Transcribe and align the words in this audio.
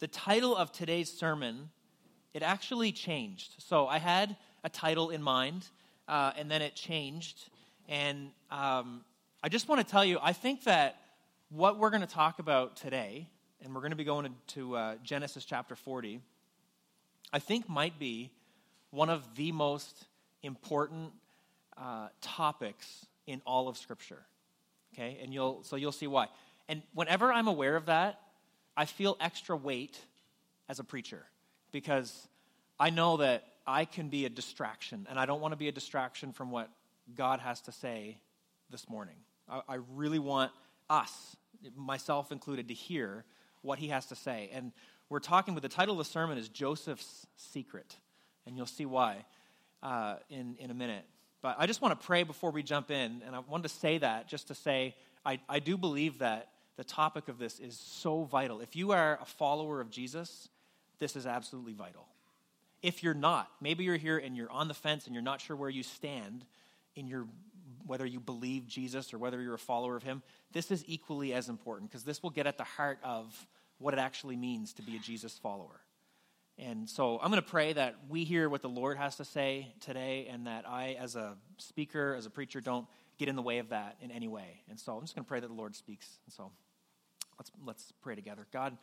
the 0.00 0.08
title 0.08 0.56
of 0.56 0.70
today's 0.70 1.10
sermon, 1.12 1.70
it 2.32 2.42
actually 2.42 2.92
changed. 2.92 3.54
So 3.58 3.86
I 3.86 3.98
had 3.98 4.36
a 4.62 4.68
title 4.68 5.10
in 5.10 5.22
mind, 5.22 5.66
uh, 6.06 6.32
and 6.36 6.50
then 6.50 6.62
it 6.62 6.74
changed. 6.74 7.50
And 7.88 8.30
um, 8.50 9.04
I 9.42 9.48
just 9.48 9.68
want 9.68 9.84
to 9.84 9.90
tell 9.90 10.04
you, 10.04 10.18
I 10.22 10.32
think 10.32 10.64
that 10.64 11.00
what 11.48 11.78
we're 11.78 11.90
going 11.90 12.02
to 12.02 12.06
talk 12.06 12.38
about 12.38 12.76
today, 12.76 13.28
and 13.62 13.74
we're 13.74 13.80
going 13.80 13.90
to 13.90 13.96
be 13.96 14.04
going 14.04 14.34
to 14.48 14.76
uh, 14.76 14.94
Genesis 15.02 15.44
chapter 15.44 15.74
40, 15.74 16.20
I 17.32 17.38
think 17.38 17.68
might 17.68 17.98
be 17.98 18.30
one 18.90 19.10
of 19.10 19.34
the 19.36 19.52
most 19.52 20.06
important 20.42 21.12
uh, 21.76 22.08
topics 22.20 23.06
in 23.26 23.42
all 23.44 23.68
of 23.68 23.76
Scripture. 23.76 24.22
Okay, 24.94 25.18
and 25.22 25.34
you'll 25.34 25.62
so 25.62 25.76
you'll 25.76 25.92
see 25.92 26.06
why. 26.06 26.28
And 26.68 26.82
whenever 26.94 27.32
I'm 27.32 27.46
aware 27.46 27.76
of 27.76 27.86
that, 27.86 28.20
I 28.78 28.84
feel 28.84 29.16
extra 29.20 29.56
weight 29.56 29.98
as 30.68 30.78
a 30.78 30.84
preacher 30.84 31.24
because 31.72 32.28
I 32.78 32.90
know 32.90 33.16
that 33.16 33.42
I 33.66 33.84
can 33.84 34.08
be 34.08 34.24
a 34.24 34.28
distraction, 34.28 35.04
and 35.10 35.18
I 35.18 35.26
don't 35.26 35.40
want 35.40 35.50
to 35.50 35.56
be 35.56 35.66
a 35.66 35.72
distraction 35.72 36.32
from 36.32 36.52
what 36.52 36.70
God 37.16 37.40
has 37.40 37.60
to 37.62 37.72
say 37.72 38.18
this 38.70 38.88
morning. 38.88 39.16
I, 39.48 39.62
I 39.68 39.74
really 39.96 40.20
want 40.20 40.52
us, 40.88 41.36
myself 41.76 42.30
included, 42.30 42.68
to 42.68 42.74
hear 42.74 43.24
what 43.62 43.80
He 43.80 43.88
has 43.88 44.06
to 44.06 44.14
say. 44.14 44.48
And 44.52 44.70
we're 45.08 45.18
talking, 45.18 45.54
but 45.54 45.64
the 45.64 45.68
title 45.68 45.94
of 45.94 45.98
the 45.98 46.12
sermon 46.12 46.38
is 46.38 46.48
Joseph's 46.48 47.26
Secret, 47.34 47.96
and 48.46 48.56
you'll 48.56 48.66
see 48.66 48.86
why 48.86 49.24
uh, 49.82 50.18
in, 50.30 50.54
in 50.60 50.70
a 50.70 50.74
minute. 50.74 51.04
But 51.42 51.56
I 51.58 51.66
just 51.66 51.82
want 51.82 52.00
to 52.00 52.06
pray 52.06 52.22
before 52.22 52.52
we 52.52 52.62
jump 52.62 52.92
in, 52.92 53.22
and 53.26 53.34
I 53.34 53.40
wanted 53.40 53.64
to 53.64 53.74
say 53.74 53.98
that 53.98 54.28
just 54.28 54.46
to 54.48 54.54
say 54.54 54.94
I, 55.26 55.40
I 55.48 55.58
do 55.58 55.76
believe 55.76 56.20
that 56.20 56.48
the 56.78 56.84
topic 56.84 57.26
of 57.28 57.38
this 57.38 57.58
is 57.58 57.76
so 57.76 58.22
vital. 58.22 58.60
If 58.60 58.76
you 58.76 58.92
are 58.92 59.18
a 59.20 59.24
follower 59.24 59.80
of 59.80 59.90
Jesus, 59.90 60.48
this 61.00 61.16
is 61.16 61.26
absolutely 61.26 61.72
vital. 61.72 62.06
If 62.82 63.02
you're 63.02 63.14
not, 63.14 63.50
maybe 63.60 63.82
you're 63.82 63.96
here 63.96 64.16
and 64.16 64.36
you're 64.36 64.50
on 64.50 64.68
the 64.68 64.74
fence 64.74 65.06
and 65.06 65.12
you're 65.12 65.20
not 65.20 65.40
sure 65.40 65.56
where 65.56 65.68
you 65.68 65.82
stand 65.82 66.44
in 66.94 67.08
your 67.08 67.26
whether 67.84 68.06
you 68.06 68.20
believe 68.20 68.68
Jesus 68.68 69.12
or 69.12 69.18
whether 69.18 69.40
you're 69.40 69.54
a 69.54 69.58
follower 69.58 69.96
of 69.96 70.02
him, 70.02 70.22
this 70.52 70.70
is 70.70 70.84
equally 70.86 71.32
as 71.32 71.48
important 71.48 71.90
because 71.90 72.04
this 72.04 72.22
will 72.22 72.30
get 72.30 72.46
at 72.46 72.58
the 72.58 72.64
heart 72.64 72.98
of 73.02 73.46
what 73.78 73.94
it 73.94 73.98
actually 73.98 74.36
means 74.36 74.74
to 74.74 74.82
be 74.82 74.94
a 74.94 74.98
Jesus 75.00 75.36
follower. 75.38 75.80
And 76.58 76.88
so 76.88 77.18
I'm 77.20 77.30
going 77.30 77.42
to 77.42 77.48
pray 77.48 77.72
that 77.72 77.96
we 78.08 78.24
hear 78.24 78.48
what 78.48 78.62
the 78.62 78.68
Lord 78.68 78.98
has 78.98 79.16
to 79.16 79.24
say 79.24 79.72
today 79.80 80.28
and 80.30 80.46
that 80.46 80.68
I, 80.68 80.96
as 81.00 81.16
a 81.16 81.34
speaker, 81.56 82.14
as 82.16 82.26
a 82.26 82.30
preacher, 82.30 82.60
don't 82.60 82.86
get 83.18 83.28
in 83.28 83.36
the 83.36 83.42
way 83.42 83.58
of 83.58 83.70
that 83.70 83.96
in 84.00 84.10
any 84.10 84.28
way. 84.28 84.62
And 84.68 84.78
so 84.78 84.96
I'm 84.96 85.00
just 85.00 85.14
going 85.14 85.24
to 85.24 85.28
pray 85.28 85.40
that 85.40 85.48
the 85.48 85.54
Lord 85.54 85.74
speaks. 85.74 86.06
And 86.26 86.32
so 86.32 86.52
let's, 87.38 87.50
let's 87.64 87.92
pray 88.02 88.14
together. 88.14 88.46
God, 88.52 88.76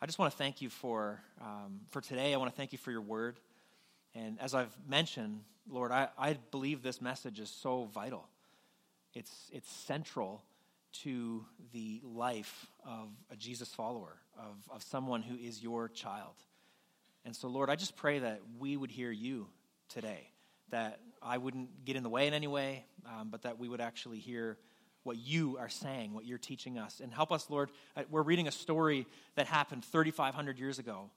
I 0.00 0.06
just 0.06 0.18
want 0.18 0.32
to 0.32 0.38
thank 0.38 0.62
you 0.62 0.70
for, 0.70 1.20
um, 1.40 1.80
for 1.90 2.00
today. 2.00 2.32
I 2.32 2.36
want 2.38 2.50
to 2.50 2.56
thank 2.56 2.72
you 2.72 2.78
for 2.78 2.90
your 2.90 3.02
word. 3.02 3.38
And 4.14 4.40
as 4.40 4.54
I've 4.54 4.74
mentioned, 4.88 5.40
Lord, 5.68 5.92
I, 5.92 6.08
I 6.18 6.38
believe 6.50 6.82
this 6.82 7.00
message 7.00 7.38
is 7.38 7.50
so 7.50 7.84
vital. 7.92 8.26
It's, 9.14 9.50
it's 9.52 9.70
central 9.70 10.42
to 11.02 11.44
the 11.72 12.00
life 12.02 12.70
of 12.84 13.08
a 13.30 13.36
Jesus 13.36 13.68
follower, 13.68 14.16
of, 14.38 14.56
of 14.74 14.82
someone 14.82 15.22
who 15.22 15.36
is 15.36 15.62
your 15.62 15.88
child. 15.88 16.34
And 17.24 17.36
so, 17.36 17.48
Lord, 17.48 17.70
I 17.70 17.76
just 17.76 17.96
pray 17.96 18.20
that 18.20 18.40
we 18.58 18.76
would 18.76 18.90
hear 18.90 19.10
you 19.10 19.46
today, 19.88 20.30
that 20.70 21.00
I 21.22 21.38
wouldn't 21.38 21.84
get 21.84 21.96
in 21.96 22.02
the 22.02 22.08
way 22.08 22.26
in 22.26 22.34
any 22.34 22.46
way, 22.46 22.86
um, 23.06 23.28
but 23.30 23.42
that 23.42 23.58
we 23.58 23.68
would 23.68 23.80
actually 23.80 24.18
hear 24.18 24.56
what 25.02 25.16
you 25.16 25.56
are 25.58 25.68
saying, 25.68 26.12
what 26.12 26.24
you're 26.24 26.38
teaching 26.38 26.78
us. 26.78 27.00
And 27.00 27.12
help 27.12 27.32
us, 27.32 27.48
Lord. 27.48 27.70
Uh, 27.96 28.02
we're 28.10 28.22
reading 28.22 28.48
a 28.48 28.52
story 28.52 29.06
that 29.34 29.46
happened 29.46 29.84
3,500 29.84 30.58
years 30.58 30.78
ago, 30.78 31.10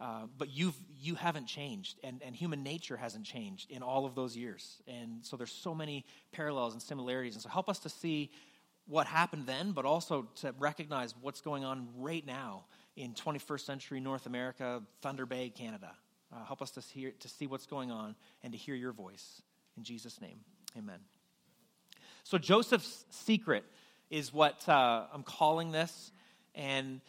uh, 0.00 0.26
but 0.38 0.50
you've, 0.50 0.76
you 0.98 1.14
haven't 1.14 1.46
changed, 1.46 1.98
and, 2.02 2.22
and 2.24 2.34
human 2.34 2.62
nature 2.62 2.96
hasn't 2.96 3.24
changed 3.24 3.70
in 3.70 3.82
all 3.82 4.06
of 4.06 4.14
those 4.14 4.36
years. 4.36 4.82
And 4.86 5.24
so 5.24 5.36
there's 5.36 5.52
so 5.52 5.74
many 5.74 6.04
parallels 6.32 6.72
and 6.72 6.82
similarities. 6.82 7.34
And 7.34 7.42
so 7.42 7.48
help 7.48 7.68
us 7.68 7.78
to 7.80 7.88
see 7.88 8.30
what 8.86 9.06
happened 9.06 9.46
then, 9.46 9.72
but 9.72 9.84
also 9.84 10.28
to 10.36 10.54
recognize 10.58 11.14
what's 11.20 11.40
going 11.40 11.64
on 11.64 11.88
right 11.96 12.26
now 12.26 12.64
in 12.96 13.14
21st 13.14 13.60
century 13.60 14.00
North 14.00 14.26
America, 14.26 14.82
Thunder 15.00 15.26
Bay, 15.26 15.48
Canada. 15.48 15.92
Uh, 16.32 16.44
help 16.44 16.62
us 16.62 16.70
to, 16.72 16.80
hear, 16.80 17.12
to 17.20 17.28
see 17.28 17.46
what's 17.46 17.66
going 17.66 17.90
on 17.90 18.14
and 18.42 18.52
to 18.52 18.58
hear 18.58 18.74
your 18.74 18.92
voice. 18.92 19.42
In 19.76 19.84
Jesus' 19.84 20.20
name, 20.20 20.40
amen. 20.76 21.00
So, 22.30 22.38
Joseph's 22.38 23.06
secret 23.10 23.64
is 24.08 24.32
what 24.32 24.68
uh, 24.68 25.02
I'm 25.12 25.24
calling 25.24 25.72
this. 25.72 26.12
And 26.54 27.00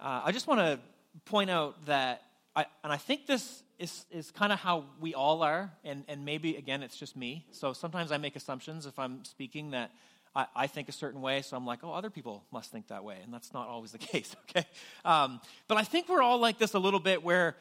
uh, 0.00 0.22
I 0.24 0.32
just 0.32 0.46
want 0.46 0.60
to 0.60 0.80
point 1.26 1.50
out 1.50 1.84
that, 1.84 2.22
I, 2.56 2.64
and 2.82 2.90
I 2.90 2.96
think 2.96 3.26
this 3.26 3.62
is, 3.78 4.06
is 4.10 4.30
kind 4.30 4.54
of 4.54 4.58
how 4.58 4.86
we 4.98 5.12
all 5.12 5.42
are. 5.42 5.70
And, 5.84 6.04
and 6.08 6.24
maybe, 6.24 6.56
again, 6.56 6.82
it's 6.82 6.96
just 6.96 7.14
me. 7.14 7.44
So 7.50 7.74
sometimes 7.74 8.10
I 8.10 8.16
make 8.16 8.36
assumptions 8.36 8.86
if 8.86 8.98
I'm 8.98 9.22
speaking 9.26 9.72
that 9.72 9.90
I, 10.34 10.46
I, 10.56 10.66
think 10.66 10.88
a 10.88 10.92
certain 10.92 11.20
way, 11.20 11.42
so 11.42 11.58
I'm 11.58 11.66
like, 11.66 11.80
oh, 11.82 11.92
other 11.92 12.08
people 12.08 12.46
must 12.50 12.72
think 12.72 12.88
that 12.88 13.04
way. 13.04 13.18
And 13.22 13.34
that's 13.34 13.52
not 13.52 13.68
always 13.68 13.92
the 13.92 13.98
case, 14.12 14.34
okay? 14.48 14.66
Um, 15.04 15.42
but 15.68 15.76
I 15.76 15.84
think 15.84 16.08
we're 16.08 16.22
all 16.22 16.38
like 16.38 16.56
this 16.56 16.72
a 16.72 16.78
little 16.78 17.00
bit 17.00 17.22
where 17.22 17.54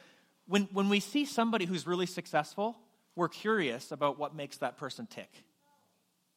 when, 0.47 0.69
when 0.71 0.87
we 0.87 1.01
see 1.01 1.25
somebody 1.25 1.65
who's 1.65 1.85
really 1.85 2.05
successful, 2.05 2.77
we're 3.13 3.27
curious 3.27 3.91
about 3.91 4.17
what 4.17 4.33
makes 4.33 4.59
that 4.59 4.77
person 4.77 5.05
tick, 5.05 5.43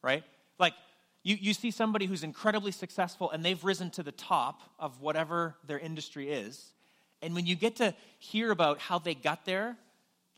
right? 0.03 0.25
Like, 0.59 0.75
you, 1.23 1.37
you 1.41 1.55
see 1.55 1.71
somebody 1.71 2.07
who's 2.07 2.23
incredibly 2.23 2.73
successful 2.73 3.31
and 3.31 3.45
they've 3.45 3.63
risen 3.63 3.91
to 3.91 4.03
the 4.03 4.13
top 4.13 4.63
of 4.79 5.01
whatever 5.01 5.57
their 5.67 5.79
industry 5.79 6.31
is. 6.31 6.73
And 7.21 7.35
when 7.35 7.47
you 7.47 7.55
get 7.55 7.77
to 7.77 7.95
hear 8.19 8.51
about 8.51 8.81
how 8.81 8.99
they 8.99 9.15
got 9.15 9.45
there, 9.45 9.77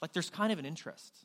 like 0.02 0.12
there's 0.12 0.28
kind 0.28 0.52
of 0.52 0.58
an 0.58 0.66
interest. 0.66 1.16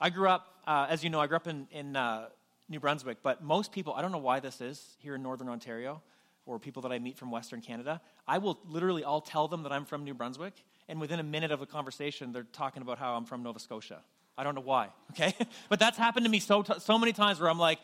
I 0.00 0.10
grew 0.10 0.28
up, 0.28 0.46
uh, 0.66 0.86
as 0.88 1.02
you 1.02 1.10
know, 1.10 1.20
I 1.20 1.26
grew 1.26 1.36
up 1.36 1.48
in, 1.48 1.66
in 1.72 1.96
uh, 1.96 2.28
New 2.68 2.78
Brunswick, 2.78 3.18
but 3.22 3.42
most 3.42 3.72
people, 3.72 3.94
I 3.94 4.02
don't 4.02 4.12
know 4.12 4.18
why 4.18 4.38
this 4.38 4.60
is 4.60 4.96
here 4.98 5.16
in 5.16 5.22
Northern 5.22 5.48
Ontario 5.48 6.00
or 6.46 6.58
people 6.58 6.82
that 6.82 6.92
I 6.92 6.98
meet 6.98 7.16
from 7.16 7.30
Western 7.30 7.60
Canada, 7.60 8.00
I 8.28 8.38
will 8.38 8.58
literally, 8.68 9.02
I'll 9.02 9.20
tell 9.20 9.48
them 9.48 9.62
that 9.62 9.72
I'm 9.72 9.84
from 9.84 10.04
New 10.04 10.14
Brunswick, 10.14 10.52
and 10.88 11.00
within 11.00 11.18
a 11.18 11.22
minute 11.22 11.50
of 11.50 11.62
a 11.62 11.66
conversation, 11.66 12.32
they're 12.32 12.42
talking 12.42 12.82
about 12.82 12.98
how 12.98 13.14
I'm 13.14 13.24
from 13.24 13.42
Nova 13.42 13.58
Scotia. 13.58 14.00
I 14.36 14.44
don't 14.44 14.54
know 14.54 14.60
why, 14.60 14.88
okay? 15.12 15.34
but 15.68 15.78
that's 15.78 15.98
happened 15.98 16.24
to 16.26 16.30
me 16.30 16.40
so, 16.40 16.64
so 16.78 16.98
many 16.98 17.12
times 17.12 17.40
where 17.40 17.50
I'm 17.50 17.58
like, 17.58 17.78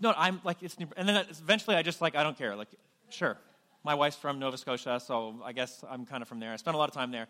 no, 0.00 0.12
I'm 0.16 0.40
like, 0.44 0.62
it's 0.62 0.78
New, 0.78 0.88
and 0.96 1.08
then 1.08 1.24
eventually 1.30 1.76
I 1.76 1.82
just 1.82 2.00
like, 2.00 2.14
I 2.14 2.22
don't 2.22 2.36
care. 2.36 2.56
Like, 2.56 2.68
sure, 3.10 3.38
my 3.84 3.94
wife's 3.94 4.16
from 4.16 4.38
Nova 4.38 4.58
Scotia, 4.58 5.00
so 5.00 5.40
I 5.44 5.52
guess 5.52 5.84
I'm 5.88 6.04
kind 6.06 6.22
of 6.22 6.28
from 6.28 6.40
there. 6.40 6.52
I 6.52 6.56
spent 6.56 6.74
a 6.74 6.78
lot 6.78 6.88
of 6.88 6.94
time 6.94 7.10
there. 7.10 7.28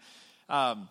Um, 0.49 0.89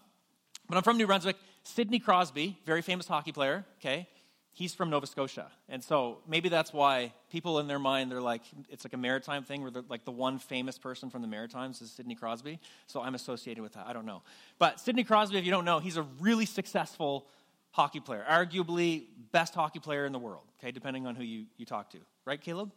but 0.70 0.78
I'm 0.78 0.84
from 0.84 0.98
New 0.98 1.08
Brunswick. 1.08 1.36
Sidney 1.64 2.00
Crosby, 2.00 2.58
very 2.66 2.82
famous 2.82 3.08
hockey 3.08 3.32
player, 3.32 3.66
okay? 3.80 4.08
he's 4.54 4.74
from 4.74 4.92
Nova 4.92 5.08
Scotia. 5.08 5.48
And 5.68 5.84
so 5.84 6.20
maybe 6.28 6.48
that's 6.48 6.72
why 6.72 7.12
people 7.32 7.60
in 7.60 7.68
their 7.68 7.80
mind, 7.80 8.12
they're 8.12 8.22
like, 8.22 8.44
it's 8.70 8.86
like 8.86 8.94
a 8.94 8.98
maritime 8.98 9.44
thing 9.44 9.64
where 9.64 9.72
like 9.90 10.06
the 10.06 10.12
one 10.12 10.38
famous 10.38 10.78
person 10.78 11.10
from 11.10 11.22
the 11.22 11.28
Maritimes 11.28 11.82
is 11.82 11.92
Sidney 11.92 12.16
Crosby. 12.16 12.60
So 12.86 13.02
I'm 13.02 13.16
associated 13.16 13.62
with 13.62 13.74
that. 13.74 13.88
I 13.88 13.94
don't 13.94 14.06
know. 14.06 14.22
But 14.60 14.80
Sidney 14.80 15.04
Crosby, 15.04 15.38
if 15.40 15.46
you 15.46 15.52
don't 15.52 15.66
know, 15.66 15.80
he's 15.80 15.98
a 15.98 16.04
really 16.20 16.46
successful 16.46 17.26
hockey 17.74 18.00
player, 18.00 18.24
arguably 18.30 19.04
best 19.32 19.54
hockey 19.54 19.80
player 19.80 20.06
in 20.06 20.14
the 20.14 20.20
world, 20.20 20.44
okay, 20.60 20.72
depending 20.72 21.06
on 21.06 21.16
who 21.16 21.24
you, 21.24 21.46
you 21.58 21.66
talk 21.66 21.90
to. 21.90 21.98
Right, 22.26 22.40
Caleb? 22.40 22.72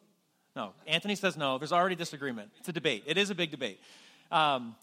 No. 0.57 0.73
Anthony 0.87 1.15
says 1.15 1.37
no. 1.37 1.59
There's 1.59 1.73
already 1.73 1.95
disagreement. 1.95 2.51
It's 2.59 2.69
a 2.69 2.73
debate. 2.73 3.05
It 3.07 3.19
is 3.19 3.31
a 3.31 3.34
big 3.34 3.51
debate. 3.51 3.79
Um, 4.33 4.75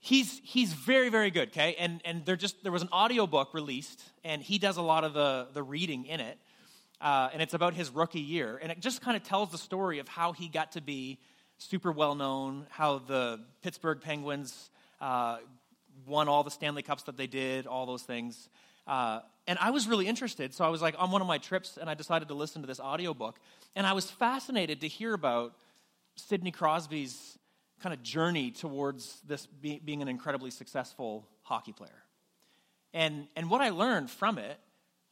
he's 0.00 0.40
he's 0.44 0.72
very 0.72 1.08
very 1.08 1.30
good 1.30 1.48
okay 1.48 1.74
and 1.78 2.00
and 2.04 2.24
there 2.24 2.36
just 2.36 2.62
there 2.62 2.70
was 2.70 2.82
an 2.82 2.88
audiobook 2.92 3.52
released 3.52 4.00
and 4.24 4.42
he 4.42 4.58
does 4.58 4.76
a 4.76 4.82
lot 4.82 5.02
of 5.04 5.12
the 5.12 5.48
the 5.54 5.62
reading 5.62 6.06
in 6.06 6.20
it 6.20 6.38
uh, 7.00 7.28
and 7.32 7.42
it's 7.42 7.54
about 7.54 7.74
his 7.74 7.90
rookie 7.90 8.20
year 8.20 8.58
and 8.62 8.70
it 8.70 8.80
just 8.80 9.02
kind 9.02 9.16
of 9.16 9.22
tells 9.22 9.50
the 9.50 9.58
story 9.58 9.98
of 9.98 10.06
how 10.06 10.32
he 10.32 10.48
got 10.48 10.72
to 10.72 10.80
be 10.80 11.18
super 11.58 11.90
well 11.90 12.14
known 12.14 12.64
how 12.70 12.98
the 12.98 13.40
pittsburgh 13.62 14.00
penguins 14.00 14.70
uh, 15.00 15.38
won 16.06 16.28
all 16.28 16.44
the 16.44 16.50
stanley 16.50 16.82
cups 16.82 17.02
that 17.02 17.16
they 17.16 17.26
did 17.26 17.66
all 17.66 17.84
those 17.84 18.02
things 18.02 18.48
uh, 18.88 19.20
and 19.46 19.58
i 19.60 19.70
was 19.70 19.86
really 19.86 20.08
interested 20.08 20.52
so 20.52 20.64
i 20.64 20.68
was 20.68 20.82
like 20.82 20.96
on 20.98 21.10
one 21.10 21.20
of 21.20 21.28
my 21.28 21.38
trips 21.38 21.78
and 21.80 21.88
i 21.88 21.94
decided 21.94 22.26
to 22.28 22.34
listen 22.34 22.62
to 22.62 22.66
this 22.66 22.80
audiobook 22.80 23.38
and 23.76 23.86
i 23.86 23.92
was 23.92 24.10
fascinated 24.10 24.80
to 24.80 24.88
hear 24.88 25.14
about 25.14 25.54
sidney 26.16 26.50
crosby's 26.50 27.38
kind 27.80 27.94
of 27.94 28.02
journey 28.02 28.50
towards 28.50 29.20
this 29.26 29.46
be, 29.46 29.80
being 29.84 30.02
an 30.02 30.08
incredibly 30.08 30.50
successful 30.50 31.26
hockey 31.42 31.72
player. 31.72 32.02
And, 32.92 33.28
and 33.36 33.50
what 33.50 33.60
I 33.60 33.70
learned 33.70 34.10
from 34.10 34.38
it 34.38 34.58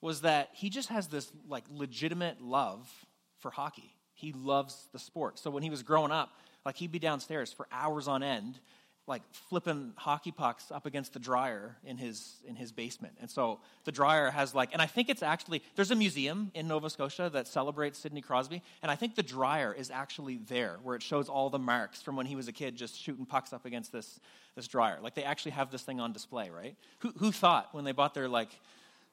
was 0.01 0.23
that 0.23 0.51
he 0.53 0.71
just 0.71 0.89
has 0.89 1.09
this 1.09 1.31
like 1.49 1.65
legitimate 1.71 2.41
love 2.41 2.91
for 3.39 3.51
hockey. 3.51 3.95
He 4.15 4.33
loves 4.33 4.89
the 4.93 4.99
sport. 4.99 5.39
So 5.39 5.51
when 5.51 5.63
he 5.63 5.71
was 5.71 5.83
growing 5.83 6.11
up, 6.11 6.31
like 6.65 6.77
he'd 6.77 6.93
be 6.93 6.99
downstairs 6.99 7.53
for 7.53 7.67
hours 7.71 8.09
on 8.09 8.23
end 8.23 8.59
like 9.07 9.23
flipping 9.31 9.93
hockey 9.97 10.33
pucks 10.33 10.73
up 10.73 10.85
against 10.85 11.13
the 11.13 11.19
dryer 11.19 11.77
in 11.85 11.97
his 11.97 12.37
in 12.47 12.57
his 12.57 12.73
basement. 12.73 13.15
And 13.21 13.31
so 13.31 13.61
the 13.85 13.93
dryer 13.93 14.31
has 14.31 14.55
like 14.55 14.71
and 14.73 14.83
I 14.83 14.87
think 14.87 15.09
it's 15.09 15.23
actually 15.23 15.63
there's 15.77 15.93
a 15.93 15.95
museum 15.95 16.51
in 16.55 16.67
Nova 16.67 16.91
Scotia 16.91 17.31
that 17.33 17.47
celebrates 17.47 17.99
Sidney 17.99 18.21
Crosby 18.21 18.63
and 18.83 18.91
I 18.91 18.97
think 18.97 19.15
the 19.15 19.23
dryer 19.23 19.73
is 19.73 19.91
actually 19.91 20.39
there 20.49 20.79
where 20.83 20.97
it 20.97 21.03
shows 21.03 21.29
all 21.29 21.51
the 21.51 21.59
marks 21.59 22.03
from 22.03 22.17
when 22.17 22.27
he 22.27 22.35
was 22.35 22.49
a 22.49 22.53
kid 22.53 22.75
just 22.75 23.01
shooting 23.01 23.27
pucks 23.27 23.53
up 23.53 23.65
against 23.65 23.93
this 23.93 24.19
this 24.57 24.67
dryer. 24.67 24.99
Like 25.01 25.15
they 25.15 25.25
actually 25.25 25.53
have 25.53 25.71
this 25.71 25.83
thing 25.83 26.01
on 26.01 26.13
display, 26.13 26.51
right? 26.51 26.75
Who 27.01 27.13
who 27.19 27.31
thought 27.31 27.69
when 27.73 27.85
they 27.85 27.93
bought 27.93 28.15
their 28.15 28.29
like 28.29 28.51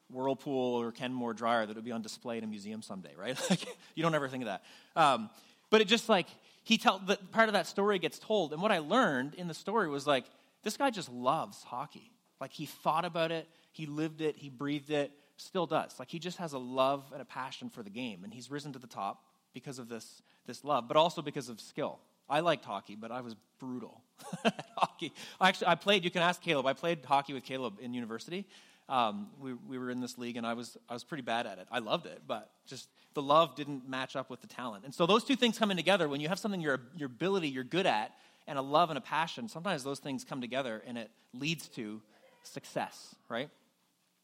Whirlpool 0.10 0.81
or 0.81 0.92
Kenmore 0.92 1.34
dryer 1.34 1.66
that 1.66 1.72
it 1.72 1.75
would 1.75 1.86
be 1.86 1.92
on 1.92 2.01
display 2.01 2.38
in 2.38 2.44
a 2.44 2.48
museum 2.48 2.81
someday, 2.81 3.13
right? 3.16 3.40
Like 3.50 3.66
you 3.94 4.01
don't 4.01 4.16
ever 4.16 4.28
think 4.28 4.44
of 4.44 4.48
that. 4.48 4.63
Um, 4.95 5.30
but 5.69 5.81
it 5.81 5.88
just 5.88 6.07
like 6.07 6.28
he 6.63 6.77
tell 6.77 7.00
the 7.00 7.18
part 7.31 7.50
of 7.50 7.54
that 7.54 7.68
story 7.68 8.00
gets 8.00 8.19
told. 8.19 8.54
And 8.54 8.62
what 8.62 8.71
i 8.71 8.80
learned 8.80 9.36
in 9.36 9.48
the 9.48 9.54
story 9.54 9.89
was 9.89 10.07
like 10.07 10.25
this 10.63 10.77
guy 10.77 10.89
just 10.89 11.10
loves 11.12 11.63
hockey. 11.63 12.12
Like 12.39 12.51
he 12.51 12.65
thought 12.65 13.06
about 13.06 13.31
it 13.31 13.48
he 13.71 13.86
lived 13.86 14.21
it 14.21 14.38
he 14.38 14.50
breathed 14.50 14.89
it 14.89 15.12
still 15.38 15.65
does. 15.65 15.98
Like 16.00 16.10
he 16.10 16.19
just 16.19 16.38
has 16.38 16.54
a 16.54 16.60
love 16.60 17.04
and 17.12 17.21
a 17.21 17.25
passion 17.25 17.69
for 17.69 17.83
the 17.83 17.89
game 17.89 18.24
and 18.24 18.33
he's 18.33 18.50
risen 18.50 18.74
to 18.74 18.80
the 18.80 18.88
top 18.88 19.24
because 19.54 19.80
of 19.80 19.89
this 19.89 20.21
this 20.45 20.63
love 20.63 20.88
but 20.88 20.98
also 20.98 21.21
because 21.21 21.50
of 21.50 21.60
skill. 21.60 22.00
I 22.30 22.39
liked 22.39 22.66
hockey 22.66 22.95
but 22.95 23.12
i 23.12 23.21
was 23.21 23.36
brutal 23.59 24.01
at 24.45 24.66
hockey. 24.77 25.13
Actually 25.42 25.68
i 25.68 25.75
played 25.75 26.04
you 26.04 26.12
can 26.12 26.21
ask 26.21 26.42
caleb 26.42 26.66
i 26.66 26.74
played 26.74 27.00
hockey 27.06 27.33
with 27.33 27.44
caleb 27.44 27.77
in 27.81 27.94
university 27.94 28.48
um, 28.94 29.28
we, 29.42 29.54
we 29.54 29.80
were 29.80 29.90
in 29.90 30.01
this 30.01 30.19
league 30.19 30.38
and 30.38 30.45
I 30.45 30.54
was, 30.54 30.78
I 30.88 30.94
was 30.94 31.04
pretty 31.04 31.24
bad 31.24 31.48
at 31.48 31.57
it. 31.57 31.68
I 31.72 31.80
loved 31.80 32.06
it, 32.06 32.22
but 32.28 32.51
just 32.68 32.88
the 33.16 33.24
love 33.24 33.56
didn't 33.56 33.90
match 33.90 34.16
up 34.16 34.30
with 34.30 34.42
the 34.42 34.48
talent. 34.48 34.86
And 34.86 34.94
so 34.94 35.07
those 35.07 35.24
two 35.24 35.36
things 35.36 35.57
coming 35.57 35.78
together, 35.78 36.07
when 36.07 36.22
you 36.22 36.30
have 36.30 36.38
something 36.38 36.62
your, 36.62 36.80
your 36.95 37.07
ability 37.07 37.50
you're 37.50 37.63
good 37.63 37.88
at 37.88 38.12
and 38.45 38.60
a 38.60 38.62
love 38.62 38.92
and 38.92 38.98
a 39.00 39.01
passion, 39.01 39.50
sometimes 39.50 39.84
those 39.84 39.98
things 39.98 40.24
come 40.24 40.42
together 40.42 40.84
and 40.86 41.00
it 41.00 41.10
leads 41.34 41.68
to 41.69 42.01
success, 42.44 43.16
right? 43.30 43.50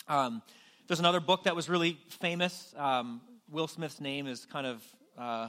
Um, 0.08 0.44
there's 0.88 1.00
another 1.00 1.20
book 1.20 1.46
that 1.46 1.56
was 1.56 1.68
really 1.68 1.98
famous. 2.22 2.72
Um, 2.78 3.22
Will 3.50 3.68
Smith's 3.68 4.00
name 4.00 4.28
has 4.28 4.46
kind 4.46 4.68
of 4.68 4.84
uh, 5.18 5.48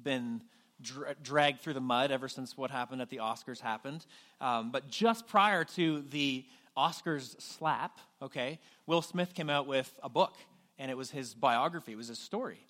been 0.00 0.42
dra- 0.80 1.16
dragged 1.20 1.60
through 1.60 1.74
the 1.74 1.80
mud 1.80 2.12
ever 2.12 2.28
since 2.28 2.56
what 2.56 2.70
happened 2.70 3.02
at 3.02 3.10
the 3.10 3.16
Oscars 3.16 3.60
happened. 3.60 4.06
Um, 4.40 4.70
but 4.70 4.88
just 4.88 5.26
prior 5.26 5.64
to 5.64 6.04
the 6.10 6.44
Oscars 6.76 7.40
slap, 7.40 7.98
okay, 8.22 8.58
Will 8.86 9.02
Smith 9.02 9.34
came 9.34 9.50
out 9.50 9.66
with 9.66 9.92
a 10.02 10.08
book, 10.08 10.36
and 10.78 10.90
it 10.90 10.96
was 10.96 11.10
his 11.10 11.34
biography, 11.34 11.92
it 11.92 11.96
was 11.96 12.08
his 12.08 12.18
story. 12.18 12.64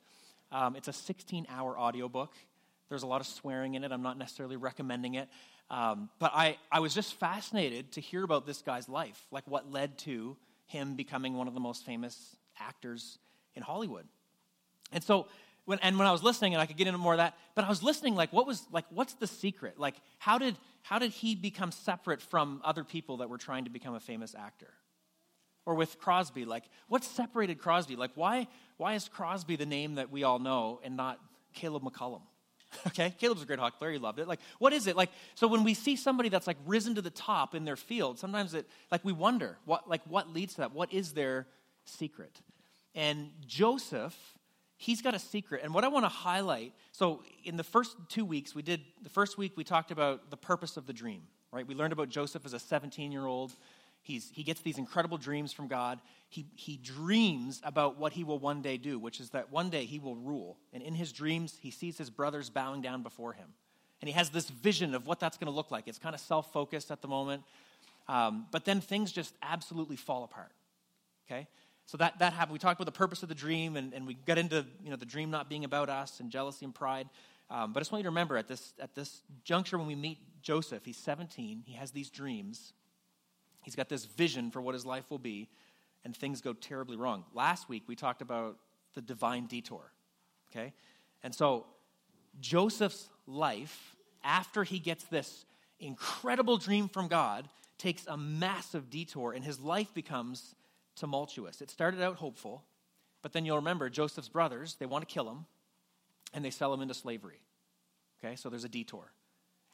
Um, 0.52 0.74
it's 0.76 0.88
a 0.88 0.92
16 0.92 1.46
hour 1.48 1.78
audiobook. 1.78 2.34
There's 2.88 3.04
a 3.04 3.06
lot 3.06 3.20
of 3.20 3.26
swearing 3.26 3.74
in 3.74 3.84
it. 3.84 3.92
I'm 3.92 4.02
not 4.02 4.18
necessarily 4.18 4.56
recommending 4.56 5.14
it. 5.14 5.28
Um, 5.70 6.10
but 6.18 6.32
I, 6.34 6.58
I 6.72 6.80
was 6.80 6.92
just 6.92 7.14
fascinated 7.14 7.92
to 7.92 8.00
hear 8.00 8.24
about 8.24 8.46
this 8.46 8.60
guy's 8.62 8.88
life, 8.88 9.24
like 9.30 9.44
what 9.46 9.70
led 9.70 9.96
to 9.98 10.36
him 10.66 10.96
becoming 10.96 11.34
one 11.34 11.46
of 11.46 11.54
the 11.54 11.60
most 11.60 11.86
famous 11.86 12.36
actors 12.58 13.18
in 13.54 13.62
Hollywood. 13.62 14.06
And 14.92 15.04
so, 15.04 15.28
when, 15.66 15.78
and 15.80 15.98
when 15.98 16.08
I 16.08 16.12
was 16.12 16.24
listening, 16.24 16.54
and 16.54 16.60
I 16.60 16.66
could 16.66 16.76
get 16.76 16.88
into 16.88 16.98
more 16.98 17.12
of 17.12 17.18
that, 17.18 17.36
but 17.54 17.64
I 17.64 17.68
was 17.68 17.82
listening, 17.82 18.16
like, 18.16 18.32
what 18.32 18.46
was, 18.46 18.66
like, 18.72 18.84
what's 18.90 19.14
the 19.14 19.28
secret? 19.28 19.78
Like, 19.78 19.94
how 20.18 20.38
did, 20.38 20.56
how 20.82 20.98
did 20.98 21.12
he 21.12 21.34
become 21.34 21.72
separate 21.72 22.22
from 22.22 22.60
other 22.64 22.84
people 22.84 23.18
that 23.18 23.28
were 23.28 23.38
trying 23.38 23.64
to 23.64 23.70
become 23.70 23.94
a 23.94 24.00
famous 24.00 24.34
actor? 24.34 24.72
Or 25.66 25.74
with 25.74 25.98
Crosby, 25.98 26.44
like, 26.44 26.64
what 26.88 27.04
separated 27.04 27.58
Crosby? 27.58 27.96
Like, 27.96 28.12
why, 28.14 28.48
why 28.76 28.94
is 28.94 29.08
Crosby 29.08 29.56
the 29.56 29.66
name 29.66 29.96
that 29.96 30.10
we 30.10 30.24
all 30.24 30.38
know 30.38 30.80
and 30.82 30.96
not 30.96 31.20
Caleb 31.52 31.82
McCollum? 31.82 32.22
okay, 32.86 33.14
Caleb's 33.18 33.42
a 33.42 33.46
great 33.46 33.58
hockey 33.58 33.76
player. 33.78 33.92
He 33.92 33.98
loved 33.98 34.18
it. 34.18 34.28
Like, 34.28 34.40
what 34.58 34.72
is 34.72 34.86
it? 34.86 34.96
Like, 34.96 35.10
so 35.34 35.48
when 35.48 35.64
we 35.64 35.74
see 35.74 35.96
somebody 35.96 36.28
that's 36.28 36.46
like 36.46 36.56
risen 36.66 36.94
to 36.94 37.02
the 37.02 37.10
top 37.10 37.54
in 37.54 37.64
their 37.64 37.76
field, 37.76 38.18
sometimes 38.18 38.54
it, 38.54 38.66
like, 38.90 39.04
we 39.04 39.12
wonder, 39.12 39.58
what, 39.64 39.88
like, 39.88 40.02
what 40.06 40.32
leads 40.32 40.54
to 40.54 40.62
that? 40.62 40.72
What 40.72 40.92
is 40.92 41.12
their 41.12 41.46
secret? 41.84 42.40
And 42.94 43.30
Joseph, 43.46 44.16
he's 44.80 45.00
got 45.02 45.14
a 45.14 45.18
secret. 45.18 45.60
And 45.62 45.72
what 45.72 45.84
I 45.84 45.88
want 45.88 46.04
to 46.04 46.10
highlight, 46.10 46.72
so 46.90 47.22
in 47.44 47.56
the 47.56 47.64
first 47.64 47.96
two 48.08 48.24
weeks, 48.24 48.54
we 48.54 48.62
did, 48.62 48.80
the 49.02 49.10
first 49.10 49.38
week 49.38 49.52
we 49.56 49.62
talked 49.62 49.90
about 49.90 50.30
the 50.30 50.36
purpose 50.36 50.76
of 50.76 50.86
the 50.86 50.92
dream, 50.92 51.22
right? 51.52 51.66
We 51.66 51.74
learned 51.74 51.92
about 51.92 52.08
Joseph 52.08 52.44
as 52.44 52.54
a 52.54 52.58
17 52.58 53.12
year 53.12 53.26
old 53.26 53.52
He's, 54.02 54.30
he 54.32 54.42
gets 54.42 54.62
these 54.62 54.78
incredible 54.78 55.18
dreams 55.18 55.52
from 55.52 55.68
God. 55.68 56.00
He, 56.28 56.46
he 56.54 56.76
dreams 56.76 57.60
about 57.62 57.98
what 57.98 58.12
he 58.12 58.24
will 58.24 58.38
one 58.38 58.62
day 58.62 58.76
do, 58.76 58.98
which 58.98 59.20
is 59.20 59.30
that 59.30 59.52
one 59.52 59.68
day 59.68 59.84
he 59.84 59.98
will 59.98 60.16
rule. 60.16 60.56
And 60.72 60.82
in 60.82 60.94
his 60.94 61.12
dreams, 61.12 61.58
he 61.60 61.70
sees 61.70 61.98
his 61.98 62.08
brothers 62.08 62.48
bowing 62.48 62.80
down 62.80 63.02
before 63.02 63.34
him. 63.34 63.48
And 64.00 64.08
he 64.08 64.14
has 64.14 64.30
this 64.30 64.48
vision 64.48 64.94
of 64.94 65.06
what 65.06 65.20
that's 65.20 65.36
going 65.36 65.50
to 65.50 65.54
look 65.54 65.70
like. 65.70 65.86
It's 65.86 65.98
kind 65.98 66.14
of 66.14 66.20
self 66.20 66.50
focused 66.52 66.90
at 66.90 67.02
the 67.02 67.08
moment. 67.08 67.42
Um, 68.08 68.46
but 68.50 68.64
then 68.64 68.80
things 68.80 69.12
just 69.12 69.34
absolutely 69.42 69.96
fall 69.96 70.24
apart. 70.24 70.52
Okay? 71.26 71.46
So 71.90 71.96
that, 71.96 72.20
that 72.20 72.34
happened. 72.34 72.52
We 72.52 72.60
talked 72.60 72.80
about 72.80 72.84
the 72.84 72.96
purpose 72.96 73.24
of 73.24 73.28
the 73.28 73.34
dream, 73.34 73.76
and, 73.76 73.92
and 73.92 74.06
we 74.06 74.14
got 74.14 74.38
into 74.38 74.64
you 74.84 74.90
know, 74.90 74.96
the 74.96 75.04
dream 75.04 75.28
not 75.28 75.48
being 75.48 75.64
about 75.64 75.88
us 75.88 76.20
and 76.20 76.30
jealousy 76.30 76.64
and 76.64 76.72
pride. 76.72 77.08
Um, 77.50 77.72
but 77.72 77.80
I 77.80 77.82
just 77.82 77.90
want 77.90 77.98
you 77.98 78.04
to 78.04 78.10
remember 78.10 78.36
at 78.36 78.46
this, 78.46 78.74
at 78.78 78.94
this 78.94 79.22
juncture 79.42 79.76
when 79.76 79.88
we 79.88 79.96
meet 79.96 80.18
Joseph, 80.40 80.84
he's 80.84 80.98
17, 80.98 81.64
he 81.66 81.72
has 81.72 81.90
these 81.90 82.08
dreams. 82.08 82.74
He's 83.64 83.74
got 83.74 83.88
this 83.88 84.04
vision 84.04 84.52
for 84.52 84.62
what 84.62 84.74
his 84.74 84.86
life 84.86 85.10
will 85.10 85.18
be, 85.18 85.48
and 86.04 86.16
things 86.16 86.40
go 86.40 86.52
terribly 86.52 86.96
wrong. 86.96 87.24
Last 87.34 87.68
week, 87.68 87.82
we 87.88 87.96
talked 87.96 88.22
about 88.22 88.58
the 88.94 89.02
divine 89.02 89.46
detour. 89.46 89.90
Okay? 90.52 90.72
And 91.24 91.34
so, 91.34 91.66
Joseph's 92.38 93.08
life, 93.26 93.96
after 94.22 94.62
he 94.62 94.78
gets 94.78 95.02
this 95.06 95.44
incredible 95.80 96.56
dream 96.56 96.86
from 96.86 97.08
God, 97.08 97.48
takes 97.78 98.06
a 98.06 98.16
massive 98.16 98.90
detour, 98.90 99.32
and 99.32 99.44
his 99.44 99.58
life 99.58 99.92
becomes 99.92 100.54
tumultuous. 101.00 101.60
It 101.60 101.70
started 101.70 102.00
out 102.02 102.16
hopeful, 102.16 102.64
but 103.22 103.32
then 103.32 103.44
you'll 103.44 103.56
remember 103.56 103.90
Joseph's 103.90 104.28
brothers, 104.28 104.76
they 104.78 104.86
want 104.86 105.06
to 105.06 105.12
kill 105.12 105.28
him, 105.28 105.46
and 106.32 106.44
they 106.44 106.50
sell 106.50 106.72
him 106.72 106.80
into 106.80 106.94
slavery. 106.94 107.42
Okay? 108.22 108.36
So, 108.36 108.50
there's 108.50 108.64
a 108.64 108.68
detour. 108.68 109.12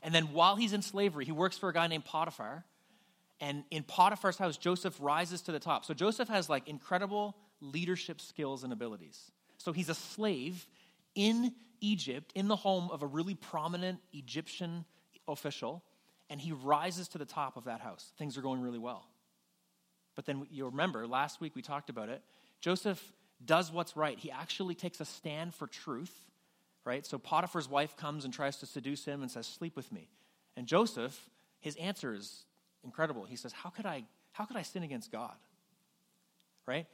And 0.03 0.15
then 0.15 0.33
while 0.33 0.57
he's 0.57 0.73
in 0.73 0.83
slavery, 0.83 1.25
he 1.25 1.33
works 1.33 1.59
for 1.59 1.69
a 1.69 1.73
guy 1.73 1.87
named 1.89 2.05
Potiphar 2.05 2.65
and 3.41 3.65
in 3.71 3.83
Potiphar's 3.83 4.39
house, 4.39 4.57
Joseph 4.57 4.97
rises 5.01 5.43
to 5.43 5.53
the 5.53 5.59
top. 5.59 5.85
So 5.85 5.95
Joseph 5.95 6.29
has 6.29 6.49
like 6.49 6.69
incredible 6.69 7.37
leadership 7.61 8.21
skills 8.21 8.65
and 8.65 8.73
abilities. 8.73 9.31
So 9.59 9.73
he's 9.73 9.89
a 9.89 9.95
slave 9.95 10.67
in 11.15 11.53
Egypt, 11.81 12.33
in 12.35 12.49
the 12.49 12.57
home 12.57 12.89
of 12.91 13.03
a 13.03 13.07
really 13.07 13.35
prominent 13.35 14.01
Egyptian 14.13 14.85
official, 15.29 15.83
and 16.31 16.41
he 16.41 16.53
rises 16.53 17.09
to 17.09 17.19
the 17.19 17.25
top 17.25 17.57
of 17.57 17.65
that 17.65 17.81
house. 17.81 18.13
Things 18.19 18.39
are 18.39 18.43
going 18.43 18.63
really 18.63 18.79
well. 18.79 19.07
But 20.17 20.25
then 20.25 20.47
you'll 20.51 20.71
remember, 20.71 21.07
last 21.07 21.41
week 21.41 21.55
we 21.55 21.63
talked 21.63 21.91
about 21.91 22.09
it. 22.09 22.23
Joseph 22.61 23.13
does 23.45 23.71
what's 23.71 23.97
right. 23.97 24.19
He 24.19 24.31
actually 24.31 24.75
takes 24.75 25.01
a 25.01 25.05
stand 25.05 25.55
for 25.55 25.67
truth, 25.67 26.15
right? 26.85 27.07
So 27.07 27.19
Potiphar's 27.19 27.69
wife 27.69 27.97
comes 27.97 28.25
and 28.25 28.33
tries 28.35 28.57
to 28.59 28.67
seduce 28.67 29.05
him 29.05 29.23
and 29.23 29.31
says, 29.31 29.47
Sleep 29.47 29.77
with 29.77 29.93
me. 29.93 30.09
And 30.57 30.67
Joseph, 30.67 31.29
his 31.61 31.77
answer 31.77 32.15
is 32.15 32.45
incredible. 32.83 33.25
He 33.25 33.37
says, 33.37 33.53
How 33.53 33.69
could 33.69 33.87
I, 33.87 34.05
how 34.33 34.47
could 34.47 34.57
I 34.57 34.63
sin 34.63 34.83
against 34.83 35.13
God? 35.13 35.37
Right? 36.67 36.87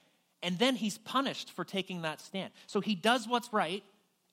And 0.42 0.58
then 0.58 0.74
he's 0.74 0.98
punished 0.98 1.52
for 1.52 1.64
taking 1.64 2.02
that 2.02 2.20
stand. 2.20 2.52
So 2.66 2.80
he 2.80 2.96
does 2.96 3.28
what's 3.28 3.52
right, 3.52 3.84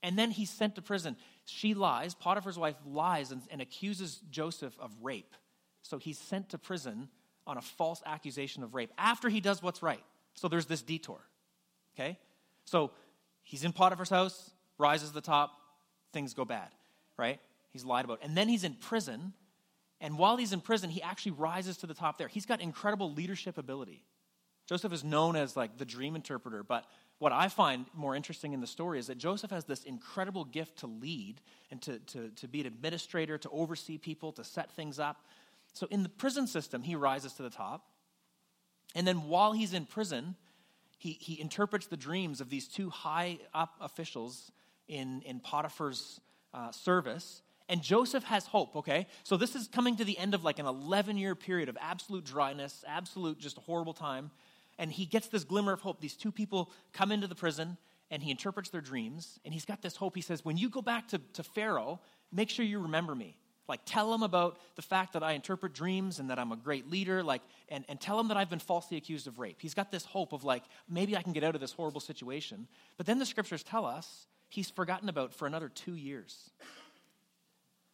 and 0.02 0.18
then 0.18 0.32
he's 0.32 0.50
sent 0.50 0.76
to 0.76 0.82
prison. 0.82 1.16
She 1.46 1.76
lies, 1.76 2.16
Potiphar's 2.16 2.58
wife 2.58 2.76
lies 2.88 3.32
and, 3.32 3.44
and 3.52 3.62
accuses 3.62 4.20
Joseph 4.32 4.74
of 4.80 4.92
rape. 5.04 5.36
So 5.84 6.00
he's 6.00 6.18
sent 6.18 6.50
to 6.50 6.58
prison 6.58 7.10
on 7.50 7.58
a 7.58 7.62
false 7.62 8.02
accusation 8.06 8.64
of 8.64 8.76
rape 8.76 8.92
after 8.98 9.28
he 9.28 9.42
does 9.42 9.62
what's 9.64 9.82
right. 9.82 10.04
So 10.36 10.48
there's 10.48 10.68
this 10.68 10.82
detour. 10.82 11.20
Okay? 11.96 12.18
So 12.66 12.92
he's 13.42 13.64
in 13.64 13.74
Potiphar's 13.74 14.10
house, 14.10 14.52
rises 14.78 15.10
to 15.10 15.16
the 15.16 15.22
top, 15.22 15.52
things 16.14 16.34
go 16.34 16.46
bad, 16.46 16.70
right? 17.18 17.40
He's 17.72 17.84
lied 17.84 18.06
about. 18.06 18.20
And 18.22 18.38
then 18.38 18.48
he's 18.48 18.64
in 18.64 18.76
prison, 18.76 19.34
and 20.00 20.18
while 20.18 20.38
he's 20.38 20.54
in 20.54 20.62
prison, 20.62 20.90
he 20.90 21.02
actually 21.02 21.34
rises 21.34 21.78
to 21.78 21.88
the 21.88 21.94
top 21.94 22.18
there. 22.18 22.28
He's 22.28 22.46
got 22.46 22.62
incredible 22.62 23.12
leadership 23.12 23.58
ability. 23.58 24.04
Joseph 24.68 24.94
is 24.94 25.04
known 25.04 25.36
as 25.36 25.58
like 25.58 25.78
the 25.78 25.86
dream 25.86 26.16
interpreter, 26.16 26.64
but 26.64 26.86
what 27.18 27.34
I 27.34 27.50
find 27.50 27.86
more 27.94 28.16
interesting 28.16 28.54
in 28.54 28.62
the 28.62 28.68
story 28.68 28.98
is 28.98 29.08
that 29.08 29.18
Joseph 29.18 29.52
has 29.52 29.66
this 29.66 29.84
incredible 29.84 30.46
gift 30.46 30.80
to 30.80 30.88
lead 30.88 31.42
and 31.70 31.82
to, 31.82 32.00
to, 32.00 32.30
to 32.30 32.48
be 32.48 32.62
an 32.62 32.68
administrator, 32.68 33.38
to 33.40 33.50
oversee 33.50 33.98
people, 33.98 34.32
to 34.34 34.44
set 34.44 34.72
things 34.72 35.00
up. 35.00 35.26
So 35.80 35.88
in 35.90 36.04
the 36.04 36.10
prison 36.10 36.46
system, 36.46 36.84
he 36.84 36.96
rises 36.96 37.32
to 37.36 37.42
the 37.42 37.50
top. 37.50 37.88
And 38.96 39.08
then 39.08 39.30
while 39.30 39.54
he's 39.54 39.74
in 39.74 39.86
prison, 39.86 40.36
he, 40.98 41.14
he 41.14 41.40
interprets 41.40 41.88
the 41.88 41.96
dreams 41.96 42.42
of 42.42 42.50
these 42.50 42.68
two 42.68 42.90
high 42.90 43.40
up 43.54 43.76
officials 43.80 44.52
in, 44.90 45.22
in 45.22 45.40
Potiphar's 45.40 46.20
uh, 46.54 46.74
service. 46.74 47.42
And 47.70 47.82
Joseph 47.82 48.26
has 48.26 48.46
hope, 48.46 48.76
okay? 48.76 49.08
So 49.24 49.38
this 49.38 49.56
is 49.56 49.70
coming 49.70 49.96
to 49.96 50.04
the 50.04 50.18
end 50.18 50.34
of 50.34 50.44
like 50.44 50.60
an 50.60 50.66
11 50.66 51.18
year 51.18 51.34
period 51.34 51.70
of 51.70 51.78
absolute 51.80 52.26
dryness, 52.26 52.84
absolute 52.86 53.40
just 53.40 53.58
a 53.58 53.62
horrible 53.62 53.94
time. 53.94 54.32
And 54.78 54.92
he 54.92 55.06
gets 55.06 55.28
this 55.28 55.46
glimmer 55.46 55.72
of 55.72 55.80
hope. 55.80 56.02
These 56.02 56.18
two 56.18 56.34
people 56.34 56.74
come 56.92 57.14
into 57.14 57.28
the 57.28 57.36
prison 57.36 57.78
and 58.12 58.22
he 58.22 58.32
interprets 58.32 58.70
their 58.70 58.82
dreams. 58.82 59.40
And 59.46 59.54
he's 59.54 59.66
got 59.66 59.82
this 59.82 59.96
hope. 59.96 60.14
He 60.14 60.22
says, 60.22 60.44
When 60.44 60.58
you 60.58 60.70
go 60.70 60.82
back 60.82 61.08
to, 61.10 61.22
to 61.36 61.44
Pharaoh, 61.44 62.02
make 62.34 62.50
sure 62.50 62.66
you 62.66 62.82
remember 62.82 63.16
me. 63.16 63.38
Like 63.70 63.82
tell 63.86 64.14
him 64.14 64.24
about 64.24 64.58
the 64.76 64.82
fact 64.82 65.14
that 65.14 65.24
I 65.24 65.34
interpret 65.34 65.74
dreams 65.74 66.20
and 66.20 66.30
that 66.30 66.40
I'm 66.40 66.52
a 66.52 66.58
great 66.58 66.90
leader, 66.90 67.24
like, 67.24 67.42
and, 67.70 67.86
and 67.88 68.02
tell 68.02 68.20
him 68.20 68.28
that 68.30 68.38
I've 68.38 68.50
been 68.50 68.60
falsely 68.60 68.98
accused 68.98 69.28
of 69.28 69.40
rape. 69.40 69.58
He's 69.62 69.76
got 69.76 69.92
this 69.92 70.04
hope 70.04 70.34
of 70.34 70.44
like, 70.44 70.64
maybe 70.90 71.16
I 71.16 71.22
can 71.22 71.32
get 71.32 71.44
out 71.44 71.56
of 71.56 71.62
this 71.62 71.72
horrible 71.72 72.02
situation. 72.02 72.68
But 72.98 73.06
then 73.06 73.20
the 73.20 73.26
scriptures 73.26 73.64
tell 73.64 73.86
us 73.86 74.28
he's 74.50 74.70
forgotten 74.70 75.08
about 75.08 75.34
for 75.34 75.46
another 75.46 75.70
two 75.70 75.96
years. 75.96 76.50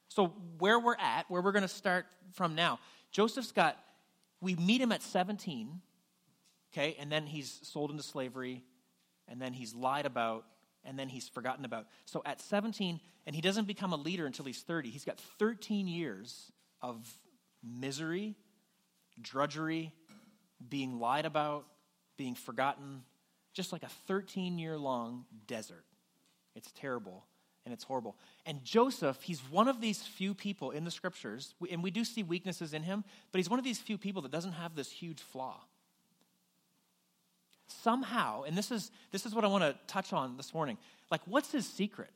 So, 0.08 0.28
where 0.60 0.80
we're 0.80 0.96
at, 0.96 1.30
where 1.30 1.42
we're 1.42 1.52
going 1.52 1.64
to 1.64 1.68
start 1.68 2.06
from 2.32 2.56
now, 2.56 2.80
Joseph's 3.12 3.52
got, 3.52 3.78
we 4.40 4.56
meet 4.56 4.80
him 4.80 4.94
at 4.94 5.04
17, 5.04 5.82
okay, 6.72 6.96
and 6.98 7.12
then 7.12 7.28
he's 7.28 7.60
sold 7.64 7.92
into 7.92 8.02
slavery, 8.02 8.64
and 9.28 9.42
then 9.42 9.52
he's 9.52 9.76
lied 9.76 10.06
about, 10.06 10.46
and 10.86 10.98
then 10.98 11.10
he's 11.10 11.28
forgotten 11.28 11.66
about. 11.66 11.88
So, 12.06 12.22
at 12.26 12.42
17, 12.42 13.00
and 13.26 13.36
he 13.36 13.42
doesn't 13.42 13.66
become 13.66 13.94
a 13.94 13.98
leader 13.98 14.26
until 14.26 14.46
he's 14.46 14.62
30, 14.62 14.90
he's 14.90 15.06
got 15.06 15.20
13 15.40 15.88
years 15.88 16.52
of 16.82 17.08
misery, 17.64 18.36
drudgery, 19.22 19.92
being 20.70 21.00
lied 21.00 21.26
about, 21.26 21.66
being 22.18 22.36
forgotten, 22.36 23.04
just 23.54 23.72
like 23.72 23.84
a 23.84 23.90
13 24.08 24.58
year 24.58 24.78
long 24.78 25.26
desert. 25.48 25.84
It's 26.56 26.72
terrible 26.72 27.26
and 27.66 27.74
it's 27.74 27.84
horrible. 27.84 28.16
And 28.46 28.64
Joseph, 28.64 29.22
he's 29.24 29.40
one 29.50 29.68
of 29.68 29.82
these 29.82 30.04
few 30.04 30.34
people 30.34 30.72
in 30.72 30.86
the 30.86 30.92
scriptures, 30.92 31.56
and 31.72 31.82
we 31.82 31.92
do 31.92 32.06
see 32.06 32.22
weaknesses 32.22 32.74
in 32.74 32.84
him, 32.84 33.04
but 33.32 33.40
he's 33.40 33.50
one 33.50 33.60
of 33.60 33.66
these 33.66 33.80
few 33.80 33.98
people 33.98 34.22
that 34.22 34.32
doesn't 34.32 34.54
have 34.54 34.76
this 34.76 34.92
huge 34.92 35.20
flaw. 35.20 35.60
Somehow, 37.68 38.44
and 38.44 38.58
this 38.58 38.72
is, 38.72 38.92
this 39.12 39.26
is 39.26 39.34
what 39.34 39.44
I 39.44 39.48
want 39.48 39.64
to 39.64 39.76
touch 39.88 40.14
on 40.14 40.38
this 40.38 40.54
morning, 40.54 40.78
like 41.12 41.22
what's 41.26 41.52
his 41.52 41.68
secret? 41.68 42.12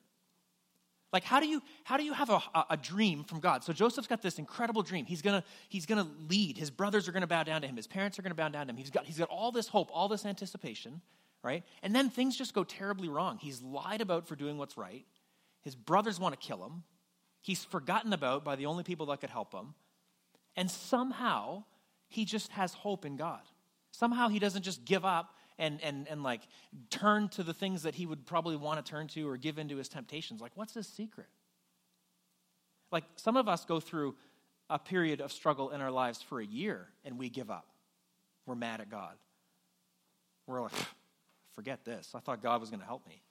Like, 1.12 1.24
how 1.24 1.40
do 1.40 1.48
you, 1.48 1.62
how 1.84 1.98
do 1.98 2.04
you 2.04 2.14
have 2.14 2.30
a, 2.30 2.40
a, 2.70 2.78
dream 2.78 3.24
from 3.24 3.40
God? 3.40 3.64
So 3.64 3.74
Joseph's 3.74 4.08
got 4.08 4.22
this 4.22 4.38
incredible 4.38 4.84
dream. 4.84 5.06
He's 5.06 5.24
gonna, 5.24 5.44
he's 5.68 5.88
gonna 5.88 6.08
lead. 6.30 6.58
His 6.58 6.70
brothers 6.70 7.08
are 7.08 7.12
gonna 7.12 7.26
bow 7.26 7.42
down 7.44 7.62
to 7.62 7.68
him. 7.68 7.76
His 7.76 7.88
parents 7.88 8.20
are 8.20 8.22
gonna 8.22 8.36
bow 8.36 8.50
down 8.50 8.68
to 8.68 8.72
him. 8.72 8.78
He's 8.78 8.92
got, 8.92 9.06
he's 9.06 9.18
got 9.18 9.30
all 9.30 9.52
this 9.52 9.68
hope, 9.68 9.90
all 9.92 10.08
this 10.08 10.24
anticipation, 10.24 11.02
right? 11.44 11.64
And 11.82 11.96
then 11.96 12.12
things 12.12 12.38
just 12.38 12.54
go 12.54 12.64
terribly 12.64 13.10
wrong. 13.10 13.40
He's 13.40 13.62
lied 13.64 14.02
about 14.02 14.28
for 14.28 14.36
doing 14.36 14.60
what's 14.60 14.78
right. 14.78 15.04
His 15.62 15.76
brothers 15.76 16.20
want 16.20 16.40
to 16.40 16.48
kill 16.48 16.64
him. 16.64 16.84
He's 17.42 17.64
forgotten 17.64 18.14
about 18.14 18.44
by 18.44 18.56
the 18.56 18.68
only 18.68 18.84
people 18.84 19.08
that 19.08 19.20
could 19.20 19.32
help 19.32 19.54
him. 19.54 19.74
And 20.56 20.70
somehow, 20.70 21.64
he 22.08 22.26
just 22.26 22.52
has 22.52 22.74
hope 22.74 23.06
in 23.06 23.16
God. 23.16 23.42
Somehow, 23.92 24.30
he 24.30 24.40
doesn't 24.40 24.64
just 24.64 24.86
give 24.86 25.06
up 25.06 25.34
and, 25.60 25.80
and, 25.84 26.08
and 26.08 26.24
like 26.24 26.42
turn 26.90 27.30
to 27.30 27.44
the 27.44 27.54
things 27.54 27.84
that 27.84 27.94
he 27.94 28.08
would 28.08 28.26
probably 28.26 28.56
want 28.56 28.84
to 28.84 28.90
turn 28.90 29.08
to 29.10 29.30
or 29.30 29.38
give 29.38 29.60
into 29.60 29.76
his 29.76 29.90
temptations. 29.90 30.42
Like, 30.42 30.54
what's 30.56 30.74
his 30.74 30.88
secret? 30.88 31.28
Like, 32.92 33.04
some 33.18 33.38
of 33.38 33.48
us 33.48 33.66
go 33.66 33.80
through 33.80 34.16
a 34.70 34.80
period 34.80 35.22
of 35.22 35.32
struggle 35.32 35.70
in 35.70 35.82
our 35.82 35.92
lives 35.92 36.22
for 36.22 36.40
a 36.40 36.46
year 36.46 36.88
and 37.06 37.20
we 37.20 37.30
give 37.30 37.52
up. 37.52 37.68
We're 38.48 38.56
mad 38.56 38.82
at 38.82 38.90
God. 38.90 39.16
We're 40.48 40.62
like, 40.62 40.72
forget 41.54 41.86
this. 41.86 42.14
I 42.16 42.20
thought 42.20 42.42
God 42.42 42.62
was 42.62 42.70
going 42.72 42.80
to 42.80 42.86
help 42.86 43.06
me. 43.08 43.22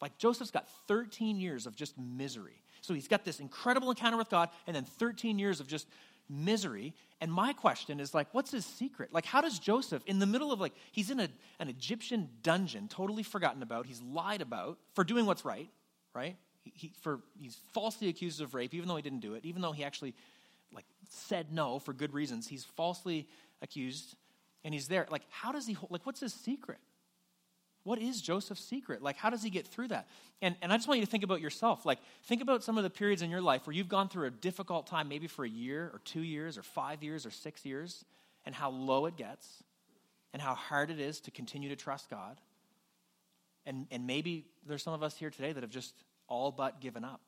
Like 0.00 0.16
Joseph's 0.16 0.50
got 0.50 0.68
13 0.86 1.38
years 1.38 1.66
of 1.66 1.76
just 1.76 1.98
misery. 1.98 2.62
So 2.80 2.94
he's 2.94 3.08
got 3.08 3.24
this 3.24 3.40
incredible 3.40 3.90
encounter 3.90 4.16
with 4.16 4.28
God 4.28 4.48
and 4.66 4.76
then 4.76 4.84
13 4.84 5.38
years 5.38 5.60
of 5.60 5.66
just 5.66 5.88
misery. 6.28 6.94
And 7.20 7.32
my 7.32 7.52
question 7.52 8.00
is 8.00 8.14
like, 8.14 8.28
what's 8.32 8.50
his 8.50 8.64
secret? 8.64 9.12
Like, 9.12 9.24
how 9.24 9.40
does 9.40 9.58
Joseph, 9.58 10.02
in 10.06 10.18
the 10.18 10.26
middle 10.26 10.52
of 10.52 10.60
like, 10.60 10.74
he's 10.92 11.10
in 11.10 11.20
a, 11.20 11.28
an 11.58 11.68
Egyptian 11.68 12.28
dungeon, 12.42 12.88
totally 12.88 13.22
forgotten 13.22 13.62
about, 13.62 13.86
he's 13.86 14.02
lied 14.02 14.42
about 14.42 14.78
for 14.94 15.04
doing 15.04 15.26
what's 15.26 15.44
right, 15.44 15.68
right? 16.14 16.36
He, 16.62 16.72
he, 16.74 16.92
for, 17.00 17.20
he's 17.38 17.58
falsely 17.72 18.08
accused 18.08 18.40
of 18.40 18.54
rape, 18.54 18.74
even 18.74 18.88
though 18.88 18.96
he 18.96 19.02
didn't 19.02 19.20
do 19.20 19.34
it, 19.34 19.44
even 19.44 19.62
though 19.62 19.72
he 19.72 19.84
actually 19.84 20.14
like 20.72 20.86
said 21.08 21.52
no 21.52 21.78
for 21.78 21.92
good 21.92 22.12
reasons. 22.12 22.48
He's 22.48 22.64
falsely 22.64 23.28
accused 23.62 24.16
and 24.64 24.72
he's 24.72 24.88
there. 24.88 25.06
Like, 25.10 25.22
how 25.30 25.52
does 25.52 25.66
he, 25.66 25.76
like, 25.90 26.04
what's 26.06 26.20
his 26.20 26.32
secret? 26.32 26.78
What 27.84 27.98
is 27.98 28.22
Joseph's 28.22 28.64
secret? 28.64 29.02
Like, 29.02 29.16
how 29.16 29.28
does 29.28 29.42
he 29.42 29.50
get 29.50 29.66
through 29.66 29.88
that? 29.88 30.08
And, 30.40 30.56
and 30.62 30.72
I 30.72 30.76
just 30.76 30.88
want 30.88 31.00
you 31.00 31.06
to 31.06 31.10
think 31.10 31.22
about 31.22 31.42
yourself. 31.42 31.84
Like, 31.84 31.98
think 32.24 32.40
about 32.40 32.64
some 32.64 32.78
of 32.78 32.82
the 32.82 32.90
periods 32.90 33.20
in 33.20 33.30
your 33.30 33.42
life 33.42 33.66
where 33.66 33.74
you've 33.74 33.88
gone 33.88 34.08
through 34.08 34.26
a 34.26 34.30
difficult 34.30 34.86
time, 34.86 35.08
maybe 35.08 35.26
for 35.26 35.44
a 35.44 35.48
year 35.48 35.90
or 35.92 36.00
two 36.04 36.22
years 36.22 36.56
or 36.56 36.62
five 36.62 37.02
years 37.02 37.26
or 37.26 37.30
six 37.30 37.64
years, 37.64 38.06
and 38.46 38.54
how 38.54 38.70
low 38.70 39.04
it 39.04 39.16
gets, 39.16 39.62
and 40.32 40.40
how 40.40 40.54
hard 40.54 40.90
it 40.90 40.98
is 40.98 41.20
to 41.20 41.30
continue 41.30 41.68
to 41.68 41.76
trust 41.76 42.08
God. 42.08 42.40
And, 43.66 43.86
and 43.90 44.06
maybe 44.06 44.46
there's 44.66 44.82
some 44.82 44.94
of 44.94 45.02
us 45.02 45.16
here 45.16 45.30
today 45.30 45.52
that 45.52 45.62
have 45.62 45.70
just 45.70 45.94
all 46.26 46.50
but 46.50 46.80
given 46.80 47.04
up. 47.04 47.20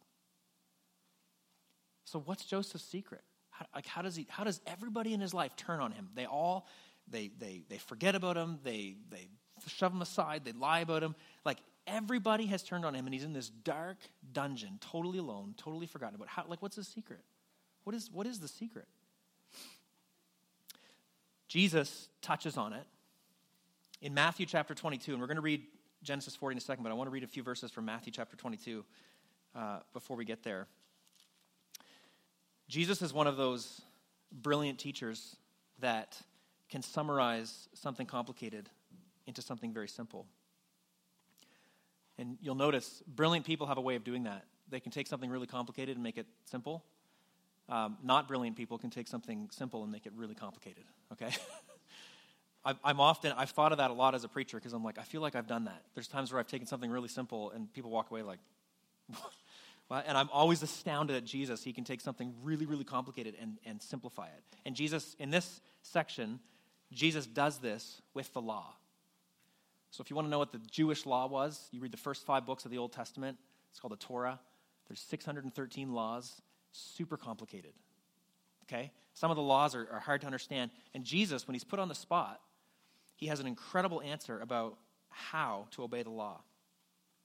So, 2.05 2.19
what's 2.19 2.45
Joseph's 2.45 2.85
secret? 2.85 3.23
How, 3.51 3.67
like, 3.75 3.87
how 3.87 4.01
does, 4.01 4.17
he, 4.17 4.27
how 4.31 4.45
does 4.45 4.61
everybody 4.67 5.13
in 5.13 5.21
his 5.21 5.35
life 5.35 5.55
turn 5.57 5.81
on 5.81 5.93
him? 5.93 6.09
They 6.15 6.25
all, 6.25 6.67
they, 7.09 7.31
they, 7.39 7.63
they 7.69 7.79
forget 7.79 8.15
about 8.15 8.37
him, 8.37 8.59
they, 8.63 8.97
they 9.11 9.29
shove 9.67 9.93
him 9.93 10.03
aside, 10.03 10.45
they 10.45 10.53
lie 10.53 10.81
about 10.81 11.03
him. 11.03 11.15
Like 11.45 11.59
everybody 11.87 12.47
has 12.47 12.63
turned 12.63 12.85
on 12.85 12.95
him, 12.95 13.07
and 13.07 13.15
he's 13.15 13.25
in 13.25 13.33
this 13.33 13.49
dark 13.49 13.99
dungeon, 14.33 14.79
totally 14.81 15.19
alone, 15.19 15.55
totally 15.57 15.87
forgotten 15.87 16.17
about. 16.17 16.29
How, 16.29 16.45
like, 16.49 16.63
what's 16.63 16.77
his 16.77 16.89
secret? 16.89 17.21
What 17.85 17.95
is, 17.95 18.11
what 18.13 18.27
is 18.27 18.41
the 18.41 18.49
secret? 18.49 18.87
Jesus 21.49 22.09
touches 22.21 22.57
on 22.57 22.73
it 22.73 22.85
in 24.03 24.13
Matthew 24.13 24.47
chapter 24.47 24.75
22, 24.75 25.13
and 25.13 25.21
we're 25.21 25.29
going 25.29 25.37
to 25.37 25.43
read 25.43 25.63
Genesis 26.03 26.35
40 26.35 26.55
in 26.55 26.59
a 26.59 26.61
second, 26.61 26.83
but 26.83 26.91
I 26.91 26.95
want 26.95 27.07
to 27.07 27.13
read 27.13 27.25
a 27.25 27.29
few 27.29 27.43
verses 27.43 27.71
from 27.71 27.85
Matthew 27.85 28.13
chapter 28.13 28.37
22 28.37 28.85
uh, 29.55 29.79
before 29.93 30.17
we 30.17 30.25
get 30.25 30.43
there. 30.43 30.67
Jesus 32.69 33.01
is 33.01 33.13
one 33.13 33.27
of 33.27 33.37
those 33.37 33.81
brilliant 34.33 34.79
teachers 34.79 35.37
that 35.79 36.21
can 36.69 36.83
summarize 36.83 37.69
something 37.75 38.07
complicated 38.07 38.69
into 39.27 39.43
something 39.43 39.73
very 39.73 39.89
simple. 39.89 40.27
And 42.19 42.39
you'll 42.41 42.55
notice 42.55 43.03
brilliant 43.07 43.45
people 43.45 43.67
have 43.67 43.79
a 43.79 43.83
way 43.83 43.97
of 43.97 44.05
doing 44.05 44.25
that. 44.25 44.45
They 44.69 44.81
can 44.81 44.91
take 44.91 45.07
something 45.07 45.31
really 45.31 45.47
complicated 45.47 45.97
and 45.97 46.03
make 46.03 46.19
it 46.19 46.27
simple. 46.45 46.85
Um, 47.69 47.99
not 48.03 48.29
brilliant 48.29 48.57
people 48.57 48.79
can 48.79 48.91
take 48.91 49.09
something 49.09 49.49
simple 49.53 49.83
and 49.83 49.93
make 49.93 50.07
it 50.07 50.13
really 50.17 50.35
complicated, 50.35 50.85
okay? 51.13 51.31
I'm 52.85 52.99
often, 52.99 53.33
I've 53.37 53.51
thought 53.51 53.71
of 53.71 53.79
that 53.79 53.93
a 53.93 53.95
lot 53.95 54.17
as 54.17 54.25
a 54.25 54.29
preacher 54.29 54.57
because 54.57 54.73
I'm 54.73 54.83
like, 54.83 54.99
I 54.99 55.03
feel 55.03 55.21
like 55.21 55.37
I've 55.37 55.47
done 55.47 55.67
that. 55.67 55.83
There's 55.95 56.09
times 56.09 56.33
where 56.33 56.41
I've 56.41 56.49
taken 56.49 56.67
something 56.67 56.91
really 56.91 57.09
simple 57.09 57.53
and 57.53 57.73
people 57.73 57.91
walk 57.91 58.11
away 58.11 58.23
like, 58.23 58.41
and 59.91 60.19
I'm 60.19 60.29
always 60.33 60.63
astounded 60.63 61.17
at 61.17 61.25
Jesus. 61.25 61.63
He 61.63 61.73
can 61.73 61.85
take 61.85 62.01
something 62.01 62.35
really, 62.43 62.67
really 62.67 62.83
complicated 62.83 63.37
and, 63.41 63.59
and 63.65 63.81
simplify 63.81 64.27
it. 64.27 64.43
And 64.65 64.75
Jesus, 64.75 65.15
in 65.21 65.31
this 65.31 65.61
section, 65.83 66.41
Jesus 66.93 67.27
does 67.27 67.59
this 67.59 68.03
with 68.15 68.33
the 68.33 68.41
law. 68.41 68.75
So 69.97 70.03
if 70.03 70.11
you 70.11 70.17
want 70.17 70.27
to 70.27 70.31
know 70.31 70.39
what 70.39 70.53
the 70.53 70.61
Jewish 70.71 71.07
law 71.07 71.27
was, 71.27 71.69
you 71.73 71.81
read 71.81 71.91
the 71.91 71.97
first 71.97 72.27
five 72.27 72.45
books 72.45 72.67
of 72.67 72.71
the 72.71 72.77
Old 72.77 72.93
Testament. 72.93 73.39
It's 73.71 73.81
called 73.81 73.93
the 73.93 73.97
Torah. 73.97 74.39
There's 74.89 75.01
613 75.01 75.91
laws, 75.91 76.43
super 76.71 77.17
complicated. 77.17 77.73
Okay? 78.65 78.93
Some 79.15 79.31
of 79.31 79.39
the 79.39 79.43
laws 79.43 79.75
are, 79.75 79.89
are 79.91 80.01
hard 80.01 80.21
to 80.21 80.27
understand. 80.27 80.71
And 80.93 81.03
Jesus, 81.03 81.49
when 81.49 81.55
he's 81.55 81.65
put 81.65 81.79
on 81.79 81.89
the 81.89 81.95
spot, 81.95 82.43
he 83.15 83.29
has 83.29 83.41
an 83.41 83.47
incredible 83.47 84.03
answer 84.03 84.39
about 84.39 84.77
how 85.09 85.67
to 85.71 85.83
obey 85.83 86.03
the 86.03 86.11
law. 86.11 86.43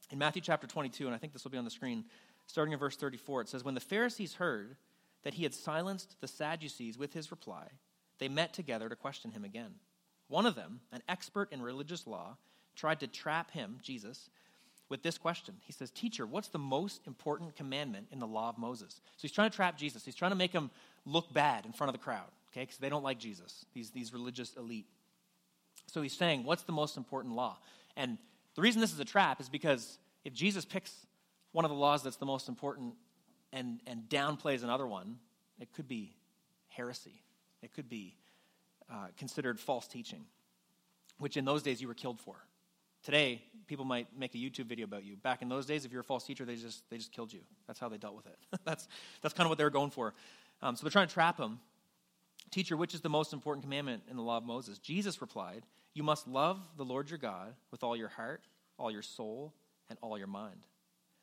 In 0.09 0.17
Matthew 0.17 0.41
chapter 0.41 0.65
22, 0.65 1.07
and 1.07 1.13
I 1.13 1.17
think 1.17 1.33
this 1.33 1.43
will 1.43 1.51
be 1.51 1.57
on 1.57 1.65
the 1.65 1.71
screen, 1.71 2.05
starting 2.47 2.71
in 2.71 2.79
verse 2.79 2.95
34, 2.95 3.41
it 3.41 3.49
says, 3.49 3.65
When 3.65 3.75
the 3.75 3.81
Pharisees 3.81 4.35
heard 4.35 4.77
that 5.23 5.33
he 5.33 5.43
had 5.43 5.53
silenced 5.53 6.21
the 6.21 6.27
Sadducees 6.27 6.97
with 6.97 7.11
his 7.11 7.31
reply, 7.31 7.67
they 8.19 8.29
met 8.29 8.53
together 8.53 8.87
to 8.87 8.95
question 8.95 9.31
him 9.31 9.43
again. 9.43 9.75
One 10.29 10.45
of 10.45 10.55
them, 10.55 10.79
an 10.93 11.01
expert 11.09 11.51
in 11.51 11.61
religious 11.61 12.07
law, 12.07 12.37
tried 12.75 12.99
to 13.01 13.07
trap 13.07 13.51
him, 13.51 13.79
Jesus, 13.81 14.29
with 14.89 15.03
this 15.03 15.17
question. 15.17 15.55
He 15.61 15.71
says, 15.71 15.91
Teacher, 15.91 16.25
what's 16.25 16.49
the 16.49 16.59
most 16.59 17.07
important 17.07 17.55
commandment 17.55 18.07
in 18.11 18.19
the 18.19 18.27
law 18.27 18.49
of 18.49 18.57
Moses? 18.57 18.95
So 19.15 19.21
he's 19.21 19.31
trying 19.31 19.49
to 19.49 19.55
trap 19.55 19.77
Jesus. 19.77 20.03
He's 20.05 20.15
trying 20.15 20.31
to 20.31 20.37
make 20.37 20.51
him 20.51 20.69
look 21.05 21.33
bad 21.33 21.65
in 21.65 21.71
front 21.71 21.89
of 21.89 21.93
the 21.93 22.03
crowd, 22.03 22.27
okay? 22.51 22.61
Because 22.61 22.77
they 22.77 22.89
don't 22.89 23.03
like 23.03 23.17
Jesus, 23.17 23.65
these, 23.73 23.89
these 23.91 24.13
religious 24.13 24.53
elite. 24.55 24.85
So 25.87 26.01
he's 26.01 26.13
saying, 26.13 26.43
What's 26.43 26.63
the 26.63 26.73
most 26.73 26.97
important 26.97 27.35
law? 27.35 27.57
And 27.95 28.17
the 28.55 28.61
reason 28.61 28.81
this 28.81 28.93
is 28.93 28.99
a 28.99 29.05
trap 29.05 29.39
is 29.39 29.49
because 29.49 29.97
if 30.25 30.33
Jesus 30.33 30.65
picks 30.65 30.93
one 31.51 31.65
of 31.65 31.71
the 31.71 31.77
laws 31.77 32.03
that's 32.03 32.17
the 32.17 32.25
most 32.25 32.49
important 32.49 32.93
and, 33.53 33.79
and 33.87 34.03
downplays 34.09 34.63
another 34.63 34.87
one, 34.87 35.17
it 35.59 35.73
could 35.73 35.87
be 35.87 36.15
heresy. 36.69 37.21
It 37.61 37.73
could 37.73 37.89
be 37.89 38.15
uh, 38.91 39.07
considered 39.17 39.59
false 39.59 39.87
teaching, 39.87 40.25
which 41.17 41.37
in 41.37 41.45
those 41.45 41.63
days 41.63 41.81
you 41.81 41.87
were 41.87 41.93
killed 41.93 42.19
for. 42.19 42.35
Today, 43.03 43.41
people 43.65 43.83
might 43.83 44.07
make 44.15 44.35
a 44.35 44.37
YouTube 44.37 44.65
video 44.65 44.85
about 44.85 45.03
you. 45.03 45.15
Back 45.15 45.41
in 45.41 45.49
those 45.49 45.65
days, 45.65 45.85
if 45.85 45.91
you're 45.91 46.01
a 46.01 46.03
false 46.03 46.23
teacher, 46.23 46.45
they 46.45 46.55
just, 46.55 46.87
they 46.89 46.97
just 46.97 47.11
killed 47.11 47.33
you. 47.33 47.39
That's 47.65 47.79
how 47.79 47.89
they 47.89 47.97
dealt 47.97 48.15
with 48.15 48.27
it. 48.27 48.37
that's, 48.63 48.87
that's 49.21 49.33
kind 49.33 49.45
of 49.45 49.49
what 49.49 49.57
they 49.57 49.63
were 49.63 49.71
going 49.71 49.89
for. 49.89 50.13
Um, 50.61 50.75
so 50.75 50.83
they're 50.83 50.91
trying 50.91 51.07
to 51.07 51.13
trap 51.13 51.39
him. 51.39 51.59
Teacher, 52.51 52.77
which 52.77 52.93
is 52.93 53.01
the 53.01 53.09
most 53.09 53.33
important 53.33 53.63
commandment 53.63 54.03
in 54.09 54.17
the 54.17 54.21
law 54.21 54.37
of 54.37 54.43
Moses? 54.43 54.77
Jesus 54.77 55.21
replied, 55.21 55.63
You 55.93 56.03
must 56.03 56.27
love 56.27 56.59
the 56.77 56.85
Lord 56.85 57.09
your 57.09 57.17
God 57.17 57.55
with 57.71 57.83
all 57.83 57.95
your 57.95 58.09
heart, 58.09 58.43
all 58.77 58.91
your 58.91 59.01
soul, 59.01 59.53
and 59.89 59.97
all 60.01 60.17
your 60.17 60.27
mind. 60.27 60.67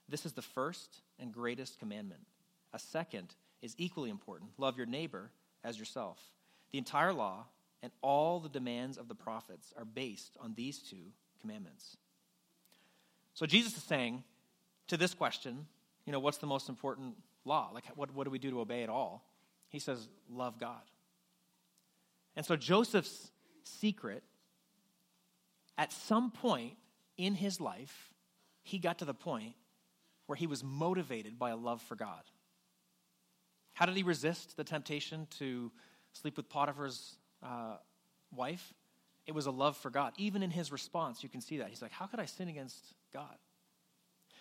This 0.09 0.27
is 0.27 0.33
the 0.33 0.43
first 0.43 1.03
and 1.21 1.33
greatest 1.33 1.79
commandment. 1.79 2.23
A 2.73 2.79
second 2.79 3.35
is 3.63 3.75
equally 3.79 4.11
important. 4.11 4.51
Love 4.59 4.77
your 4.77 4.87
neighbor 4.87 5.31
as 5.63 5.79
yourself. 5.79 6.19
The 6.73 6.79
entire 6.79 7.13
law 7.13 7.45
and 7.83 7.93
all 8.03 8.41
the 8.41 8.49
demands 8.49 8.97
of 8.97 9.07
the 9.07 9.15
prophets 9.15 9.73
are 9.77 9.85
based 9.85 10.37
on 10.41 10.55
these 10.57 10.79
two 10.79 11.13
commandments. 11.41 11.97
So 13.35 13.47
Jesus 13.47 13.77
is 13.77 13.83
saying 13.83 14.25
to 14.89 14.97
this 14.97 15.15
question, 15.15 15.67
you 16.05 16.13
know, 16.13 16.21
what's 16.21 16.39
the 16.39 16.47
most 16.47 16.69
important 16.69 17.15
law? 17.45 17.71
Like, 17.73 17.85
what, 17.95 18.13
what 18.15 18.25
do 18.25 18.31
we 18.31 18.39
do 18.39 18.51
to 18.51 18.61
obey 18.61 18.83
it 18.83 18.89
all? 18.89 19.25
He 19.69 19.79
says, 19.79 20.09
love 20.31 20.59
God. 20.59 20.81
And 22.35 22.45
so 22.45 22.57
Joseph's 22.57 23.31
secret, 23.65 24.23
at 25.77 25.93
some 25.93 26.31
point 26.31 26.75
in 27.17 27.35
his 27.35 27.61
life, 27.61 28.13
he 28.63 28.79
got 28.79 28.99
to 28.99 29.05
the 29.05 29.15
point 29.15 29.55
where 30.27 30.37
he 30.37 30.47
was 30.47 30.63
motivated 30.63 31.39
by 31.39 31.51
a 31.51 31.57
love 31.57 31.83
for 31.83 31.97
God. 31.97 32.23
How 33.75 33.87
did 33.87 33.97
he 33.97 34.03
resist 34.03 34.57
the 34.57 34.65
temptation 34.65 35.27
to 35.39 35.71
sleep 36.13 36.37
with 36.37 36.49
Potiphar's 36.49 37.17
uh, 37.43 37.77
wife? 38.35 38.75
It 39.29 39.35
was 39.35 39.47
a 39.47 39.51
love 39.53 39.77
for 39.77 39.91
God. 39.91 40.15
Even 40.17 40.43
in 40.43 40.51
his 40.51 40.73
response, 40.73 41.23
you 41.23 41.29
can 41.29 41.41
see 41.41 41.59
that. 41.59 41.69
He's 41.69 41.83
like, 41.83 41.93
How 41.93 42.07
could 42.07 42.19
I 42.19 42.25
sin 42.25 42.49
against 42.49 42.95
God? 43.13 43.37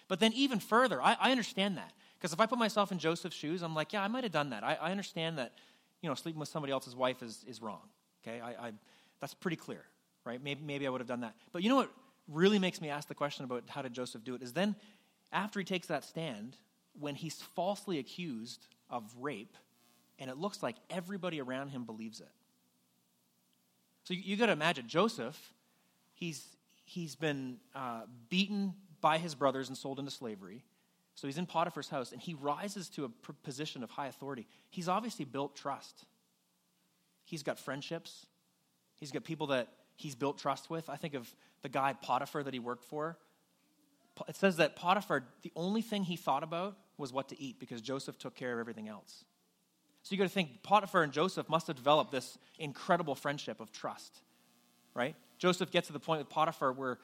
But 0.08 0.20
then, 0.20 0.34
even 0.34 0.60
further, 0.60 1.00
I, 1.02 1.18
I 1.20 1.32
understand 1.32 1.78
that. 1.78 1.92
Because 2.18 2.34
if 2.34 2.40
I 2.40 2.46
put 2.46 2.58
myself 2.58 2.92
in 2.92 2.98
Joseph's 2.98 3.36
shoes, 3.36 3.62
I'm 3.62 3.76
like, 3.76 3.94
Yeah, 3.94 4.02
I 4.02 4.08
might 4.08 4.24
have 4.24 4.32
done 4.32 4.50
that. 4.52 4.64
I, 4.64 4.76
I 4.82 4.92
understand 4.92 5.38
that 5.38 5.54
you 6.02 6.10
know, 6.10 6.16
sleeping 6.16 6.40
with 6.40 6.50
somebody 6.50 6.72
else's 6.72 6.96
wife 6.96 7.22
is, 7.22 7.44
is 7.48 7.62
wrong. 7.62 7.82
Okay? 8.26 8.40
I, 8.40 8.68
I, 8.68 8.72
that's 9.20 9.34
pretty 9.34 9.58
clear, 9.58 9.84
right? 10.26 10.42
Maybe, 10.42 10.62
maybe 10.64 10.88
I 10.88 10.90
would 10.90 11.02
have 11.02 11.08
done 11.08 11.22
that. 11.22 11.36
But 11.52 11.64
you 11.64 11.70
know 11.70 11.76
what 11.76 11.92
really 12.28 12.60
makes 12.60 12.82
me 12.82 12.90
ask 12.90 13.08
the 13.08 13.16
question 13.16 13.46
about 13.46 13.64
how 13.68 13.82
did 13.82 13.94
Joseph 13.94 14.24
do 14.24 14.36
it 14.36 14.42
is 14.42 14.54
then, 14.54 14.76
after 15.32 15.60
he 15.60 15.66
takes 15.66 15.88
that 15.88 16.04
stand, 16.04 16.56
when 17.00 17.16
he's 17.16 17.42
falsely 17.56 18.00
accused 18.00 18.68
of 18.90 19.04
rape, 19.20 19.58
and 20.20 20.30
it 20.30 20.38
looks 20.38 20.64
like 20.64 20.76
everybody 20.90 21.42
around 21.42 21.70
him 21.70 21.84
believes 21.84 22.22
it. 22.22 22.30
So 24.08 24.14
you, 24.14 24.22
you 24.24 24.38
got 24.38 24.46
to 24.46 24.54
imagine 24.54 24.88
Joseph, 24.88 25.38
he's, 26.14 26.42
he's 26.86 27.18
been 27.18 27.58
uh, 27.76 28.04
beaten 28.30 28.74
by 29.02 29.18
his 29.18 29.36
brothers 29.36 29.68
and 29.68 29.78
sold 29.78 30.00
into 30.00 30.12
slavery. 30.12 30.64
So 31.16 31.28
he's 31.28 31.38
in 31.38 31.46
Potiphar's 31.46 31.90
house 31.90 32.14
and 32.14 32.22
he 32.22 32.34
rises 32.34 32.88
to 32.92 33.04
a 33.04 33.10
position 33.44 33.84
of 33.84 33.92
high 33.92 34.08
authority. 34.08 34.48
He's 34.70 34.88
obviously 34.88 35.26
built 35.26 35.58
trust. 35.58 36.06
He's 37.26 37.44
got 37.44 37.60
friendships, 37.60 38.26
he's 38.96 39.12
got 39.12 39.26
people 39.26 39.48
that 39.48 39.68
he's 39.98 40.16
built 40.16 40.38
trust 40.38 40.70
with. 40.70 40.90
I 40.90 40.96
think 40.96 41.14
of 41.14 41.30
the 41.62 41.68
guy 41.68 41.92
Potiphar 42.02 42.44
that 42.44 42.54
he 42.54 42.62
worked 42.62 42.86
for. 42.86 43.18
It 44.30 44.38
says 44.38 44.56
that 44.56 44.78
Potiphar, 44.78 45.26
the 45.42 45.52
only 45.54 45.82
thing 45.82 46.04
he 46.04 46.16
thought 46.16 46.44
about 46.44 46.78
was 46.98 47.12
what 47.12 47.28
to 47.28 47.42
eat 47.42 47.60
because 47.60 47.82
Joseph 47.82 48.18
took 48.18 48.36
care 48.36 48.54
of 48.54 48.60
everything 48.60 48.88
else. 48.88 49.26
So 50.08 50.14
you 50.14 50.20
got 50.20 50.24
to 50.24 50.34
think 50.34 50.64
Potiphar 50.64 51.04
and 51.04 51.12
Joseph 51.12 51.50
must 51.50 51.68
have 51.68 51.76
developed 51.76 52.14
this 52.14 52.38
incredible 52.58 53.14
friendship 53.14 53.60
of 53.60 53.74
trust, 53.74 54.22
right? 54.94 55.18
Joseph 55.38 55.70
gets 55.70 55.88
to 55.88 55.94
the 55.94 56.00
point 56.00 56.20
with 56.20 56.30
Potiphar 56.30 56.72
where 56.72 56.98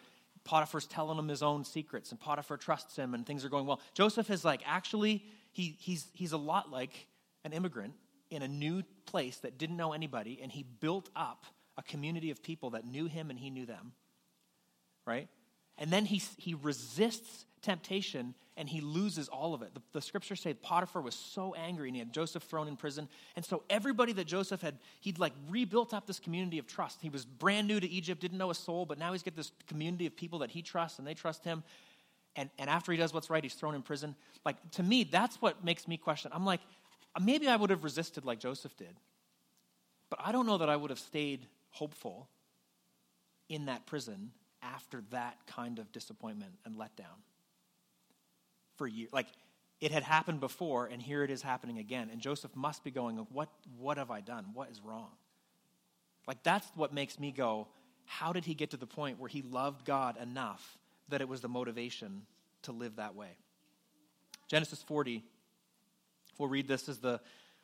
Potiphar's 0.45 0.85
telling 0.85 1.17
him 1.19 1.27
his 1.27 1.43
own 1.43 1.65
secrets 1.65 2.11
and 2.11 2.19
Potiphar 2.19 2.55
trusts 2.55 2.95
him 2.95 3.13
and 3.13 3.25
things 3.25 3.43
are 3.43 3.49
going 3.49 3.65
well. 3.65 3.81
Joseph 3.93 4.29
is 4.29 4.45
like, 4.45 4.61
actually, 4.65 5.25
he, 5.51 5.75
he's, 5.81 6.07
he's 6.13 6.31
a 6.31 6.37
lot 6.37 6.71
like 6.71 7.09
an 7.43 7.51
immigrant 7.51 7.93
in 8.29 8.41
a 8.41 8.47
new 8.47 8.83
place 9.05 9.35
that 9.39 9.57
didn't 9.57 9.75
know 9.75 9.91
anybody 9.91 10.39
and 10.41 10.49
he 10.49 10.63
built 10.63 11.09
up 11.13 11.45
a 11.77 11.83
community 11.83 12.31
of 12.31 12.41
people 12.41 12.69
that 12.69 12.85
knew 12.85 13.07
him 13.07 13.29
and 13.29 13.37
he 13.37 13.49
knew 13.49 13.65
them, 13.65 13.91
right? 15.05 15.27
And 15.77 15.91
then 15.91 16.05
he, 16.05 16.21
he 16.37 16.53
resists 16.53 17.43
temptation 17.63 18.35
and 18.55 18.69
he 18.69 18.81
loses 18.81 19.29
all 19.29 19.53
of 19.53 19.63
it. 19.63 19.73
The, 19.73 19.81
the, 19.93 20.01
scriptures 20.01 20.39
say 20.39 20.53
Potiphar 20.53 21.01
was 21.01 21.15
so 21.15 21.55
angry 21.55 21.89
and 21.89 21.95
he 21.95 21.99
had 21.99 22.13
Joseph 22.13 22.43
thrown 22.43 22.67
in 22.67 22.75
prison. 22.75 23.09
And 23.35 23.43
so 23.43 23.63
everybody 23.69 24.13
that 24.13 24.25
Joseph 24.25 24.61
had, 24.61 24.77
he'd 25.01 25.17
like 25.17 25.33
rebuilt 25.49 25.93
up 25.93 26.05
this 26.05 26.19
community 26.19 26.59
of 26.59 26.67
trust. 26.67 26.99
He 27.01 27.09
was 27.09 27.25
brand 27.25 27.67
new 27.67 27.79
to 27.79 27.89
Egypt, 27.89 28.21
didn't 28.21 28.37
know 28.37 28.51
a 28.51 28.55
soul, 28.55 28.85
but 28.85 28.99
now 28.99 29.11
he's 29.11 29.23
got 29.23 29.35
this 29.35 29.51
community 29.67 30.05
of 30.05 30.15
people 30.15 30.39
that 30.39 30.51
he 30.51 30.61
trusts 30.61 30.99
and 30.99 31.07
they 31.07 31.15
trust 31.15 31.43
him. 31.43 31.63
And, 32.35 32.49
and 32.59 32.69
after 32.69 32.91
he 32.91 32.97
does 32.97 33.13
what's 33.13 33.29
right, 33.29 33.43
he's 33.43 33.55
thrown 33.55 33.73
in 33.73 33.81
prison. 33.81 34.15
Like, 34.45 34.57
to 34.71 34.83
me, 34.83 35.03
that's 35.03 35.41
what 35.41 35.63
makes 35.63 35.87
me 35.87 35.97
question. 35.97 36.31
I'm 36.33 36.45
like, 36.45 36.61
maybe 37.19 37.47
I 37.47 37.55
would 37.55 37.69
have 37.71 37.83
resisted 37.83 38.25
like 38.25 38.39
Joseph 38.39 38.75
did. 38.77 38.95
But 40.09 40.19
I 40.23 40.31
don't 40.31 40.45
know 40.45 40.59
that 40.59 40.69
I 40.69 40.75
would 40.75 40.91
have 40.91 40.99
stayed 40.99 41.47
hopeful 41.71 42.27
in 43.49 43.65
that 43.65 43.85
prison 43.87 44.31
after 44.61 45.01
that 45.09 45.37
kind 45.47 45.79
of 45.79 45.91
disappointment 45.91 46.53
and 46.65 46.75
letdown 46.75 47.21
for 48.77 48.87
years. 48.87 49.09
Like 49.11 49.27
it 49.81 49.91
had 49.91 50.03
happened 50.03 50.39
before, 50.39 50.85
and 50.87 51.01
here 51.01 51.23
it 51.23 51.29
is 51.29 51.41
happening 51.41 51.77
again. 51.77 52.09
And 52.11 52.21
Joseph 52.21 52.55
must 52.55 52.83
be 52.83 52.91
going, 52.91 53.17
What, 53.31 53.49
what 53.77 53.97
have 53.97 54.11
I 54.11 54.21
done? 54.21 54.47
What 54.53 54.69
is 54.69 54.81
wrong? 54.81 55.11
Like 56.27 56.43
that's 56.43 56.67
what 56.75 56.93
makes 56.93 57.19
me 57.19 57.31
go, 57.31 57.67
How 58.05 58.33
did 58.33 58.45
he 58.45 58.53
get 58.53 58.71
to 58.71 58.77
the 58.77 58.87
point 58.87 59.19
where 59.19 59.29
he 59.29 59.41
loved 59.41 59.85
God 59.85 60.17
enough 60.21 60.77
that 61.09 61.21
it 61.21 61.27
was 61.27 61.41
the 61.41 61.49
motivation 61.49 62.23
to 62.63 62.71
live 62.71 62.95
that 62.97 63.15
way? 63.15 63.37
Genesis 64.47 64.83
40, 64.83 65.23
we'll 66.37 66.49
read 66.49 66.67
this 66.67 66.87
as 66.89 66.99
the 66.99 67.19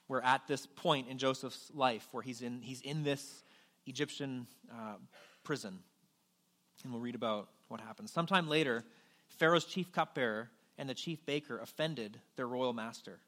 we're 0.09 0.21
at 0.21 0.47
this 0.47 0.65
point 0.65 1.07
in 1.07 1.19
Joseph's 1.19 1.71
life 1.73 2.07
where 2.11 2.23
he's 2.23 2.41
in, 2.41 2.61
he's 2.63 2.81
in 2.81 3.03
this 3.03 3.43
Egyptian 3.85 4.47
uh, 4.71 4.95
prison. 5.43 5.79
And 6.83 6.91
we'll 6.91 7.01
read 7.01 7.15
about 7.15 7.49
what 7.67 7.79
happens. 7.79 8.11
Sometime 8.11 8.49
later, 8.49 8.83
Pharaoh's 9.27 9.65
chief 9.65 9.91
cupbearer 9.91 10.49
and 10.79 10.89
the 10.89 10.95
chief 10.95 11.23
baker 11.25 11.59
offended 11.59 12.19
their 12.37 12.47
royal 12.47 12.73
master. 12.73 13.19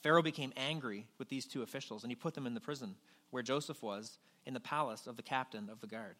Pharaoh 0.00 0.22
became 0.22 0.52
angry 0.56 1.06
with 1.18 1.28
these 1.28 1.44
two 1.44 1.62
officials, 1.62 2.04
and 2.04 2.10
he 2.10 2.16
put 2.16 2.34
them 2.34 2.46
in 2.46 2.54
the 2.54 2.60
prison 2.60 2.94
where 3.30 3.42
Joseph 3.42 3.82
was, 3.82 4.18
in 4.46 4.54
the 4.54 4.60
palace 4.60 5.06
of 5.06 5.16
the 5.16 5.22
captain 5.22 5.68
of 5.68 5.80
the 5.80 5.86
guard. 5.86 6.16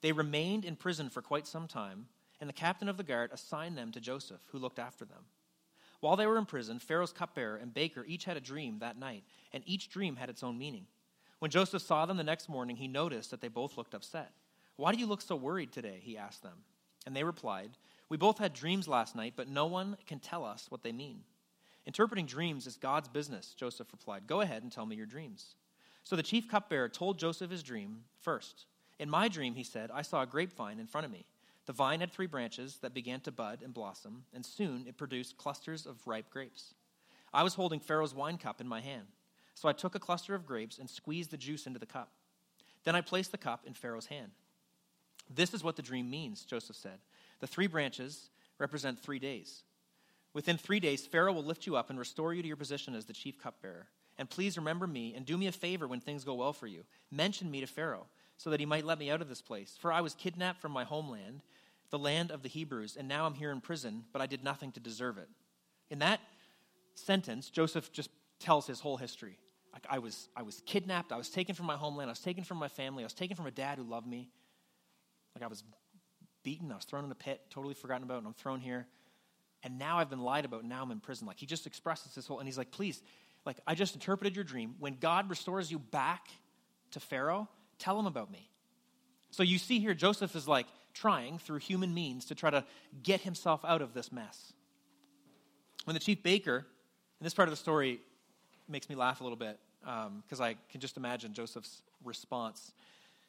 They 0.00 0.12
remained 0.12 0.64
in 0.64 0.76
prison 0.76 1.10
for 1.10 1.20
quite 1.20 1.46
some 1.46 1.68
time, 1.68 2.06
and 2.40 2.48
the 2.48 2.54
captain 2.54 2.88
of 2.88 2.96
the 2.96 3.02
guard 3.02 3.30
assigned 3.32 3.76
them 3.76 3.92
to 3.92 4.00
Joseph, 4.00 4.40
who 4.52 4.58
looked 4.58 4.78
after 4.78 5.04
them. 5.04 5.24
While 6.00 6.16
they 6.16 6.26
were 6.26 6.38
in 6.38 6.46
prison, 6.46 6.78
Pharaoh's 6.78 7.12
cupbearer 7.12 7.56
and 7.56 7.74
baker 7.74 8.04
each 8.06 8.24
had 8.24 8.36
a 8.36 8.40
dream 8.40 8.78
that 8.78 8.98
night, 8.98 9.24
and 9.52 9.64
each 9.66 9.90
dream 9.90 10.16
had 10.16 10.30
its 10.30 10.42
own 10.42 10.58
meaning. 10.58 10.86
When 11.40 11.50
Joseph 11.50 11.82
saw 11.82 12.06
them 12.06 12.16
the 12.16 12.24
next 12.24 12.48
morning, 12.48 12.76
he 12.76 12.88
noticed 12.88 13.30
that 13.32 13.40
they 13.40 13.48
both 13.48 13.76
looked 13.76 13.94
upset. 13.94 14.32
Why 14.76 14.92
do 14.92 14.98
you 14.98 15.06
look 15.06 15.20
so 15.20 15.36
worried 15.36 15.72
today? 15.72 16.00
He 16.02 16.16
asked 16.16 16.42
them. 16.42 16.64
And 17.04 17.14
they 17.14 17.24
replied, 17.24 17.70
we 18.08 18.16
both 18.16 18.38
had 18.38 18.52
dreams 18.52 18.86
last 18.86 19.16
night, 19.16 19.34
but 19.36 19.48
no 19.48 19.66
one 19.66 19.96
can 20.06 20.20
tell 20.20 20.44
us 20.44 20.66
what 20.68 20.82
they 20.82 20.92
mean. 20.92 21.20
Interpreting 21.86 22.26
dreams 22.26 22.66
is 22.66 22.76
God's 22.76 23.08
business, 23.08 23.54
Joseph 23.56 23.92
replied. 23.92 24.26
Go 24.26 24.40
ahead 24.40 24.62
and 24.62 24.72
tell 24.72 24.86
me 24.86 24.96
your 24.96 25.06
dreams. 25.06 25.54
So 26.04 26.16
the 26.16 26.22
chief 26.22 26.48
cupbearer 26.48 26.88
told 26.88 27.18
Joseph 27.18 27.50
his 27.50 27.62
dream 27.62 28.04
first. 28.20 28.66
In 28.98 29.10
my 29.10 29.28
dream, 29.28 29.54
he 29.54 29.64
said, 29.64 29.90
I 29.92 30.02
saw 30.02 30.22
a 30.22 30.26
grapevine 30.26 30.78
in 30.78 30.86
front 30.86 31.04
of 31.04 31.12
me. 31.12 31.26
The 31.66 31.72
vine 31.72 32.00
had 32.00 32.12
three 32.12 32.26
branches 32.26 32.78
that 32.82 32.94
began 32.94 33.20
to 33.20 33.32
bud 33.32 33.60
and 33.62 33.74
blossom, 33.74 34.24
and 34.32 34.46
soon 34.46 34.84
it 34.86 34.96
produced 34.96 35.36
clusters 35.36 35.84
of 35.84 36.06
ripe 36.06 36.30
grapes. 36.30 36.74
I 37.34 37.42
was 37.42 37.54
holding 37.54 37.80
Pharaoh's 37.80 38.14
wine 38.14 38.38
cup 38.38 38.60
in 38.60 38.68
my 38.68 38.80
hand. 38.80 39.06
So 39.54 39.68
I 39.68 39.72
took 39.72 39.94
a 39.94 40.00
cluster 40.00 40.34
of 40.34 40.46
grapes 40.46 40.78
and 40.78 40.88
squeezed 40.88 41.30
the 41.30 41.36
juice 41.36 41.66
into 41.66 41.78
the 41.78 41.86
cup. 41.86 42.12
Then 42.84 42.94
I 42.94 43.00
placed 43.00 43.32
the 43.32 43.38
cup 43.38 43.64
in 43.66 43.74
Pharaoh's 43.74 44.06
hand. 44.06 44.30
This 45.28 45.54
is 45.54 45.64
what 45.64 45.76
the 45.76 45.82
dream 45.82 46.10
means, 46.10 46.44
Joseph 46.44 46.76
said. 46.76 46.98
The 47.40 47.46
three 47.46 47.66
branches 47.66 48.30
represent 48.58 49.00
three 49.00 49.18
days. 49.18 49.62
Within 50.32 50.58
three 50.58 50.80
days, 50.80 51.06
Pharaoh 51.06 51.32
will 51.32 51.44
lift 51.44 51.66
you 51.66 51.76
up 51.76 51.90
and 51.90 51.98
restore 51.98 52.34
you 52.34 52.42
to 52.42 52.48
your 52.48 52.56
position 52.56 52.94
as 52.94 53.06
the 53.06 53.12
chief 53.12 53.38
cupbearer. 53.38 53.86
And 54.18 54.28
please 54.28 54.56
remember 54.56 54.86
me 54.86 55.14
and 55.14 55.26
do 55.26 55.36
me 55.36 55.46
a 55.46 55.52
favor 55.52 55.86
when 55.86 56.00
things 56.00 56.24
go 56.24 56.34
well 56.34 56.52
for 56.52 56.66
you. 56.66 56.84
Mention 57.10 57.50
me 57.50 57.60
to 57.60 57.66
Pharaoh 57.66 58.06
so 58.36 58.50
that 58.50 58.60
he 58.60 58.66
might 58.66 58.84
let 58.84 58.98
me 58.98 59.10
out 59.10 59.22
of 59.22 59.28
this 59.28 59.42
place. 59.42 59.76
For 59.80 59.92
I 59.92 60.00
was 60.00 60.14
kidnapped 60.14 60.60
from 60.60 60.72
my 60.72 60.84
homeland, 60.84 61.42
the 61.90 61.98
land 61.98 62.30
of 62.30 62.42
the 62.42 62.48
Hebrews, 62.48 62.96
and 62.96 63.08
now 63.08 63.26
I'm 63.26 63.34
here 63.34 63.50
in 63.50 63.60
prison, 63.60 64.04
but 64.12 64.22
I 64.22 64.26
did 64.26 64.44
nothing 64.44 64.72
to 64.72 64.80
deserve 64.80 65.18
it. 65.18 65.28
In 65.90 66.00
that 66.00 66.20
sentence, 66.94 67.50
Joseph 67.50 67.92
just 67.92 68.10
tells 68.38 68.66
his 68.66 68.80
whole 68.80 68.96
history. 68.96 69.38
I 69.88 69.98
was, 69.98 70.28
I 70.34 70.42
was 70.42 70.62
kidnapped, 70.64 71.12
I 71.12 71.16
was 71.16 71.28
taken 71.28 71.54
from 71.54 71.66
my 71.66 71.76
homeland, 71.76 72.08
I 72.08 72.12
was 72.12 72.20
taken 72.20 72.44
from 72.44 72.56
my 72.56 72.68
family, 72.68 73.04
I 73.04 73.06
was 73.06 73.12
taken 73.12 73.36
from 73.36 73.46
a 73.46 73.50
dad 73.50 73.78
who 73.78 73.84
loved 73.84 74.06
me. 74.06 74.30
Like 75.36 75.44
I 75.44 75.48
was 75.48 75.64
beaten, 76.44 76.72
I 76.72 76.76
was 76.76 76.86
thrown 76.86 77.04
in 77.04 77.12
a 77.12 77.14
pit, 77.14 77.42
totally 77.50 77.74
forgotten 77.74 78.04
about, 78.04 78.18
and 78.18 78.26
I'm 78.26 78.32
thrown 78.32 78.58
here. 78.58 78.86
And 79.62 79.78
now 79.78 79.98
I've 79.98 80.08
been 80.08 80.22
lied 80.22 80.46
about, 80.46 80.64
now 80.64 80.82
I'm 80.82 80.90
in 80.90 81.00
prison. 81.00 81.26
Like 81.26 81.38
he 81.38 81.44
just 81.44 81.66
expresses 81.66 82.14
this 82.14 82.26
whole, 82.26 82.38
and 82.38 82.48
he's 82.48 82.56
like, 82.56 82.70
please, 82.70 83.02
like 83.44 83.58
I 83.66 83.74
just 83.74 83.94
interpreted 83.94 84.34
your 84.34 84.44
dream. 84.44 84.76
When 84.78 84.96
God 84.98 85.28
restores 85.28 85.70
you 85.70 85.78
back 85.78 86.28
to 86.92 87.00
Pharaoh, 87.00 87.48
tell 87.78 88.00
him 88.00 88.06
about 88.06 88.30
me. 88.30 88.48
So 89.30 89.42
you 89.42 89.58
see 89.58 89.78
here, 89.78 89.92
Joseph 89.92 90.34
is 90.34 90.48
like 90.48 90.66
trying 90.94 91.38
through 91.38 91.58
human 91.58 91.92
means 91.92 92.24
to 92.26 92.34
try 92.34 92.48
to 92.48 92.64
get 93.02 93.20
himself 93.20 93.62
out 93.62 93.82
of 93.82 93.92
this 93.92 94.10
mess. 94.10 94.54
When 95.84 95.92
the 95.92 96.00
chief 96.00 96.22
baker, 96.22 96.56
and 97.20 97.26
this 97.26 97.34
part 97.34 97.48
of 97.48 97.52
the 97.52 97.58
story 97.58 98.00
makes 98.68 98.88
me 98.88 98.94
laugh 98.94 99.20
a 99.20 99.22
little 99.22 99.36
bit 99.36 99.58
because 99.82 100.40
um, 100.40 100.46
I 100.46 100.56
can 100.70 100.80
just 100.80 100.96
imagine 100.96 101.34
Joseph's 101.34 101.82
response. 102.02 102.72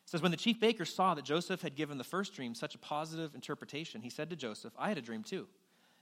It 0.07 0.11
says, 0.11 0.21
When 0.21 0.31
the 0.31 0.37
chief 0.37 0.57
baker 0.57 0.85
saw 0.85 1.15
that 1.15 1.25
Joseph 1.25 1.61
had 1.61 1.75
given 1.75 1.97
the 1.97 2.03
first 2.05 2.33
dream 2.33 2.55
such 2.55 2.75
a 2.75 2.77
positive 2.77 3.35
interpretation, 3.35 4.01
he 4.01 4.09
said 4.09 4.29
to 4.29 4.37
Joseph, 4.37 4.71
I 4.79 4.87
had 4.87 4.97
a 4.97 5.01
dream 5.01 5.21
too. 5.21 5.47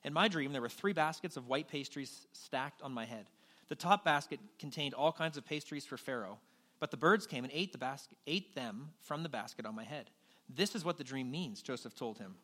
In 0.04 0.13
my 0.13 0.28
dream, 0.28 0.54
there 0.54 0.62
were 0.62 0.70
three 0.70 0.94
baskets 0.94 1.38
of 1.38 1.48
white 1.48 1.68
pastries 1.68 2.28
stacked 2.32 2.84
on 2.84 2.91
my 2.91 3.06
head. 3.06 3.26
The 3.68 3.76
top 3.76 4.06
basket 4.06 4.39
contained 4.60 4.94
all 4.94 5.12
kinds 5.12 5.38
of 5.38 5.46
pastries 5.46 5.88
for 5.88 5.98
Pharaoh, 5.98 6.38
but 6.80 6.91
the 6.91 6.98
birds 6.98 7.26
came 7.26 7.44
and 7.46 7.52
ate, 7.52 7.72
the 7.72 7.80
basket, 7.80 8.15
ate 8.28 8.54
them 8.54 8.91
from 9.02 9.24
the 9.24 9.30
basket 9.30 9.65
on 9.65 9.74
my 9.74 9.84
head. 9.84 10.12
This 10.48 10.76
is 10.76 10.86
what 10.86 11.00
the 11.00 11.04
dream 11.04 11.32
means, 11.32 11.63
Joseph 11.63 11.96
told 11.96 12.20
him. 12.20 12.36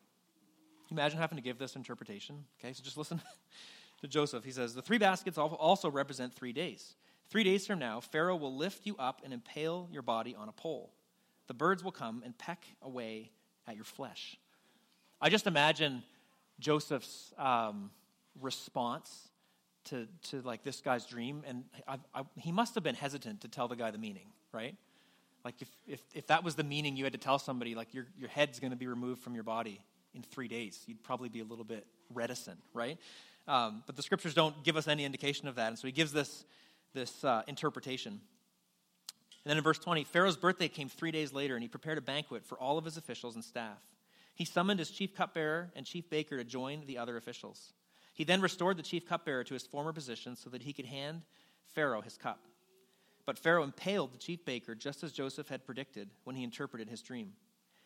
Imagine 0.89 1.19
having 1.19 1.35
to 1.35 1.43
give 1.43 1.59
this 1.59 1.75
interpretation. 1.75 2.43
Okay, 2.59 2.73
so 2.73 2.81
just 2.81 2.97
listen 2.97 3.21
to 4.01 4.07
Joseph. 4.07 4.43
He 4.43 4.51
says, 4.51 4.73
The 4.73 4.81
three 4.81 4.97
baskets 4.97 5.37
also 5.37 5.91
represent 5.91 6.33
three 6.33 6.53
days. 6.53 6.95
Three 7.29 7.43
days 7.43 7.67
from 7.67 7.77
now, 7.77 7.99
Pharaoh 7.99 8.35
will 8.35 8.55
lift 8.55 8.87
you 8.87 8.97
up 8.97 9.21
and 9.23 9.31
impale 9.31 9.87
your 9.91 10.01
body 10.01 10.35
on 10.35 10.49
a 10.49 10.51
pole. 10.51 10.91
The 11.51 11.55
birds 11.55 11.83
will 11.83 11.91
come 11.91 12.21
and 12.23 12.37
peck 12.37 12.65
away 12.81 13.29
at 13.67 13.75
your 13.75 13.83
flesh. 13.83 14.37
I 15.19 15.27
just 15.27 15.47
imagine 15.47 16.01
Joseph's 16.61 17.33
um, 17.37 17.91
response 18.39 19.27
to, 19.89 20.07
to 20.29 20.41
like 20.43 20.63
this 20.63 20.79
guy's 20.79 21.05
dream, 21.05 21.43
and 21.45 21.65
I, 21.85 21.97
I, 22.15 22.23
he 22.37 22.53
must 22.53 22.73
have 22.75 22.85
been 22.85 22.95
hesitant 22.95 23.41
to 23.41 23.49
tell 23.49 23.67
the 23.67 23.75
guy 23.75 23.91
the 23.91 23.97
meaning, 23.97 24.27
right? 24.53 24.77
Like 25.43 25.55
if, 25.61 25.67
if, 25.85 25.99
if 26.13 26.27
that 26.27 26.45
was 26.45 26.55
the 26.55 26.63
meaning 26.63 26.95
you 26.95 27.03
had 27.03 27.11
to 27.11 27.19
tell 27.19 27.37
somebody, 27.37 27.75
like 27.75 27.93
your, 27.93 28.05
your 28.17 28.29
head's 28.29 28.61
going 28.61 28.71
to 28.71 28.77
be 28.77 28.87
removed 28.87 29.21
from 29.21 29.35
your 29.35 29.43
body 29.43 29.81
in 30.15 30.21
three 30.21 30.47
days, 30.47 30.81
you'd 30.87 31.03
probably 31.03 31.27
be 31.27 31.41
a 31.41 31.45
little 31.45 31.65
bit 31.65 31.85
reticent, 32.13 32.59
right? 32.73 32.97
Um, 33.49 33.83
but 33.87 33.97
the 33.97 34.03
scriptures 34.03 34.33
don't 34.33 34.63
give 34.63 34.77
us 34.77 34.87
any 34.87 35.03
indication 35.03 35.49
of 35.49 35.55
that, 35.55 35.67
and 35.67 35.77
so 35.77 35.85
he 35.85 35.91
gives 35.91 36.13
this, 36.13 36.45
this 36.93 37.25
uh, 37.25 37.41
interpretation. 37.45 38.21
And 39.43 39.49
then 39.49 39.57
in 39.57 39.63
verse 39.63 39.79
20, 39.79 40.03
Pharaoh's 40.03 40.37
birthday 40.37 40.67
came 40.67 40.87
three 40.87 41.11
days 41.11 41.33
later, 41.33 41.55
and 41.55 41.63
he 41.63 41.67
prepared 41.67 41.97
a 41.97 42.01
banquet 42.01 42.45
for 42.45 42.59
all 42.59 42.77
of 42.77 42.85
his 42.85 42.97
officials 42.97 43.35
and 43.35 43.43
staff. 43.43 43.79
He 44.35 44.45
summoned 44.45 44.79
his 44.79 44.91
chief 44.91 45.15
cupbearer 45.15 45.71
and 45.75 45.85
chief 45.85 46.09
baker 46.09 46.37
to 46.37 46.43
join 46.43 46.85
the 46.85 46.97
other 46.97 47.17
officials. 47.17 47.73
He 48.13 48.23
then 48.23 48.41
restored 48.41 48.77
the 48.77 48.83
chief 48.83 49.07
cupbearer 49.07 49.43
to 49.43 49.53
his 49.53 49.65
former 49.65 49.93
position 49.93 50.35
so 50.35 50.49
that 50.51 50.61
he 50.61 50.73
could 50.73 50.85
hand 50.85 51.23
Pharaoh 51.73 52.01
his 52.01 52.17
cup. 52.17 52.39
But 53.25 53.39
Pharaoh 53.39 53.63
impaled 53.63 54.13
the 54.13 54.17
chief 54.17 54.45
baker 54.45 54.75
just 54.75 55.03
as 55.03 55.11
Joseph 55.11 55.47
had 55.47 55.65
predicted 55.65 56.09
when 56.23 56.35
he 56.35 56.43
interpreted 56.43 56.89
his 56.89 57.01
dream. 57.01 57.33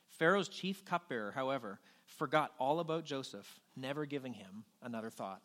Pharaoh's 0.10 0.48
chief 0.48 0.84
cupbearer, 0.86 1.32
however, 1.32 1.80
forgot 2.06 2.54
all 2.60 2.80
about 2.80 3.06
Joseph, 3.06 3.60
never 3.76 4.06
giving 4.06 4.34
him 4.34 4.63
another 4.82 5.10
thought. 5.10 5.41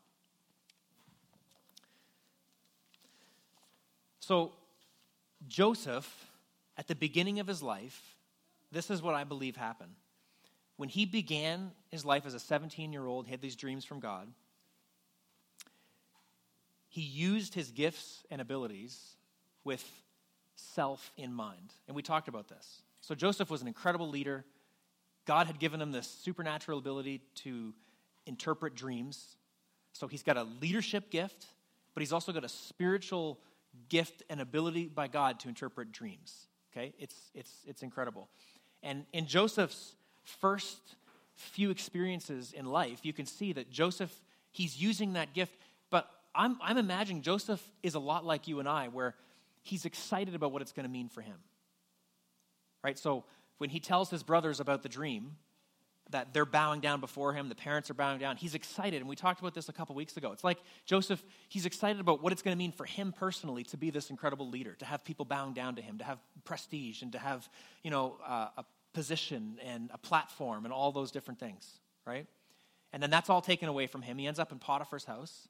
So, 4.20 4.52
Joseph, 5.48 6.30
at 6.76 6.88
the 6.88 6.94
beginning 6.94 7.40
of 7.40 7.46
his 7.46 7.62
life, 7.62 8.16
this 8.72 8.90
is 8.90 9.02
what 9.02 9.14
I 9.14 9.24
believe 9.24 9.56
happened. 9.56 9.94
When 10.76 10.88
he 10.88 11.04
began 11.04 11.72
his 11.90 12.04
life 12.04 12.24
as 12.26 12.34
a 12.34 12.40
17 12.40 12.92
year 12.92 13.06
old, 13.06 13.26
he 13.26 13.32
had 13.32 13.40
these 13.40 13.56
dreams 13.56 13.84
from 13.84 14.00
God. 14.00 14.28
He 16.88 17.02
used 17.02 17.54
his 17.54 17.70
gifts 17.70 18.24
and 18.30 18.40
abilities 18.40 18.98
with 19.64 19.84
self 20.56 21.12
in 21.16 21.32
mind. 21.32 21.72
And 21.86 21.94
we 21.94 22.02
talked 22.02 22.28
about 22.28 22.48
this. 22.48 22.82
So 23.00 23.14
Joseph 23.14 23.50
was 23.50 23.62
an 23.62 23.68
incredible 23.68 24.08
leader. 24.08 24.44
God 25.26 25.46
had 25.46 25.58
given 25.58 25.80
him 25.80 25.92
this 25.92 26.08
supernatural 26.08 26.78
ability 26.78 27.22
to 27.36 27.72
interpret 28.26 28.74
dreams. 28.74 29.36
So 29.92 30.06
he's 30.06 30.22
got 30.22 30.36
a 30.36 30.44
leadership 30.60 31.10
gift, 31.10 31.46
but 31.94 32.00
he's 32.00 32.12
also 32.12 32.32
got 32.32 32.44
a 32.44 32.48
spiritual 32.48 33.38
gift 33.88 34.22
and 34.28 34.40
ability 34.40 34.86
by 34.86 35.08
God 35.08 35.40
to 35.40 35.48
interpret 35.48 35.92
dreams. 35.92 36.46
Okay? 36.72 36.94
It's, 36.98 37.16
it's, 37.34 37.52
it's 37.66 37.82
incredible. 37.82 38.28
And 38.82 39.04
in 39.12 39.26
Joseph's 39.26 39.94
first 40.24 40.78
few 41.34 41.70
experiences 41.70 42.52
in 42.52 42.66
life, 42.66 43.00
you 43.02 43.12
can 43.12 43.26
see 43.26 43.52
that 43.52 43.70
Joseph, 43.70 44.14
he's 44.52 44.80
using 44.80 45.14
that 45.14 45.34
gift. 45.34 45.54
But 45.90 46.08
I'm, 46.34 46.58
I'm 46.62 46.78
imagining 46.78 47.22
Joseph 47.22 47.62
is 47.82 47.94
a 47.94 48.00
lot 48.00 48.24
like 48.24 48.48
you 48.48 48.60
and 48.60 48.68
I, 48.68 48.88
where 48.88 49.14
he's 49.62 49.84
excited 49.84 50.34
about 50.34 50.52
what 50.52 50.62
it's 50.62 50.72
going 50.72 50.84
to 50.84 50.92
mean 50.92 51.08
for 51.08 51.20
him. 51.20 51.36
Right? 52.82 52.98
So 52.98 53.24
when 53.58 53.70
he 53.70 53.80
tells 53.80 54.10
his 54.10 54.22
brothers 54.22 54.60
about 54.60 54.82
the 54.82 54.88
dream, 54.88 55.36
that 56.10 56.32
they're 56.32 56.44
bowing 56.44 56.80
down 56.80 57.00
before 57.00 57.32
him, 57.32 57.48
the 57.48 57.54
parents 57.54 57.90
are 57.90 57.94
bowing 57.94 58.18
down, 58.18 58.36
he's 58.36 58.54
excited. 58.54 59.00
And 59.00 59.08
we 59.08 59.16
talked 59.16 59.40
about 59.40 59.54
this 59.54 59.68
a 59.68 59.72
couple 59.72 59.94
weeks 59.94 60.16
ago. 60.16 60.32
It's 60.32 60.44
like 60.44 60.58
Joseph, 60.84 61.22
he's 61.48 61.66
excited 61.66 62.00
about 62.00 62.22
what 62.22 62.32
it's 62.32 62.42
going 62.42 62.56
to 62.56 62.58
mean 62.58 62.72
for 62.72 62.84
him 62.84 63.12
personally 63.12 63.64
to 63.64 63.76
be 63.76 63.90
this 63.90 64.10
incredible 64.10 64.48
leader, 64.48 64.74
to 64.74 64.84
have 64.84 65.04
people 65.04 65.24
bowing 65.24 65.52
down 65.52 65.76
to 65.76 65.82
him, 65.82 65.98
to 65.98 66.04
have 66.04 66.18
prestige, 66.44 67.02
and 67.02 67.12
to 67.12 67.18
have, 67.18 67.48
you 67.82 67.90
know, 67.90 68.16
uh, 68.26 68.48
a 68.58 68.64
position 68.92 69.58
and 69.64 69.90
a 69.92 69.98
platform 69.98 70.64
and 70.64 70.74
all 70.74 70.92
those 70.92 71.10
different 71.10 71.38
things, 71.38 71.78
right? 72.06 72.26
And 72.92 73.02
then 73.02 73.10
that's 73.10 73.30
all 73.30 73.40
taken 73.40 73.68
away 73.68 73.86
from 73.86 74.02
him. 74.02 74.18
He 74.18 74.26
ends 74.26 74.38
up 74.38 74.52
in 74.52 74.58
Potiphar's 74.58 75.04
house. 75.04 75.48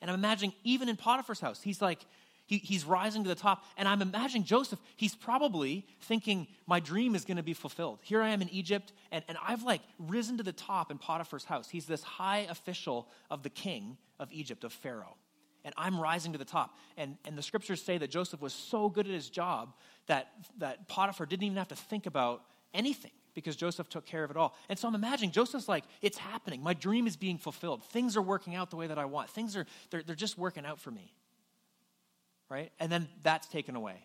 And 0.00 0.10
I'm 0.10 0.14
imagining, 0.14 0.54
even 0.64 0.88
in 0.88 0.96
Potiphar's 0.96 1.40
house, 1.40 1.60
he's 1.60 1.82
like, 1.82 2.06
he, 2.48 2.56
he's 2.56 2.86
rising 2.86 3.22
to 3.24 3.28
the 3.28 3.34
top. 3.34 3.64
And 3.76 3.86
I'm 3.86 4.00
imagining 4.00 4.42
Joseph, 4.42 4.80
he's 4.96 5.14
probably 5.14 5.86
thinking, 6.00 6.48
my 6.66 6.80
dream 6.80 7.14
is 7.14 7.26
going 7.26 7.36
to 7.36 7.42
be 7.42 7.52
fulfilled. 7.52 7.98
Here 8.02 8.22
I 8.22 8.30
am 8.30 8.40
in 8.40 8.48
Egypt, 8.48 8.94
and, 9.12 9.22
and 9.28 9.36
I've 9.46 9.62
like 9.64 9.82
risen 9.98 10.38
to 10.38 10.42
the 10.42 10.52
top 10.52 10.90
in 10.90 10.96
Potiphar's 10.96 11.44
house. 11.44 11.68
He's 11.68 11.84
this 11.84 12.02
high 12.02 12.46
official 12.48 13.06
of 13.30 13.42
the 13.42 13.50
king 13.50 13.98
of 14.18 14.32
Egypt, 14.32 14.64
of 14.64 14.72
Pharaoh. 14.72 15.16
And 15.62 15.74
I'm 15.76 16.00
rising 16.00 16.32
to 16.32 16.38
the 16.38 16.44
top. 16.46 16.74
And, 16.96 17.18
and 17.26 17.36
the 17.36 17.42
scriptures 17.42 17.82
say 17.82 17.98
that 17.98 18.10
Joseph 18.10 18.40
was 18.40 18.54
so 18.54 18.88
good 18.88 19.06
at 19.06 19.12
his 19.12 19.28
job 19.28 19.74
that, 20.06 20.28
that 20.56 20.88
Potiphar 20.88 21.26
didn't 21.26 21.44
even 21.44 21.58
have 21.58 21.68
to 21.68 21.76
think 21.76 22.06
about 22.06 22.44
anything 22.72 23.10
because 23.34 23.56
Joseph 23.56 23.90
took 23.90 24.06
care 24.06 24.24
of 24.24 24.30
it 24.30 24.38
all. 24.38 24.56
And 24.70 24.78
so 24.78 24.88
I'm 24.88 24.94
imagining 24.94 25.32
Joseph's 25.32 25.68
like, 25.68 25.84
it's 26.00 26.16
happening. 26.16 26.62
My 26.62 26.72
dream 26.72 27.06
is 27.06 27.16
being 27.16 27.36
fulfilled. 27.36 27.84
Things 27.84 28.16
are 28.16 28.22
working 28.22 28.54
out 28.54 28.70
the 28.70 28.76
way 28.76 28.86
that 28.86 28.98
I 28.98 29.04
want. 29.04 29.28
Things 29.28 29.54
are, 29.54 29.66
they're, 29.90 30.02
they're 30.02 30.16
just 30.16 30.38
working 30.38 30.64
out 30.64 30.80
for 30.80 30.90
me 30.90 31.12
right? 32.48 32.72
And 32.78 32.90
then 32.90 33.08
that's 33.22 33.46
taken 33.48 33.76
away. 33.76 34.04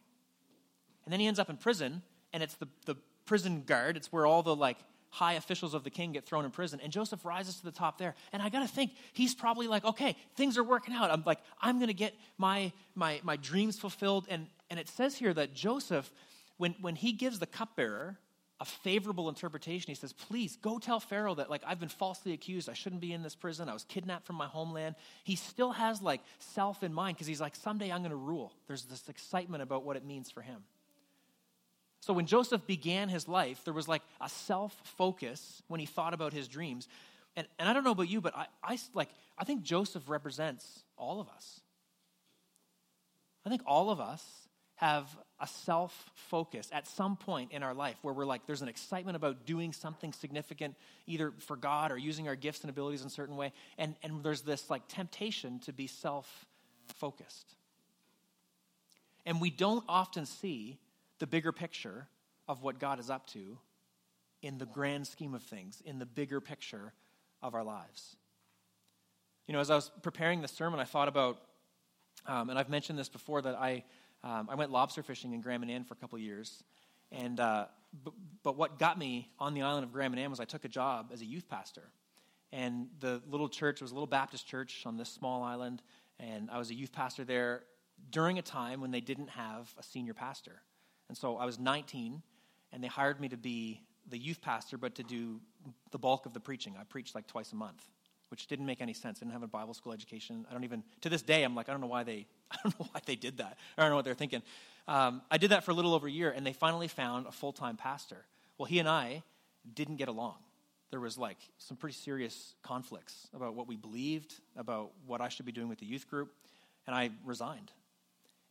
And 1.05 1.11
then 1.11 1.19
he 1.19 1.27
ends 1.27 1.39
up 1.39 1.49
in 1.49 1.57
prison, 1.57 2.01
and 2.31 2.41
it's 2.41 2.55
the, 2.55 2.67
the 2.85 2.95
prison 3.25 3.63
guard. 3.65 3.97
It's 3.97 4.11
where 4.11 4.25
all 4.25 4.43
the 4.43 4.55
like 4.55 4.77
high 5.09 5.33
officials 5.33 5.75
of 5.75 5.83
the 5.83 5.91
king 5.91 6.11
get 6.11 6.25
thrown 6.25 6.43
in 6.43 6.49
prison. 6.51 6.79
And 6.81 6.91
Joseph 6.91 7.23
rises 7.23 7.57
to 7.57 7.63
the 7.63 7.71
top 7.71 7.99
there. 7.99 8.15
And 8.31 8.41
I 8.41 8.49
gotta 8.49 8.67
think, 8.67 8.93
he's 9.13 9.35
probably 9.35 9.67
like, 9.67 9.85
okay, 9.85 10.15
things 10.35 10.57
are 10.57 10.63
working 10.63 10.93
out. 10.93 11.11
I'm 11.11 11.23
like, 11.23 11.39
I'm 11.61 11.79
gonna 11.79 11.93
get 11.93 12.15
my 12.37 12.71
my 12.95 13.21
my 13.23 13.35
dreams 13.35 13.77
fulfilled. 13.77 14.25
And 14.29 14.47
and 14.69 14.79
it 14.79 14.89
says 14.89 15.15
here 15.15 15.33
that 15.33 15.53
Joseph, 15.53 16.11
when 16.57 16.75
when 16.81 16.95
he 16.95 17.13
gives 17.13 17.37
the 17.39 17.45
cupbearer 17.45 18.17
a 18.59 18.65
favorable 18.65 19.29
interpretation. 19.29 19.89
He 19.89 19.95
says, 19.95 20.13
Please 20.13 20.57
go 20.61 20.79
tell 20.79 20.99
Pharaoh 20.99 21.35
that, 21.35 21.49
like, 21.49 21.63
I've 21.65 21.79
been 21.79 21.89
falsely 21.89 22.33
accused. 22.33 22.69
I 22.69 22.73
shouldn't 22.73 23.01
be 23.01 23.13
in 23.13 23.23
this 23.23 23.35
prison. 23.35 23.69
I 23.69 23.73
was 23.73 23.83
kidnapped 23.83 24.25
from 24.25 24.35
my 24.35 24.47
homeland. 24.47 24.95
He 25.23 25.35
still 25.35 25.71
has, 25.71 26.01
like, 26.01 26.21
self 26.39 26.83
in 26.83 26.93
mind 26.93 27.17
because 27.17 27.27
he's 27.27 27.41
like, 27.41 27.55
Someday 27.55 27.91
I'm 27.91 28.01
going 28.01 28.11
to 28.11 28.15
rule. 28.15 28.53
There's 28.67 28.83
this 28.83 29.09
excitement 29.09 29.63
about 29.63 29.83
what 29.83 29.97
it 29.97 30.05
means 30.05 30.31
for 30.31 30.41
him. 30.41 30.63
So 32.03 32.11
when 32.11 32.25
Joseph 32.25 32.67
began 32.67 33.07
his 33.07 33.29
life, 33.29 33.61
there 33.63 33.73
was 33.73 33.87
like 33.87 34.01
a 34.19 34.27
self 34.27 34.75
focus 34.97 35.63
when 35.69 35.79
he 35.79 35.85
thought 35.85 36.13
about 36.13 36.33
his 36.33 36.49
dreams. 36.49 36.89
And, 37.37 37.47
and 37.57 37.69
I 37.69 37.71
don't 37.71 37.85
know 37.85 37.91
about 37.91 38.09
you, 38.09 38.19
but 38.19 38.35
I, 38.35 38.47
I, 38.61 38.77
like, 38.93 39.07
I 39.37 39.45
think 39.45 39.63
Joseph 39.63 40.09
represents 40.09 40.83
all 40.97 41.21
of 41.21 41.29
us. 41.29 41.61
I 43.45 43.49
think 43.49 43.61
all 43.65 43.89
of 43.89 44.01
us 44.01 44.21
have 44.83 45.17
a 45.39 45.47
self 45.47 46.11
focus 46.13 46.69
at 46.73 46.85
some 46.87 47.15
point 47.15 47.53
in 47.53 47.63
our 47.63 47.73
life 47.73 47.95
where 48.01 48.13
we're 48.13 48.25
like, 48.25 48.45
there's 48.45 48.61
an 48.61 48.67
excitement 48.67 49.15
about 49.15 49.45
doing 49.45 49.71
something 49.71 50.11
significant, 50.11 50.75
either 51.07 51.31
for 51.39 51.55
God 51.55 51.89
or 51.89 51.97
using 51.97 52.27
our 52.27 52.35
gifts 52.35 52.61
and 52.61 52.69
abilities 52.69 52.99
in 52.99 53.07
a 53.07 53.09
certain 53.09 53.37
way. 53.37 53.53
And, 53.77 53.95
and 54.03 54.21
there's 54.23 54.41
this 54.41 54.69
like 54.69 54.81
temptation 54.89 55.59
to 55.59 55.71
be 55.71 55.87
self 55.87 56.45
focused. 56.95 57.55
And 59.25 59.39
we 59.39 59.49
don't 59.49 59.85
often 59.87 60.25
see 60.25 60.79
the 61.19 61.27
bigger 61.27 61.53
picture 61.53 62.07
of 62.49 62.61
what 62.61 62.77
God 62.77 62.99
is 62.99 63.09
up 63.09 63.25
to 63.27 63.57
in 64.41 64.57
the 64.57 64.65
grand 64.65 65.07
scheme 65.07 65.33
of 65.33 65.43
things, 65.43 65.81
in 65.85 65.97
the 65.97 66.05
bigger 66.05 66.41
picture 66.41 66.91
of 67.41 67.55
our 67.55 67.63
lives. 67.63 68.17
You 69.47 69.53
know, 69.53 69.61
as 69.61 69.71
I 69.71 69.75
was 69.75 69.89
preparing 70.01 70.41
the 70.41 70.49
sermon, 70.49 70.81
I 70.81 70.83
thought 70.83 71.07
about, 71.07 71.39
um, 72.27 72.49
and 72.49 72.59
I've 72.59 72.69
mentioned 72.69 72.99
this 72.99 73.07
before, 73.07 73.41
that 73.41 73.55
I 73.55 73.85
um, 74.23 74.47
I 74.49 74.55
went 74.55 74.71
lobster 74.71 75.03
fishing 75.03 75.33
in 75.33 75.41
Grand 75.41 75.61
Manan 75.61 75.83
for 75.83 75.93
a 75.93 75.97
couple 75.97 76.17
years. 76.17 76.63
And, 77.11 77.39
uh, 77.39 77.65
but, 78.03 78.13
but 78.41 78.57
what 78.57 78.79
got 78.79 78.97
me 78.97 79.29
on 79.37 79.53
the 79.53 79.61
island 79.61 79.83
of 79.83 79.91
Grand 79.91 80.13
Manan 80.13 80.29
was 80.29 80.39
I 80.39 80.45
took 80.45 80.65
a 80.65 80.69
job 80.69 81.11
as 81.13 81.21
a 81.21 81.25
youth 81.25 81.47
pastor. 81.49 81.83
And 82.51 82.87
the 82.99 83.21
little 83.29 83.49
church 83.49 83.81
was 83.81 83.91
a 83.91 83.93
little 83.93 84.07
Baptist 84.07 84.47
church 84.47 84.83
on 84.85 84.97
this 84.97 85.09
small 85.09 85.43
island. 85.43 85.81
And 86.19 86.49
I 86.49 86.57
was 86.57 86.69
a 86.69 86.73
youth 86.73 86.91
pastor 86.91 87.23
there 87.23 87.63
during 88.11 88.39
a 88.39 88.41
time 88.41 88.81
when 88.81 88.91
they 88.91 89.01
didn't 89.01 89.29
have 89.29 89.73
a 89.77 89.83
senior 89.83 90.13
pastor. 90.13 90.61
And 91.09 91.17
so 91.17 91.37
I 91.37 91.45
was 91.45 91.59
19, 91.59 92.21
and 92.71 92.83
they 92.83 92.87
hired 92.87 93.19
me 93.19 93.29
to 93.29 93.37
be 93.37 93.81
the 94.09 94.17
youth 94.17 94.41
pastor, 94.41 94.77
but 94.77 94.95
to 94.95 95.03
do 95.03 95.39
the 95.91 95.97
bulk 95.97 96.25
of 96.25 96.33
the 96.33 96.39
preaching. 96.39 96.75
I 96.79 96.83
preached 96.83 97.15
like 97.15 97.27
twice 97.27 97.51
a 97.51 97.55
month 97.55 97.87
which 98.33 98.47
didn't 98.47 98.65
make 98.65 98.81
any 98.81 98.93
sense. 98.93 99.19
I 99.19 99.25
didn't 99.25 99.33
have 99.33 99.43
a 99.43 99.47
Bible 99.47 99.75
school 99.75 99.93
education. 99.93 100.43
I 100.49 100.53
don't 100.53 100.63
even, 100.63 100.81
to 101.01 101.09
this 101.09 101.21
day, 101.21 101.43
I'm 101.43 101.53
like, 101.53 101.69
I 101.69 101.71
don't 101.71 101.81
know 101.81 101.87
why 101.87 102.01
they, 102.01 102.25
I 102.51 102.57
don't 102.63 102.79
know 102.79 102.87
why 102.91 102.99
they 103.05 103.15
did 103.15 103.37
that. 103.37 103.59
I 103.77 103.83
don't 103.83 103.91
know 103.91 103.95
what 103.95 104.05
they're 104.05 104.15
thinking. 104.15 104.41
Um, 104.87 105.21
I 105.29 105.37
did 105.37 105.51
that 105.51 105.63
for 105.63 105.69
a 105.69 105.75
little 105.75 105.93
over 105.93 106.07
a 106.07 106.11
year, 106.11 106.31
and 106.35 106.43
they 106.43 106.51
finally 106.51 106.87
found 106.87 107.27
a 107.27 107.31
full 107.31 107.53
time 107.53 107.77
pastor. 107.77 108.25
Well, 108.57 108.65
he 108.65 108.79
and 108.79 108.89
I 108.89 109.21
didn't 109.71 109.97
get 109.97 110.07
along. 110.07 110.37
There 110.89 110.99
was 110.99 111.15
like 111.15 111.37
some 111.59 111.77
pretty 111.77 111.93
serious 111.93 112.55
conflicts 112.63 113.27
about 113.35 113.53
what 113.53 113.67
we 113.67 113.75
believed, 113.75 114.33
about 114.57 114.93
what 115.05 115.21
I 115.21 115.29
should 115.29 115.45
be 115.45 115.51
doing 115.51 115.69
with 115.69 115.77
the 115.77 115.85
youth 115.85 116.09
group. 116.09 116.33
and 116.87 116.95
I 116.95 117.11
resigned. 117.23 117.71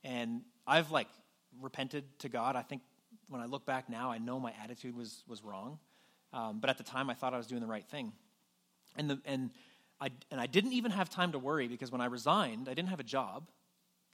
And 0.05 0.43
I've 0.65 0.93
like 0.93 1.09
repented 1.61 2.05
to 2.21 2.29
God. 2.29 2.55
I 2.55 2.63
think 2.63 2.83
when 3.29 3.41
I 3.41 3.47
look 3.47 3.67
back 3.67 3.89
now, 3.89 4.13
I 4.13 4.19
know 4.19 4.39
my 4.39 4.53
attitude 4.63 4.97
was, 4.97 5.25
was 5.27 5.43
wrong. 5.43 5.81
Um, 6.33 6.61
but 6.61 6.71
at 6.71 6.79
the 6.79 6.85
time, 6.85 7.11
I 7.11 7.15
thought 7.15 7.35
I 7.35 7.37
was 7.37 7.49
doing 7.49 7.63
the 7.63 7.67
right 7.67 7.85
thing. 7.85 8.13
And, 8.97 9.11
the, 9.11 9.21
and, 9.25 9.51
I, 10.03 10.11
and 10.33 10.41
I 10.41 10.47
didn't 10.47 10.73
even 10.73 10.91
have 10.91 11.09
time 11.11 11.31
to 11.31 11.39
worry 11.39 11.69
because 11.69 11.93
when 11.93 12.01
I 12.01 12.07
resigned, 12.07 12.69
I 12.69 12.75
didn't 12.75 12.89
have 12.89 12.99
a 12.99 13.05
job. 13.05 13.49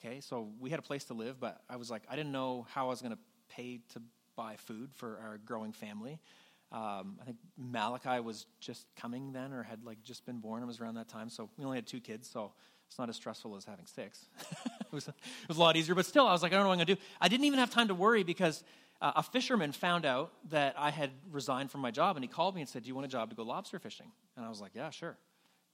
Okay, 0.04 0.20
so 0.20 0.50
we 0.60 0.68
had 0.68 0.78
a 0.78 0.82
place 0.82 1.04
to 1.04 1.14
live, 1.14 1.40
but 1.40 1.62
I 1.68 1.76
was 1.76 1.90
like, 1.90 2.02
I 2.10 2.14
didn't 2.14 2.30
know 2.30 2.66
how 2.74 2.86
I 2.86 2.90
was 2.90 3.00
going 3.00 3.14
to 3.14 3.18
pay 3.48 3.80
to 3.94 4.02
buy 4.36 4.56
food 4.56 4.90
for 4.92 5.18
our 5.24 5.38
growing 5.38 5.72
family. 5.72 6.20
Um, 6.70 7.16
I 7.22 7.24
think 7.24 7.38
Malachi 7.56 8.20
was 8.20 8.44
just 8.60 8.86
coming 8.96 9.32
then, 9.32 9.54
or 9.54 9.62
had 9.62 9.82
like 9.82 10.02
just 10.02 10.26
been 10.26 10.40
born. 10.40 10.62
It 10.62 10.66
was 10.66 10.78
around 10.78 10.96
that 10.96 11.08
time, 11.08 11.30
so 11.30 11.48
we 11.56 11.64
only 11.64 11.78
had 11.78 11.86
two 11.86 12.00
kids, 12.00 12.28
so 12.28 12.52
it's 12.86 12.98
not 12.98 13.08
as 13.08 13.16
stressful 13.16 13.56
as 13.56 13.64
having 13.64 13.86
six. 13.86 14.26
it, 14.80 14.92
was, 14.92 15.08
it 15.08 15.14
was 15.48 15.56
a 15.56 15.60
lot 15.60 15.74
easier, 15.76 15.94
but 15.94 16.04
still, 16.04 16.26
I 16.26 16.32
was 16.32 16.42
like, 16.42 16.52
I 16.52 16.56
don't 16.56 16.64
know 16.64 16.68
what 16.68 16.74
I'm 16.74 16.84
going 16.84 16.88
to 16.88 16.94
do. 16.96 17.00
I 17.18 17.28
didn't 17.28 17.46
even 17.46 17.60
have 17.60 17.70
time 17.70 17.88
to 17.88 17.94
worry 17.94 18.24
because 18.24 18.62
uh, 19.00 19.12
a 19.16 19.22
fisherman 19.22 19.72
found 19.72 20.04
out 20.04 20.32
that 20.50 20.74
I 20.76 20.90
had 20.90 21.12
resigned 21.32 21.70
from 21.70 21.80
my 21.80 21.90
job, 21.90 22.16
and 22.16 22.22
he 22.22 22.28
called 22.28 22.54
me 22.54 22.60
and 22.60 22.68
said, 22.68 22.82
"Do 22.82 22.88
you 22.88 22.94
want 22.94 23.06
a 23.06 23.10
job 23.10 23.30
to 23.30 23.36
go 23.36 23.42
lobster 23.42 23.78
fishing?" 23.78 24.12
And 24.36 24.44
I 24.44 24.50
was 24.50 24.60
like, 24.60 24.72
"Yeah, 24.74 24.90
sure." 24.90 25.16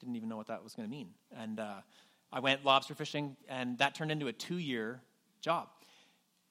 Didn't 0.01 0.17
even 0.17 0.29
know 0.29 0.37
what 0.37 0.49
that 0.49 0.63
was 0.63 0.75
going 0.75 0.89
to 0.89 0.91
mean, 0.91 1.09
and 1.37 1.61
uh, 1.61 1.77
I 2.33 2.41
went 2.41 2.65
lobster 2.65 2.95
fishing, 2.95 3.37
and 3.49 3.79
that 3.79 3.95
turned 3.95 4.11
into 4.11 4.27
a 4.27 4.33
two-year 4.33 5.01
job. 5.41 5.69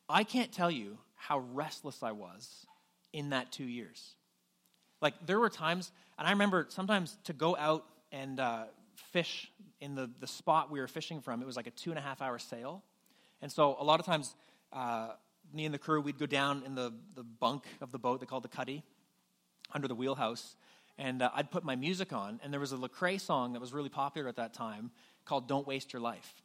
I 0.09 0.23
can't 0.23 0.51
tell 0.51 0.71
you 0.71 0.97
how 1.15 1.39
restless 1.39 2.03
I 2.03 2.11
was 2.11 2.65
in 3.11 3.29
that 3.29 3.51
two 3.51 3.65
years. 3.65 4.15
Like 5.01 5.13
there 5.25 5.39
were 5.39 5.49
times, 5.49 5.91
and 6.17 6.27
I 6.27 6.31
remember 6.31 6.67
sometimes 6.69 7.17
to 7.25 7.33
go 7.33 7.55
out 7.57 7.85
and 8.11 8.39
uh, 8.39 8.63
fish 9.11 9.51
in 9.81 9.95
the, 9.95 10.09
the 10.19 10.27
spot 10.27 10.71
we 10.71 10.79
were 10.79 10.87
fishing 10.87 11.21
from, 11.21 11.41
it 11.41 11.45
was 11.45 11.57
like 11.57 11.67
a 11.67 11.71
two 11.71 11.89
and 11.89 11.99
a 11.99 12.01
half 12.01 12.21
hour 12.21 12.39
sail. 12.39 12.83
And 13.41 13.51
so 13.51 13.75
a 13.79 13.83
lot 13.83 13.99
of 13.99 14.05
times, 14.05 14.35
uh, 14.71 15.09
me 15.53 15.65
and 15.65 15.73
the 15.73 15.79
crew, 15.79 15.99
we'd 15.99 16.17
go 16.17 16.25
down 16.25 16.63
in 16.65 16.75
the, 16.75 16.93
the 17.15 17.23
bunk 17.23 17.65
of 17.81 17.91
the 17.91 17.99
boat 17.99 18.21
they 18.21 18.25
called 18.25 18.43
the 18.43 18.47
cuddy 18.49 18.83
under 19.73 19.87
the 19.87 19.95
wheelhouse. 19.95 20.55
And 20.97 21.21
uh, 21.21 21.31
I'd 21.33 21.49
put 21.49 21.63
my 21.63 21.75
music 21.75 22.13
on, 22.13 22.39
and 22.43 22.53
there 22.53 22.59
was 22.59 22.71
a 22.71 22.77
Lecrae 22.77 23.19
song 23.19 23.53
that 23.53 23.59
was 23.59 23.73
really 23.73 23.89
popular 23.89 24.27
at 24.27 24.35
that 24.35 24.53
time 24.53 24.91
called 25.25 25.47
Don't 25.47 25.65
Waste 25.65 25.91
Your 25.93 26.01
Life. 26.01 26.41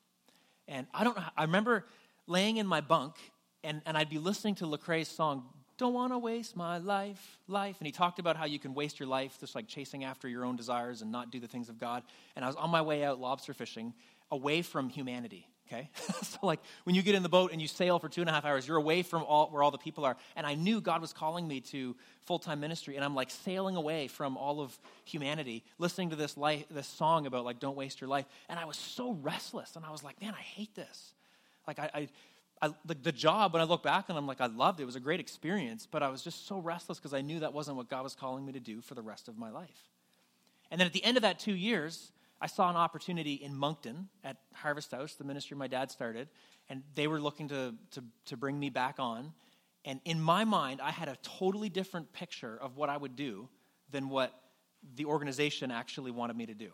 And 0.67 0.87
I 0.95 1.05
don't 1.05 1.17
know, 1.17 1.25
I 1.37 1.43
remember 1.43 1.85
laying 2.27 2.57
in 2.57 2.67
my 2.67 2.81
bunk, 2.81 3.15
and, 3.63 3.83
and 3.85 3.97
I'd 3.97 4.11
be 4.11 4.19
listening 4.19 4.55
to 4.57 4.65
Lecrae's 4.65 5.09
song, 5.09 5.45
don't 5.79 5.95
want 5.95 6.13
to 6.13 6.19
waste 6.19 6.57
my 6.57 6.79
life, 6.79 7.39
life. 7.47 7.77
And 7.79 7.87
he 7.87 7.93
talked 7.93 8.19
about 8.19 8.37
how 8.37 8.47
you 8.47 8.59
can 8.59 8.75
waste 8.75 8.99
your 8.99 9.09
life 9.09 9.39
just 9.39 9.55
like 9.55 9.69
chasing 9.69 10.03
after 10.03 10.29
your 10.29 10.45
own 10.45 10.57
desires 10.57 11.03
and 11.03 11.13
not 11.13 11.31
do 11.31 11.39
the 11.39 11.47
things 11.47 11.69
of 11.69 11.79
God. 11.79 12.03
And 12.35 12.45
I 12.45 12.49
was 12.49 12.57
on 12.57 12.71
my 12.71 12.83
way 12.83 13.05
out 13.05 13.21
lobster 13.21 13.55
fishing 13.55 13.95
away 14.31 14.63
from 14.63 14.89
humanity. 14.89 15.47
Okay? 15.71 15.91
so, 16.23 16.39
like, 16.43 16.61
when 16.85 16.97
you 16.97 17.03
get 17.03 17.15
in 17.15 17.23
the 17.23 17.29
boat 17.29 17.53
and 17.53 17.61
you 17.61 17.69
sail 17.69 17.99
for 17.99 18.09
two 18.09 18.23
and 18.23 18.31
a 18.31 18.33
half 18.33 18.45
hours, 18.45 18.67
you're 18.67 18.79
away 18.79 19.03
from 19.03 19.23
all, 19.25 19.49
where 19.49 19.63
all 19.63 19.71
the 19.71 19.79
people 19.79 20.05
are. 20.05 20.17
And 20.35 20.47
I 20.47 20.55
knew 20.55 20.81
God 20.81 21.01
was 21.01 21.13
calling 21.13 21.47
me 21.47 21.61
to 21.61 21.95
full 22.23 22.39
time 22.39 22.61
ministry. 22.61 22.97
And 22.97 23.05
I'm 23.05 23.15
like 23.15 23.31
sailing 23.31 23.77
away 23.77 24.09
from 24.09 24.37
all 24.37 24.61
of 24.61 24.79
humanity, 25.05 25.65
listening 25.79 26.11
to 26.11 26.17
this, 26.17 26.37
life, 26.37 26.65
this 26.71 26.87
song 26.87 27.27
about, 27.27 27.45
like, 27.45 27.61
don't 27.61 27.77
waste 27.77 28.01
your 28.01 28.09
life. 28.09 28.27
And 28.49 28.59
I 28.59 28.65
was 28.65 28.77
so 28.77 29.13
restless. 29.13 29.77
And 29.77 29.85
I 29.85 29.91
was 29.91 30.03
like, 30.03 30.21
man, 30.21 30.35
I 30.35 30.43
hate 30.43 30.75
this. 30.75 31.13
Like, 31.67 31.79
I, 31.79 31.91
I 31.95 32.09
I, 32.61 32.75
the, 32.85 32.95
the, 32.95 33.13
job, 33.13 33.53
when 33.53 33.63
I 33.63 33.65
look 33.65 33.85
back 33.85 34.09
and 34.09 34.19
I'm 34.19 34.27
like, 34.27 34.41
I 34.41 34.47
loved 34.47 34.81
it. 34.81 34.83
It 34.83 34.87
was 34.87 34.97
a 34.97 35.01
great 35.01 35.21
experience, 35.21 35.87
but 35.89 36.03
I 36.03 36.09
was 36.09 36.23
just 36.23 36.49
so 36.49 36.59
restless 36.59 36.99
because 36.99 37.15
I 37.15 37.21
knew 37.21 37.39
that 37.39 37.53
wasn't 37.53 37.77
what 37.77 37.89
God 37.89 38.03
was 38.03 38.17
calling 38.17 38.45
me 38.45 38.53
to 38.53 38.59
do 38.59 38.81
for 38.81 38.97
the 38.97 39.03
rest 39.03 39.29
of 39.29 39.39
my 39.39 39.51
life. 39.51 39.89
And 40.71 40.81
then 40.81 40.87
at 40.87 40.93
the 40.93 41.05
end 41.05 41.17
of 41.17 41.23
that 41.23 41.39
two 41.39 41.55
years, 41.55 42.11
I 42.41 42.47
saw 42.47 42.71
an 42.71 42.77
opportunity 42.77 43.35
in 43.35 43.55
Moncton 43.55 44.09
at 44.23 44.37
Harvest 44.55 44.93
House, 44.93 45.15
the 45.15 45.25
ministry 45.25 45.57
my 45.57 45.67
dad 45.67 45.91
started, 45.91 46.29
and 46.69 46.83
they 46.95 47.07
were 47.07 47.21
looking 47.21 47.49
to, 47.49 47.75
to, 47.93 48.05
to 48.27 48.37
bring 48.37 48.59
me 48.59 48.71
back 48.71 48.97
on. 48.99 49.33
And 49.85 50.01
in 50.05 50.21
my 50.21 50.45
mind, 50.45 50.81
I 50.81 50.91
had 50.91 51.09
a 51.09 51.17
totally 51.23 51.69
different 51.69 52.13
picture 52.13 52.57
of 52.61 52.77
what 52.77 52.91
I 52.91 52.97
would 52.97 53.17
do 53.17 53.49
than 53.91 54.09
what 54.09 54.33
the 54.95 55.07
organization 55.07 55.71
actually 55.71 56.11
wanted 56.11 56.37
me 56.37 56.47
to 56.47 56.55
do. 56.55 56.71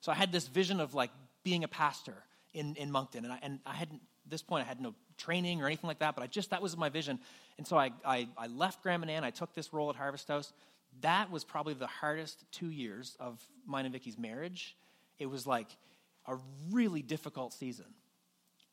So 0.00 0.12
I 0.12 0.14
had 0.14 0.32
this 0.32 0.48
vision 0.48 0.80
of 0.80 0.94
like 0.94 1.10
being 1.44 1.64
a 1.64 1.68
pastor 1.68 2.16
in, 2.52 2.74
in 2.74 2.90
Moncton, 2.90 3.24
and 3.24 3.32
I, 3.32 3.38
and 3.42 3.60
I 3.64 3.74
hadn't, 3.74 4.02
at 4.24 4.30
this 4.30 4.42
point, 4.42 4.64
I 4.64 4.68
had 4.68 4.80
no 4.80 4.94
training 5.16 5.62
or 5.62 5.66
anything 5.66 5.88
like 5.88 6.00
that, 6.00 6.14
but 6.14 6.22
I 6.22 6.26
just, 6.26 6.50
that 6.50 6.60
was 6.60 6.76
my 6.76 6.88
vision. 6.88 7.18
And 7.56 7.66
so 7.66 7.78
I, 7.78 7.92
I, 8.04 8.28
I 8.36 8.48
left 8.48 8.82
Grand 8.82 9.00
Manan, 9.00 9.24
I 9.24 9.30
took 9.30 9.54
this 9.54 9.72
role 9.72 9.88
at 9.88 9.96
Harvest 9.96 10.28
House. 10.28 10.52
That 11.02 11.30
was 11.30 11.44
probably 11.44 11.74
the 11.74 11.86
hardest 11.86 12.44
two 12.50 12.70
years 12.70 13.16
of 13.20 13.40
mine 13.64 13.84
and 13.86 13.92
Vicky's 13.92 14.18
marriage. 14.18 14.76
It 15.20 15.26
was 15.26 15.46
like 15.46 15.68
a 16.26 16.36
really 16.70 17.02
difficult 17.02 17.52
season 17.52 17.86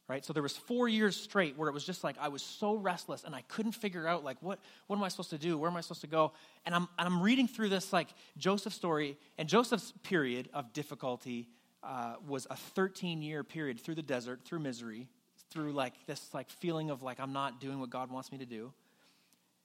right 0.09 0.25
so 0.25 0.33
there 0.33 0.43
was 0.43 0.55
four 0.55 0.87
years 0.87 1.15
straight 1.15 1.57
where 1.57 1.69
it 1.69 1.71
was 1.71 1.83
just 1.83 2.03
like 2.03 2.15
i 2.19 2.27
was 2.27 2.41
so 2.41 2.75
restless 2.75 3.23
and 3.23 3.33
i 3.33 3.41
couldn't 3.47 3.71
figure 3.71 4.05
out 4.05 4.21
like 4.23 4.37
what, 4.41 4.59
what 4.87 4.97
am 4.97 5.03
i 5.03 5.07
supposed 5.07 5.29
to 5.29 5.37
do 5.37 5.57
where 5.57 5.69
am 5.69 5.77
i 5.77 5.81
supposed 5.81 6.01
to 6.01 6.07
go 6.07 6.33
and 6.65 6.75
I'm, 6.75 6.89
and 6.99 7.07
I'm 7.07 7.21
reading 7.21 7.47
through 7.47 7.69
this 7.69 7.93
like 7.93 8.09
joseph 8.37 8.73
story 8.73 9.17
and 9.37 9.47
joseph's 9.47 9.93
period 10.03 10.49
of 10.53 10.73
difficulty 10.73 11.47
uh, 11.83 12.15
was 12.27 12.47
a 12.49 12.55
13 12.57 13.21
year 13.21 13.45
period 13.45 13.79
through 13.79 13.95
the 13.95 14.03
desert 14.03 14.41
through 14.43 14.59
misery 14.59 15.07
through 15.49 15.71
like 15.71 15.93
this 16.05 16.33
like 16.33 16.49
feeling 16.49 16.89
of 16.89 17.03
like 17.03 17.19
I'm 17.19 17.33
not 17.33 17.59
doing 17.59 17.79
what 17.79 17.89
God 17.89 18.11
wants 18.11 18.31
me 18.31 18.37
to 18.39 18.45
do. 18.45 18.73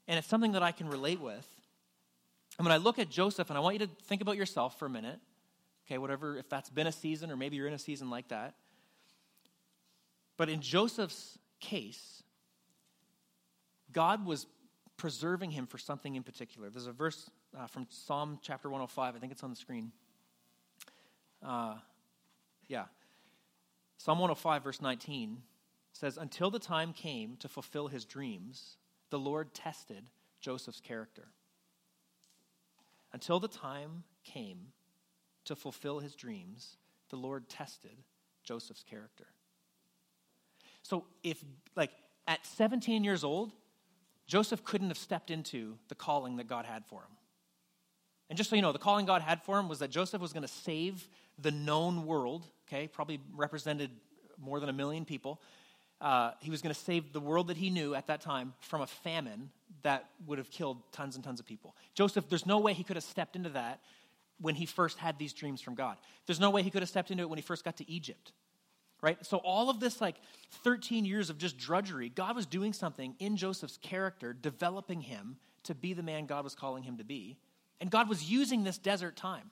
And 0.08 0.18
it's 0.18 0.28
something 0.28 0.52
that 0.52 0.62
I 0.62 0.72
can 0.72 0.88
relate 0.88 1.20
with. 1.20 1.46
And 2.58 2.66
when 2.66 2.72
I 2.72 2.76
look 2.76 2.98
at 2.98 3.08
Joseph, 3.08 3.48
and 3.48 3.56
I 3.56 3.60
want 3.60 3.78
you 3.78 3.86
to 3.86 3.92
think 4.04 4.20
about 4.20 4.36
yourself 4.36 4.78
for 4.78 4.86
a 4.86 4.90
minute, 4.90 5.18
okay, 5.86 5.98
whatever, 5.98 6.36
if 6.36 6.48
that's 6.48 6.70
been 6.70 6.86
a 6.86 6.92
season 6.92 7.30
or 7.30 7.36
maybe 7.36 7.56
you're 7.56 7.66
in 7.66 7.74
a 7.74 7.78
season 7.78 8.10
like 8.10 8.28
that. 8.28 8.54
But 10.36 10.48
in 10.48 10.60
Joseph's 10.60 11.38
case, 11.60 12.22
God 13.92 14.24
was 14.24 14.46
preserving 14.96 15.50
him 15.50 15.66
for 15.66 15.78
something 15.78 16.14
in 16.14 16.22
particular. 16.22 16.70
There's 16.70 16.86
a 16.86 16.92
verse 16.92 17.30
uh, 17.58 17.66
from 17.66 17.86
Psalm 17.90 18.38
chapter 18.42 18.68
105, 18.70 19.14
I 19.14 19.18
think 19.18 19.32
it's 19.32 19.42
on 19.42 19.50
the 19.50 19.56
screen. 19.56 19.92
Uh, 21.44 21.74
yeah. 22.68 22.84
Psalm 23.98 24.18
105, 24.18 24.64
verse 24.64 24.80
19 24.80 25.38
says, 25.92 26.16
Until 26.16 26.50
the 26.50 26.58
time 26.58 26.92
came 26.92 27.36
to 27.38 27.48
fulfill 27.48 27.88
his 27.88 28.04
dreams, 28.04 28.76
the 29.10 29.18
Lord 29.18 29.54
tested 29.54 30.04
Joseph's 30.40 30.80
character. 30.80 31.28
Until 33.12 33.38
the 33.38 33.48
time 33.48 34.04
came 34.24 34.68
to 35.44 35.56
fulfill 35.56 35.98
his 35.98 36.14
dreams, 36.14 36.76
the 37.10 37.16
Lord 37.16 37.48
tested 37.48 37.96
Joseph's 38.44 38.82
character. 38.82 39.26
So, 40.82 41.04
if, 41.22 41.42
like, 41.76 41.90
at 42.26 42.44
17 42.46 43.04
years 43.04 43.24
old, 43.24 43.52
Joseph 44.26 44.64
couldn't 44.64 44.88
have 44.88 44.98
stepped 44.98 45.30
into 45.30 45.78
the 45.88 45.94
calling 45.94 46.36
that 46.36 46.48
God 46.48 46.64
had 46.64 46.84
for 46.86 47.00
him. 47.00 47.16
And 48.28 48.36
just 48.36 48.50
so 48.50 48.56
you 48.56 48.62
know, 48.62 48.72
the 48.72 48.78
calling 48.78 49.04
God 49.04 49.22
had 49.22 49.42
for 49.42 49.58
him 49.58 49.68
was 49.68 49.80
that 49.80 49.90
Joseph 49.90 50.20
was 50.20 50.32
going 50.32 50.42
to 50.42 50.48
save 50.48 51.06
the 51.38 51.50
known 51.50 52.06
world, 52.06 52.46
okay, 52.66 52.88
probably 52.88 53.20
represented 53.34 53.90
more 54.38 54.58
than 54.58 54.68
a 54.68 54.72
million 54.72 55.04
people, 55.04 55.40
uh, 56.00 56.32
he 56.40 56.50
was 56.50 56.62
going 56.62 56.74
to 56.74 56.80
save 56.80 57.12
the 57.12 57.20
world 57.20 57.48
that 57.48 57.56
he 57.56 57.70
knew 57.70 57.94
at 57.94 58.08
that 58.08 58.20
time 58.20 58.54
from 58.60 58.80
a 58.80 58.86
famine 58.86 59.50
that 59.82 60.08
would 60.26 60.38
have 60.38 60.50
killed 60.50 60.78
tons 60.92 61.14
and 61.14 61.22
tons 61.22 61.38
of 61.40 61.46
people. 61.46 61.76
Joseph, 61.94 62.28
there's 62.28 62.46
no 62.46 62.58
way 62.58 62.72
he 62.72 62.82
could 62.82 62.96
have 62.96 63.04
stepped 63.04 63.36
into 63.36 63.50
that 63.50 63.80
when 64.42 64.54
he 64.54 64.66
first 64.66 64.98
had 64.98 65.18
these 65.18 65.32
dreams 65.32 65.62
from 65.62 65.74
God. 65.74 65.96
There's 66.26 66.40
no 66.40 66.50
way 66.50 66.62
he 66.62 66.70
could 66.70 66.82
have 66.82 66.88
stepped 66.88 67.10
into 67.10 67.22
it 67.22 67.30
when 67.30 67.38
he 67.38 67.42
first 67.42 67.64
got 67.64 67.76
to 67.78 67.90
Egypt. 67.90 68.32
Right? 69.00 69.24
So, 69.24 69.38
all 69.38 69.68
of 69.68 69.80
this, 69.80 70.00
like 70.00 70.16
13 70.62 71.04
years 71.04 71.30
of 71.30 71.38
just 71.38 71.58
drudgery, 71.58 72.08
God 72.08 72.36
was 72.36 72.46
doing 72.46 72.72
something 72.72 73.16
in 73.18 73.36
Joseph's 73.36 73.78
character, 73.78 74.32
developing 74.32 75.00
him 75.00 75.38
to 75.64 75.74
be 75.74 75.92
the 75.92 76.02
man 76.02 76.26
God 76.26 76.44
was 76.44 76.54
calling 76.54 76.84
him 76.84 76.98
to 76.98 77.04
be. 77.04 77.36
And 77.80 77.90
God 77.90 78.08
was 78.08 78.30
using 78.30 78.62
this 78.62 78.78
desert 78.78 79.16
time. 79.16 79.50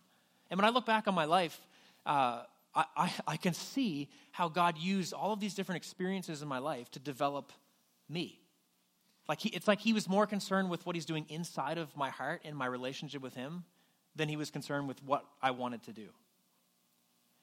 And 0.50 0.58
when 0.58 0.64
I 0.64 0.70
look 0.70 0.86
back 0.86 1.08
on 1.08 1.14
my 1.14 1.24
life, 1.24 1.60
uh, 2.06 2.42
I, 2.74 2.84
I, 2.96 3.12
I 3.26 3.36
can 3.36 3.54
see 3.54 4.08
how 4.30 4.48
God 4.48 4.78
used 4.78 5.12
all 5.12 5.32
of 5.32 5.40
these 5.40 5.54
different 5.54 5.78
experiences 5.78 6.42
in 6.42 6.48
my 6.48 6.58
life 6.58 6.90
to 6.92 7.00
develop 7.00 7.52
me. 8.08 8.40
Like 9.28 9.40
he, 9.40 9.48
it's 9.50 9.68
like 9.68 9.80
he 9.80 9.92
was 9.92 10.08
more 10.08 10.26
concerned 10.26 10.70
with 10.70 10.86
what 10.86 10.94
he's 10.94 11.04
doing 11.04 11.26
inside 11.28 11.78
of 11.78 11.96
my 11.96 12.10
heart 12.10 12.42
and 12.44 12.56
my 12.56 12.66
relationship 12.66 13.22
with 13.22 13.34
him 13.34 13.64
than 14.20 14.28
he 14.28 14.36
was 14.36 14.50
concerned 14.50 14.86
with 14.86 15.02
what 15.02 15.24
I 15.40 15.50
wanted 15.52 15.82
to 15.84 15.92
do. 15.92 16.08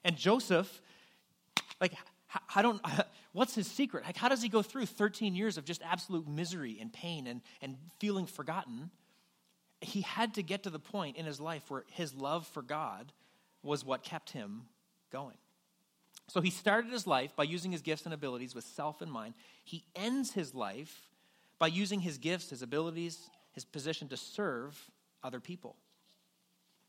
And 0.04 0.16
Joseph, 0.16 0.80
like, 1.82 1.94
I 2.54 2.62
don't, 2.62 2.80
what's 3.34 3.56
his 3.56 3.66
secret? 3.66 4.06
Like, 4.06 4.16
how 4.16 4.30
does 4.30 4.44
he 4.44 4.48
go 4.48 4.62
through 4.62 4.86
13 4.86 5.34
years 5.34 5.58
of 5.58 5.66
just 5.66 5.82
absolute 5.82 6.28
misery 6.28 6.78
and 6.80 6.94
pain 6.94 7.26
and, 7.26 7.42
and 7.64 7.78
feeling 8.00 8.28
forgotten? 8.28 8.92
He 9.82 10.02
had 10.02 10.36
to 10.36 10.44
get 10.44 10.64
to 10.64 10.70
the 10.70 10.80
point 10.80 11.18
in 11.18 11.26
his 11.26 11.42
life 11.42 11.64
where 11.70 11.84
his 11.90 12.14
love 12.14 12.46
for 12.46 12.62
God 12.62 13.12
was 13.64 13.84
what 13.84 14.04
kept 14.04 14.30
him 14.30 14.68
going. 15.12 15.38
So 16.28 16.42
he 16.42 16.52
started 16.52 16.92
his 16.92 17.08
life 17.08 17.36
by 17.36 17.44
using 17.44 17.72
his 17.72 17.82
gifts 17.82 18.06
and 18.06 18.14
abilities 18.14 18.54
with 18.54 18.66
self 18.66 19.02
in 19.02 19.10
mind. 19.10 19.34
He 19.64 19.84
ends 19.96 20.32
his 20.32 20.54
life 20.54 21.10
by 21.58 21.68
using 21.68 22.02
his 22.02 22.20
gifts, 22.20 22.52
his 22.52 22.62
abilities, 22.62 23.32
his 23.54 23.66
position 23.66 24.10
to 24.10 24.18
serve 24.18 24.80
other 25.24 25.40
people. 25.40 25.76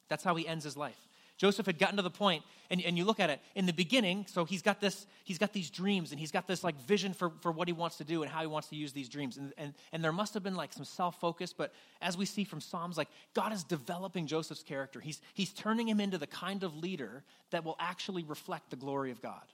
That's 0.08 0.24
how 0.24 0.34
he 0.34 0.46
ends 0.46 0.64
his 0.64 0.76
life. 0.76 0.98
Joseph 1.38 1.66
had 1.66 1.78
gotten 1.78 1.96
to 1.96 2.02
the 2.02 2.10
point, 2.10 2.42
and, 2.68 2.82
and 2.82 2.98
you 2.98 3.04
look 3.04 3.20
at 3.20 3.30
it 3.30 3.40
in 3.54 3.64
the 3.64 3.72
beginning, 3.72 4.26
so 4.28 4.44
he's 4.44 4.60
got 4.60 4.80
this, 4.80 5.06
he's 5.22 5.38
got 5.38 5.52
these 5.52 5.70
dreams 5.70 6.10
and 6.10 6.18
he's 6.18 6.32
got 6.32 6.48
this 6.48 6.64
like 6.64 6.78
vision 6.80 7.14
for, 7.14 7.30
for 7.40 7.52
what 7.52 7.68
he 7.68 7.72
wants 7.72 7.96
to 7.98 8.04
do 8.04 8.22
and 8.22 8.30
how 8.30 8.40
he 8.40 8.48
wants 8.48 8.68
to 8.68 8.76
use 8.76 8.92
these 8.92 9.08
dreams. 9.08 9.36
And, 9.36 9.52
and, 9.56 9.72
and 9.92 10.02
there 10.02 10.12
must 10.12 10.34
have 10.34 10.42
been 10.42 10.56
like 10.56 10.72
some 10.72 10.84
self-focus, 10.84 11.52
but 11.52 11.72
as 12.02 12.16
we 12.16 12.26
see 12.26 12.42
from 12.42 12.60
Psalms, 12.60 12.98
like 12.98 13.08
God 13.34 13.52
is 13.52 13.62
developing 13.62 14.26
Joseph's 14.26 14.64
character. 14.64 14.98
He's, 14.98 15.20
he's 15.32 15.52
turning 15.52 15.88
him 15.88 16.00
into 16.00 16.18
the 16.18 16.26
kind 16.26 16.64
of 16.64 16.76
leader 16.76 17.22
that 17.50 17.64
will 17.64 17.76
actually 17.78 18.24
reflect 18.24 18.70
the 18.70 18.76
glory 18.76 19.12
of 19.12 19.22
God. 19.22 19.44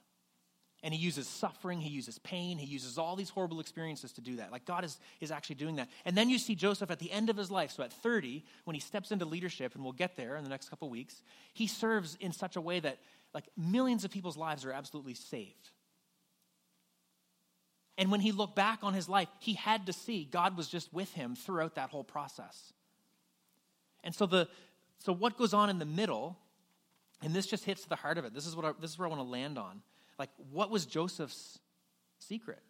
And 0.85 0.93
he 0.93 0.99
uses 0.99 1.27
suffering, 1.27 1.81
he 1.81 1.89
uses 1.89 2.19
pain, 2.19 2.59
he 2.59 2.67
uses 2.67 2.99
all 2.99 3.15
these 3.15 3.31
horrible 3.31 3.59
experiences 3.59 4.11
to 4.13 4.21
do 4.21 4.35
that. 4.35 4.51
Like 4.51 4.65
God 4.65 4.85
is, 4.85 4.99
is 5.19 5.31
actually 5.31 5.55
doing 5.55 5.77
that. 5.77 5.89
And 6.05 6.15
then 6.15 6.29
you 6.29 6.37
see 6.37 6.53
Joseph 6.53 6.91
at 6.91 6.99
the 6.99 7.11
end 7.11 7.31
of 7.31 7.37
his 7.37 7.49
life, 7.49 7.71
so 7.71 7.81
at 7.81 7.91
30, 7.91 8.45
when 8.65 8.75
he 8.75 8.79
steps 8.79 9.11
into 9.11 9.25
leadership, 9.25 9.73
and 9.73 9.83
we'll 9.83 9.93
get 9.93 10.15
there 10.15 10.35
in 10.35 10.43
the 10.43 10.49
next 10.49 10.69
couple 10.69 10.87
weeks, 10.91 11.23
he 11.55 11.65
serves 11.65 12.15
in 12.19 12.31
such 12.31 12.55
a 12.55 12.61
way 12.61 12.79
that 12.79 12.99
like 13.33 13.45
millions 13.57 14.05
of 14.05 14.11
people's 14.11 14.37
lives 14.37 14.63
are 14.63 14.71
absolutely 14.71 15.15
saved. 15.15 15.71
And 17.97 18.11
when 18.11 18.19
he 18.19 18.31
looked 18.31 18.55
back 18.55 18.83
on 18.83 18.93
his 18.93 19.09
life, 19.09 19.27
he 19.39 19.55
had 19.55 19.87
to 19.87 19.93
see 19.93 20.23
God 20.23 20.55
was 20.55 20.67
just 20.67 20.93
with 20.93 21.11
him 21.13 21.35
throughout 21.35 21.73
that 21.75 21.89
whole 21.89 22.03
process. 22.03 22.73
And 24.03 24.13
so 24.13 24.27
the 24.27 24.47
so 24.99 25.11
what 25.11 25.35
goes 25.35 25.55
on 25.55 25.71
in 25.71 25.79
the 25.79 25.85
middle, 25.85 26.37
and 27.23 27.33
this 27.33 27.47
just 27.47 27.65
hits 27.65 27.85
the 27.85 27.95
heart 27.95 28.19
of 28.19 28.25
it. 28.25 28.35
This 28.35 28.45
is 28.45 28.55
what 28.55 28.65
I, 28.65 28.73
this 28.79 28.91
is 28.91 28.99
where 28.99 29.07
I 29.07 29.09
want 29.09 29.21
to 29.21 29.27
land 29.27 29.57
on 29.57 29.81
like, 30.17 30.29
what 30.51 30.69
was 30.69 30.85
Joseph's 30.85 31.59
secret? 32.19 32.61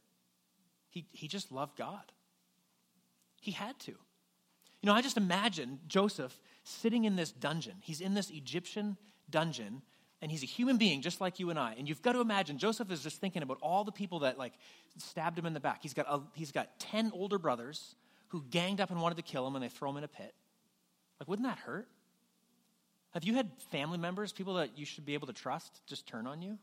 He, 0.90 1.06
he 1.12 1.28
just 1.28 1.52
loved 1.52 1.78
God. 1.78 2.12
He 3.42 3.52
had 3.52 3.78
to. 3.80 3.92
You 3.92 4.88
know, 4.88 4.94
I 4.94 5.02
just 5.02 5.18
imagine 5.18 5.80
Joseph 5.88 6.40
sitting 6.64 7.06
in 7.06 7.16
this 7.16 7.32
dungeon. 7.32 7.76
He's 7.82 8.02
in 8.02 8.14
this 8.14 8.30
Egyptian 8.30 8.98
dungeon, 9.30 9.82
and 10.22 10.32
he's 10.32 10.44
a 10.44 10.48
human 10.48 10.78
being 10.78 11.02
just 11.02 11.22
like 11.22 11.40
you 11.40 11.50
and 11.50 11.60
I. 11.60 11.76
And 11.78 11.88
you've 11.88 12.02
got 12.02 12.14
to 12.14 12.22
imagine 12.22 12.58
Joseph 12.58 12.92
is 12.92 13.02
just 13.02 13.20
thinking 13.20 13.44
about 13.44 13.58
all 13.62 13.84
the 13.84 13.92
people 13.92 14.20
that 14.20 14.38
like 14.38 14.54
stabbed 14.98 15.38
him 15.38 15.46
in 15.46 15.54
the 15.54 15.60
back. 15.60 15.80
He's 15.82 15.94
got 15.94 16.06
a, 16.10 16.22
he's 16.34 16.52
got 16.52 16.80
10 16.80 17.12
older 17.14 17.38
brothers 17.38 17.96
who 18.30 18.44
ganged 18.50 18.82
up 18.82 18.92
and 18.92 19.02
wanted 19.02 19.16
to 19.16 19.24
kill 19.24 19.46
him 19.48 19.56
and 19.56 19.64
they 19.64 19.70
throw 19.70 19.90
him 19.90 19.98
in 19.98 20.04
a 20.04 20.08
pit. 20.08 20.34
Like 21.20 21.28
wouldn't 21.28 21.48
that 21.48 21.60
hurt? 21.60 21.88
Have 23.12 23.24
you 23.24 23.34
had 23.36 23.50
family 23.72 23.98
members, 23.98 24.34
people 24.34 24.56
that 24.56 24.78
you 24.78 24.86
should 24.86 25.06
be 25.06 25.14
able 25.14 25.28
to 25.28 25.34
trust, 25.34 25.82
just 25.88 26.06
turn 26.06 26.28
on 26.28 26.42
you? 26.42 26.58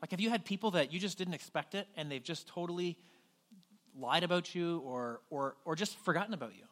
Like, 0.00 0.12
have 0.12 0.20
you 0.20 0.30
had 0.30 0.44
people 0.44 0.72
that 0.72 0.92
you 0.92 0.98
just 0.98 1.18
didn't 1.18 1.34
expect 1.34 1.74
it 1.74 1.86
and 1.96 2.10
they've 2.10 2.22
just 2.22 2.48
totally 2.48 2.96
lied 3.98 4.22
about 4.22 4.54
you 4.54 4.78
or, 4.78 5.20
or, 5.30 5.56
or 5.64 5.76
just 5.76 5.98
forgotten 5.98 6.32
about 6.32 6.54
you? 6.54 6.64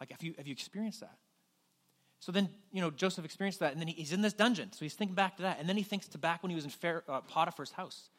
Like, 0.00 0.10
have 0.10 0.22
you, 0.22 0.34
have 0.38 0.46
you 0.46 0.52
experienced 0.52 1.00
that? 1.00 1.16
So 2.20 2.30
then, 2.30 2.48
you 2.72 2.80
know, 2.80 2.90
Joseph 2.90 3.24
experienced 3.24 3.58
that, 3.60 3.72
and 3.72 3.80
then 3.80 3.88
he's 3.88 4.12
in 4.12 4.22
this 4.22 4.32
dungeon. 4.32 4.72
So 4.72 4.84
he's 4.84 4.94
thinking 4.94 5.16
back 5.16 5.36
to 5.36 5.42
that. 5.42 5.58
And 5.58 5.68
then 5.68 5.76
he 5.76 5.82
thinks 5.82 6.06
to 6.08 6.18
back 6.18 6.42
when 6.42 6.50
he 6.50 6.54
was 6.54 6.64
in 6.64 6.70
Pharaoh, 6.70 7.02
uh, 7.08 7.20
Potiphar's 7.22 7.72
house. 7.72 8.10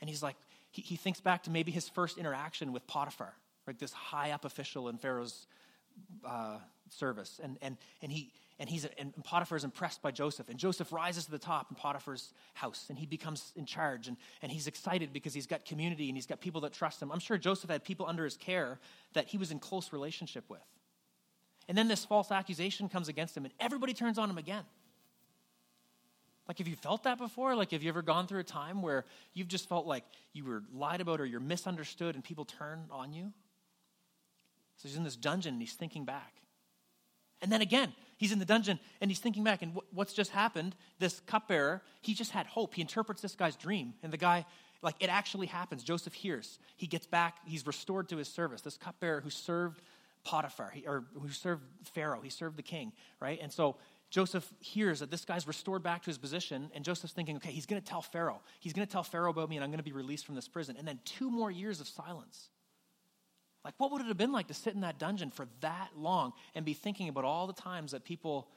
And 0.00 0.08
he's 0.08 0.22
like, 0.22 0.36
he, 0.70 0.82
he 0.82 0.96
thinks 0.96 1.20
back 1.20 1.42
to 1.44 1.50
maybe 1.50 1.72
his 1.72 1.88
first 1.88 2.16
interaction 2.16 2.72
with 2.72 2.86
Potiphar, 2.86 3.34
like 3.66 3.78
this 3.78 3.92
high 3.92 4.30
up 4.30 4.44
official 4.44 4.88
in 4.88 4.98
Pharaoh's 4.98 5.48
uh, 6.24 6.58
service. 6.90 7.40
And, 7.42 7.58
and, 7.60 7.76
and 8.02 8.12
he, 8.12 8.32
and 8.60 8.68
he's 8.68 8.84
and 8.98 9.14
Potiphar 9.24 9.56
is 9.56 9.64
impressed 9.64 10.02
by 10.02 10.10
Joseph, 10.10 10.50
and 10.50 10.58
Joseph 10.58 10.92
rises 10.92 11.24
to 11.24 11.30
the 11.30 11.38
top 11.38 11.68
in 11.70 11.76
Potiphar's 11.76 12.34
house, 12.52 12.86
and 12.90 12.98
he 12.98 13.06
becomes 13.06 13.52
in 13.56 13.64
charge, 13.64 14.06
and, 14.06 14.18
and 14.42 14.52
he's 14.52 14.66
excited 14.66 15.14
because 15.14 15.32
he's 15.32 15.46
got 15.46 15.64
community 15.64 16.08
and 16.08 16.16
he's 16.16 16.26
got 16.26 16.42
people 16.42 16.60
that 16.60 16.74
trust 16.74 17.00
him. 17.00 17.10
I'm 17.10 17.20
sure 17.20 17.38
Joseph 17.38 17.70
had 17.70 17.82
people 17.82 18.04
under 18.06 18.22
his 18.22 18.36
care 18.36 18.78
that 19.14 19.28
he 19.28 19.38
was 19.38 19.50
in 19.50 19.60
close 19.60 19.94
relationship 19.94 20.44
with. 20.50 20.60
And 21.68 21.78
then 21.78 21.88
this 21.88 22.04
false 22.04 22.30
accusation 22.30 22.90
comes 22.90 23.08
against 23.08 23.34
him, 23.34 23.46
and 23.46 23.54
everybody 23.58 23.94
turns 23.94 24.18
on 24.18 24.28
him 24.28 24.36
again. 24.36 24.64
Like, 26.46 26.58
have 26.58 26.68
you 26.68 26.76
felt 26.76 27.04
that 27.04 27.16
before? 27.16 27.54
Like, 27.54 27.70
have 27.70 27.82
you 27.82 27.88
ever 27.88 28.02
gone 28.02 28.26
through 28.26 28.40
a 28.40 28.44
time 28.44 28.82
where 28.82 29.06
you've 29.32 29.48
just 29.48 29.70
felt 29.70 29.86
like 29.86 30.04
you 30.34 30.44
were 30.44 30.64
lied 30.74 31.00
about 31.00 31.20
or 31.20 31.24
you're 31.24 31.40
misunderstood 31.40 32.14
and 32.14 32.22
people 32.22 32.44
turn 32.44 32.84
on 32.90 33.14
you? 33.14 33.32
So 34.76 34.88
he's 34.88 34.96
in 34.96 35.04
this 35.04 35.16
dungeon 35.16 35.54
and 35.54 35.62
he's 35.62 35.74
thinking 35.74 36.04
back. 36.04 36.34
And 37.40 37.50
then 37.50 37.62
again, 37.62 37.92
he's 38.20 38.32
in 38.32 38.38
the 38.38 38.44
dungeon 38.44 38.78
and 39.00 39.10
he's 39.10 39.18
thinking 39.18 39.42
back, 39.42 39.62
and 39.62 39.72
what's 39.92 40.12
just 40.12 40.30
happened? 40.30 40.76
This 40.98 41.20
cupbearer, 41.26 41.82
he 42.02 42.12
just 42.12 42.30
had 42.30 42.46
hope. 42.46 42.74
He 42.74 42.82
interprets 42.82 43.22
this 43.22 43.34
guy's 43.34 43.56
dream, 43.56 43.94
and 44.02 44.12
the 44.12 44.18
guy, 44.18 44.44
like, 44.82 44.94
it 45.00 45.08
actually 45.08 45.46
happens. 45.46 45.82
Joseph 45.82 46.12
hears. 46.12 46.58
He 46.76 46.86
gets 46.86 47.06
back, 47.06 47.38
he's 47.46 47.66
restored 47.66 48.10
to 48.10 48.18
his 48.18 48.28
service. 48.28 48.60
This 48.60 48.76
cupbearer 48.76 49.22
who 49.22 49.30
served 49.30 49.80
Potiphar, 50.22 50.70
he, 50.70 50.86
or 50.86 51.04
who 51.14 51.30
served 51.30 51.62
Pharaoh, 51.94 52.20
he 52.20 52.28
served 52.28 52.58
the 52.58 52.62
king, 52.62 52.92
right? 53.20 53.38
And 53.42 53.50
so 53.50 53.76
Joseph 54.10 54.52
hears 54.60 55.00
that 55.00 55.10
this 55.10 55.24
guy's 55.24 55.46
restored 55.46 55.82
back 55.82 56.02
to 56.02 56.10
his 56.10 56.18
position, 56.18 56.70
and 56.74 56.84
Joseph's 56.84 57.14
thinking, 57.14 57.36
okay, 57.36 57.50
he's 57.50 57.64
going 57.64 57.80
to 57.80 57.88
tell 57.88 58.02
Pharaoh. 58.02 58.42
He's 58.58 58.74
going 58.74 58.86
to 58.86 58.92
tell 58.92 59.02
Pharaoh 59.02 59.30
about 59.30 59.48
me, 59.48 59.56
and 59.56 59.64
I'm 59.64 59.70
going 59.70 59.78
to 59.78 59.84
be 59.84 59.92
released 59.92 60.26
from 60.26 60.34
this 60.34 60.46
prison. 60.48 60.76
And 60.78 60.86
then 60.86 61.00
two 61.06 61.30
more 61.30 61.50
years 61.50 61.80
of 61.80 61.88
silence. 61.88 62.50
Like, 63.64 63.74
what 63.78 63.92
would 63.92 64.00
it 64.00 64.08
have 64.08 64.16
been 64.16 64.32
like 64.32 64.48
to 64.48 64.54
sit 64.54 64.74
in 64.74 64.80
that 64.80 64.98
dungeon 64.98 65.30
for 65.30 65.46
that 65.60 65.90
long 65.96 66.32
and 66.54 66.64
be 66.64 66.74
thinking 66.74 67.08
about 67.08 67.24
all 67.24 67.46
the 67.46 67.52
times 67.52 67.92
that 67.92 68.04
people 68.04 68.48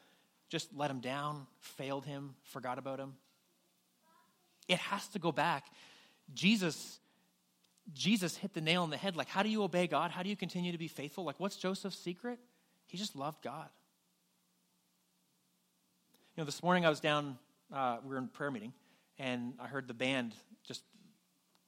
just 0.50 0.70
let 0.74 0.90
him 0.90 1.00
down, 1.00 1.46
failed 1.60 2.06
him, 2.06 2.36
forgot 2.44 2.78
about 2.78 3.00
him? 3.00 3.14
It 4.68 4.78
has 4.78 5.08
to 5.10 5.20
go 5.20 5.32
back. 5.32 5.66
Jesus 6.34 7.00
Jesus 7.92 8.38
hit 8.38 8.54
the 8.54 8.62
nail 8.62 8.84
on 8.84 8.90
the 8.90 8.98
head. 8.98 9.16
Like, 9.16 9.28
how 9.28 9.44
do 9.44 9.50
you 9.50 9.64
obey 9.64 9.88
God? 9.88 10.12
How 10.12 10.24
do 10.24 10.30
you 10.30 10.38
continue 10.38 10.72
to 10.72 10.78
be 10.78 10.88
faithful? 10.88 11.26
Like, 11.26 11.40
what's 11.40 11.58
Joseph's 11.58 11.98
secret? 11.98 12.40
He 12.88 12.98
just 12.98 13.16
loved 13.16 13.44
God. 13.44 13.68
You 16.36 16.42
know, 16.42 16.46
this 16.46 16.64
morning 16.64 16.86
I 16.86 16.90
was 16.90 17.00
down, 17.00 17.38
uh, 17.74 17.98
we 18.04 18.12
were 18.12 18.18
in 18.18 18.28
prayer 18.28 18.52
meeting, 18.52 18.74
and 19.20 19.54
I 19.60 19.68
heard 19.68 19.88
the 19.88 19.94
band 19.94 20.34
just 20.66 20.84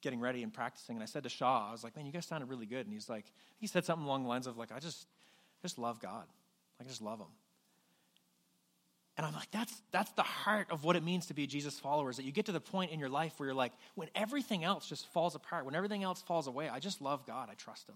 getting 0.06 0.20
ready 0.20 0.44
and 0.44 0.54
practicing, 0.54 0.96
and 0.96 1.02
I 1.02 1.08
said 1.08 1.24
to 1.24 1.30
Shaw, 1.30 1.68
I 1.68 1.72
was 1.72 1.84
like, 1.84 1.96
man, 1.96 2.06
you 2.06 2.12
guys 2.12 2.28
sounded 2.28 2.48
really 2.48 2.68
good. 2.68 2.86
And 2.86 2.94
he's 2.94 3.10
like, 3.10 3.26
he 3.58 3.66
said 3.66 3.86
something 3.86 4.06
along 4.06 4.22
the 4.22 4.30
lines 4.30 4.46
of 4.46 4.56
like, 4.56 4.72
I 4.72 4.78
just, 4.78 5.08
just 5.64 5.80
love 5.80 6.00
God. 6.00 6.26
I 6.80 6.84
just 6.84 7.02
love 7.02 7.20
him. 7.20 7.34
And 9.18 9.26
I'm 9.26 9.34
like, 9.34 9.50
that's, 9.50 9.82
that's 9.92 10.12
the 10.12 10.22
heart 10.22 10.68
of 10.70 10.84
what 10.84 10.96
it 10.96 11.04
means 11.04 11.26
to 11.28 11.34
be 11.34 11.48
Jesus 11.48 11.80
follower, 11.80 12.12
is 12.12 12.18
that 12.18 12.24
you 12.24 12.32
get 12.32 12.46
to 12.46 12.52
the 12.52 12.60
point 12.60 12.92
in 12.92 13.00
your 13.00 13.10
life 13.10 13.34
where 13.38 13.48
you're 13.48 13.56
like, 13.56 13.72
when 13.96 14.10
everything 14.14 14.64
else 14.64 14.88
just 14.88 15.08
falls 15.08 15.34
apart, 15.34 15.66
when 15.66 15.74
everything 15.74 16.04
else 16.04 16.22
falls 16.22 16.46
away, 16.46 16.70
I 16.70 16.78
just 16.78 17.02
love 17.02 17.26
God. 17.26 17.50
I 17.50 17.56
trust 17.56 17.90
him. 17.90 17.96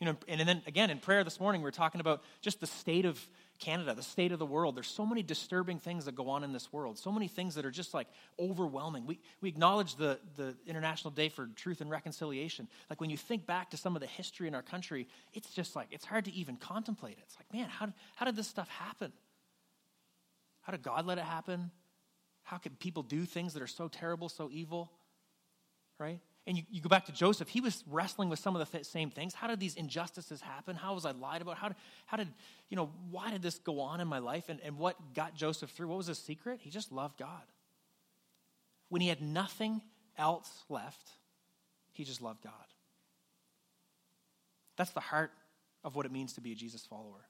You 0.00 0.06
know, 0.06 0.16
and 0.28 0.46
then 0.46 0.60
again, 0.66 0.90
in 0.90 0.98
prayer 0.98 1.24
this 1.24 1.40
morning, 1.40 1.62
we 1.62 1.68
are 1.68 1.72
talking 1.72 2.02
about 2.02 2.22
just 2.42 2.60
the 2.60 2.66
state 2.66 3.06
of 3.06 3.26
Canada, 3.60 3.94
the 3.94 4.02
state 4.02 4.32
of 4.32 4.38
the 4.38 4.46
world. 4.46 4.76
There's 4.76 4.88
so 4.88 5.06
many 5.06 5.22
disturbing 5.22 5.78
things 5.78 6.04
that 6.06 6.14
go 6.14 6.28
on 6.28 6.44
in 6.44 6.52
this 6.52 6.72
world, 6.72 6.98
so 6.98 7.12
many 7.12 7.28
things 7.28 7.54
that 7.54 7.64
are 7.64 7.70
just 7.70 7.94
like 7.94 8.08
overwhelming. 8.38 9.06
We, 9.06 9.20
we 9.40 9.48
acknowledge 9.48 9.96
the, 9.96 10.18
the 10.36 10.56
International 10.66 11.10
Day 11.10 11.28
for 11.28 11.46
Truth 11.54 11.80
and 11.80 11.90
Reconciliation. 11.90 12.68
Like 12.90 13.00
when 13.00 13.10
you 13.10 13.16
think 13.16 13.46
back 13.46 13.70
to 13.70 13.76
some 13.76 13.94
of 13.94 14.00
the 14.00 14.08
history 14.08 14.48
in 14.48 14.54
our 14.54 14.62
country, 14.62 15.06
it's 15.32 15.50
just 15.50 15.76
like, 15.76 15.88
it's 15.92 16.04
hard 16.04 16.24
to 16.26 16.32
even 16.32 16.56
contemplate 16.56 17.16
it. 17.18 17.24
It's 17.26 17.36
like, 17.36 17.52
man, 17.52 17.68
how, 17.68 17.92
how 18.16 18.26
did 18.26 18.36
this 18.36 18.48
stuff 18.48 18.68
happen? 18.68 19.12
How 20.62 20.72
did 20.72 20.82
God 20.82 21.06
let 21.06 21.18
it 21.18 21.24
happen? 21.24 21.70
How 22.42 22.58
can 22.58 22.72
people 22.76 23.02
do 23.02 23.24
things 23.24 23.54
that 23.54 23.62
are 23.62 23.66
so 23.66 23.88
terrible, 23.88 24.28
so 24.28 24.50
evil? 24.52 24.90
Right? 25.98 26.20
And 26.46 26.58
you, 26.58 26.64
you 26.70 26.80
go 26.82 26.90
back 26.90 27.06
to 27.06 27.12
Joseph, 27.12 27.48
he 27.48 27.60
was 27.60 27.82
wrestling 27.90 28.28
with 28.28 28.38
some 28.38 28.54
of 28.54 28.70
the 28.70 28.84
same 28.84 29.10
things. 29.10 29.32
How 29.32 29.46
did 29.46 29.60
these 29.60 29.76
injustices 29.76 30.42
happen? 30.42 30.76
How 30.76 30.94
was 30.94 31.06
I 31.06 31.12
lied 31.12 31.40
about? 31.40 31.56
How 31.56 31.68
did, 31.68 31.76
how 32.04 32.18
did, 32.18 32.28
you 32.68 32.76
know, 32.76 32.90
why 33.10 33.30
did 33.30 33.40
this 33.40 33.58
go 33.58 33.80
on 33.80 34.00
in 34.00 34.08
my 34.08 34.18
life? 34.18 34.48
And, 34.48 34.60
and 34.62 34.76
what 34.76 35.14
got 35.14 35.34
Joseph 35.34 35.70
through? 35.70 35.88
What 35.88 35.96
was 35.96 36.06
his 36.06 36.18
secret? 36.18 36.60
He 36.62 36.68
just 36.68 36.92
loved 36.92 37.18
God. 37.18 37.42
When 38.90 39.00
he 39.00 39.08
had 39.08 39.22
nothing 39.22 39.80
else 40.18 40.64
left, 40.68 41.08
he 41.92 42.04
just 42.04 42.20
loved 42.20 42.42
God. 42.42 42.52
That's 44.76 44.90
the 44.90 45.00
heart 45.00 45.30
of 45.82 45.96
what 45.96 46.04
it 46.04 46.12
means 46.12 46.34
to 46.34 46.40
be 46.42 46.52
a 46.52 46.54
Jesus 46.54 46.84
follower. 46.84 47.26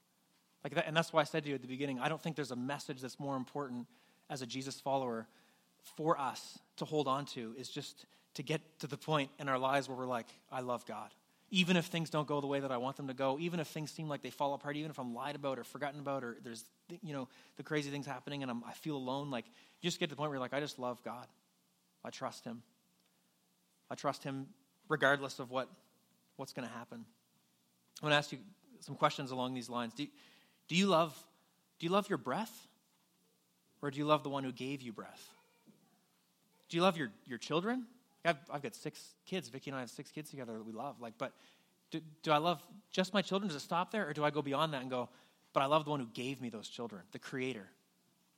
Like 0.65 0.75
that, 0.75 0.87
and 0.89 0.97
that's 0.97 1.13
why 1.13 1.21
I 1.21 1.25
said 1.25 1.45
to 1.45 1.51
you 1.51 1.55
at 1.55 1.63
the 1.63 1.69
beginning, 1.69 2.01
I 2.01 2.09
don't 2.09 2.21
think 2.21 2.35
there's 2.35 2.51
a 2.51 2.57
message 2.57 3.01
that's 3.01 3.21
more 3.21 3.37
important 3.37 3.87
as 4.31 4.43
a 4.43 4.47
Jesus 4.47 4.81
follower 4.81 5.29
for 5.97 6.19
us 6.19 6.59
to 6.79 6.85
hold 6.85 7.07
on 7.07 7.27
to 7.27 7.55
is 7.59 7.69
just 7.69 8.07
to 8.35 8.43
get 8.43 8.61
to 8.81 8.87
the 8.87 8.97
point 8.97 9.31
in 9.39 9.49
our 9.49 9.59
lives 9.59 9.89
where 9.89 9.97
we're 9.97 10.07
like, 10.07 10.27
I 10.51 10.61
love 10.61 10.85
God. 10.87 11.11
Even 11.51 11.77
if 11.77 11.87
things 11.87 12.11
don't 12.11 12.27
go 12.27 12.41
the 12.41 12.47
way 12.47 12.61
that 12.61 12.73
I 12.73 12.79
want 12.79 12.97
them 12.97 13.07
to 13.09 13.15
go, 13.15 13.39
even 13.39 13.61
if 13.61 13.69
things 13.69 13.91
seem 13.91 14.09
like 14.09 14.23
they 14.23 14.31
fall 14.31 14.55
apart, 14.55 14.77
even 14.77 14.91
if 14.91 14.99
I'm 14.99 15.15
lied 15.15 15.37
about 15.37 15.59
or 15.59 15.65
forgotten 15.65 16.01
about, 16.01 16.25
or 16.25 16.37
there's, 16.43 16.65
you 17.03 17.13
know, 17.13 17.29
the 17.57 17.63
crazy 17.63 17.91
things 17.91 18.07
happening 18.07 18.43
and 18.43 18.51
I'm, 18.51 18.65
I 18.65 18.73
feel 18.73 18.97
alone, 18.97 19.31
like, 19.31 19.45
you 19.81 19.89
just 19.89 20.01
get 20.01 20.07
to 20.07 20.11
the 20.11 20.17
point 20.17 20.31
where 20.31 20.37
you're 20.37 20.41
like, 20.41 20.55
I 20.55 20.61
just 20.61 20.79
love 20.79 21.03
God. 21.05 21.27
I 22.05 22.11
trust 22.11 22.45
Him. 22.45 22.63
I 23.91 23.95
trust 23.95 24.25
Him 24.25 24.49
regardless 24.89 25.39
of 25.39 25.51
what, 25.51 25.69
what's 26.37 26.53
going 26.53 26.67
to 26.67 26.75
happen. 26.75 27.05
I 28.03 28.07
want 28.07 28.15
to 28.15 28.17
ask 28.17 28.33
you 28.33 28.39
some 28.81 28.97
questions 28.97 29.31
along 29.31 29.55
these 29.55 29.71
lines. 29.71 29.95
Do, 29.95 30.07
do, 30.67 30.75
you 30.75 30.87
love, 30.87 31.17
do 31.79 31.87
you 31.87 31.93
love 31.93 32.09
your 32.09 32.19
breath? 32.19 32.67
Or 33.81 33.91
do 33.91 33.99
you 33.99 34.07
love 34.07 34.23
the 34.23 34.31
one 34.31 34.45
who 34.45 34.53
gave 34.53 34.81
you 34.81 34.93
breath? 34.93 35.29
Do 36.71 36.77
you 36.77 36.83
love 36.83 36.97
your, 36.97 37.11
your 37.27 37.39
children? 37.39 37.87
I've, 38.25 38.37
I've 38.51 38.63
got 38.63 38.75
six 38.75 39.15
kids. 39.27 39.49
Vicki 39.49 39.71
and 39.71 39.77
I 39.77 39.81
have 39.81 39.91
six 39.91 40.11
kids 40.11 40.31
together 40.31 40.55
that 40.55 40.65
we 40.65 40.73
love. 40.73 41.01
Like, 41.01 41.15
but 41.19 41.33
do, 41.91 42.01
do 42.23 42.33
I 42.33 42.39
love 42.39 42.63
just 42.91 43.13
my 43.13 43.23
children? 43.23 43.49
Does 43.49 43.57
it 43.57 43.65
stop 43.65 43.91
there? 43.91 44.09
Or 44.09 44.13
do 44.13 44.25
I 44.25 44.31
go 44.31 44.43
beyond 44.43 44.73
that 44.73 44.83
and 44.83 44.91
go, 44.91 45.09
but 45.53 45.61
I 45.61 45.67
love 45.67 45.85
the 45.85 45.91
one 45.91 46.01
who 46.01 46.07
gave 46.07 46.41
me 46.41 46.49
those 46.49 46.69
children, 46.69 47.03
the 47.13 47.19
creator, 47.19 47.67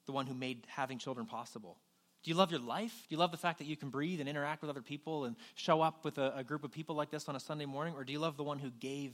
the 0.06 0.12
one 0.12 0.26
who 0.26 0.34
made 0.34 0.66
having 0.68 0.98
children 0.98 1.26
possible. 1.26 1.78
Do 2.22 2.30
you 2.30 2.36
love 2.36 2.50
your 2.50 2.60
life? 2.60 2.92
Do 3.08 3.14
you 3.14 3.18
love 3.18 3.30
the 3.30 3.36
fact 3.36 3.58
that 3.58 3.66
you 3.66 3.76
can 3.76 3.88
breathe 3.88 4.20
and 4.20 4.28
interact 4.28 4.60
with 4.60 4.68
other 4.68 4.82
people 4.82 5.24
and 5.24 5.36
show 5.54 5.80
up 5.80 6.04
with 6.04 6.18
a, 6.18 6.38
a 6.38 6.44
group 6.44 6.64
of 6.64 6.72
people 6.72 6.96
like 6.96 7.10
this 7.10 7.28
on 7.28 7.36
a 7.36 7.40
Sunday 7.40 7.66
morning? 7.66 7.94
Or 7.96 8.04
do 8.04 8.12
you 8.12 8.18
love 8.18 8.36
the 8.36 8.42
one 8.42 8.58
who 8.58 8.70
gave 8.70 9.12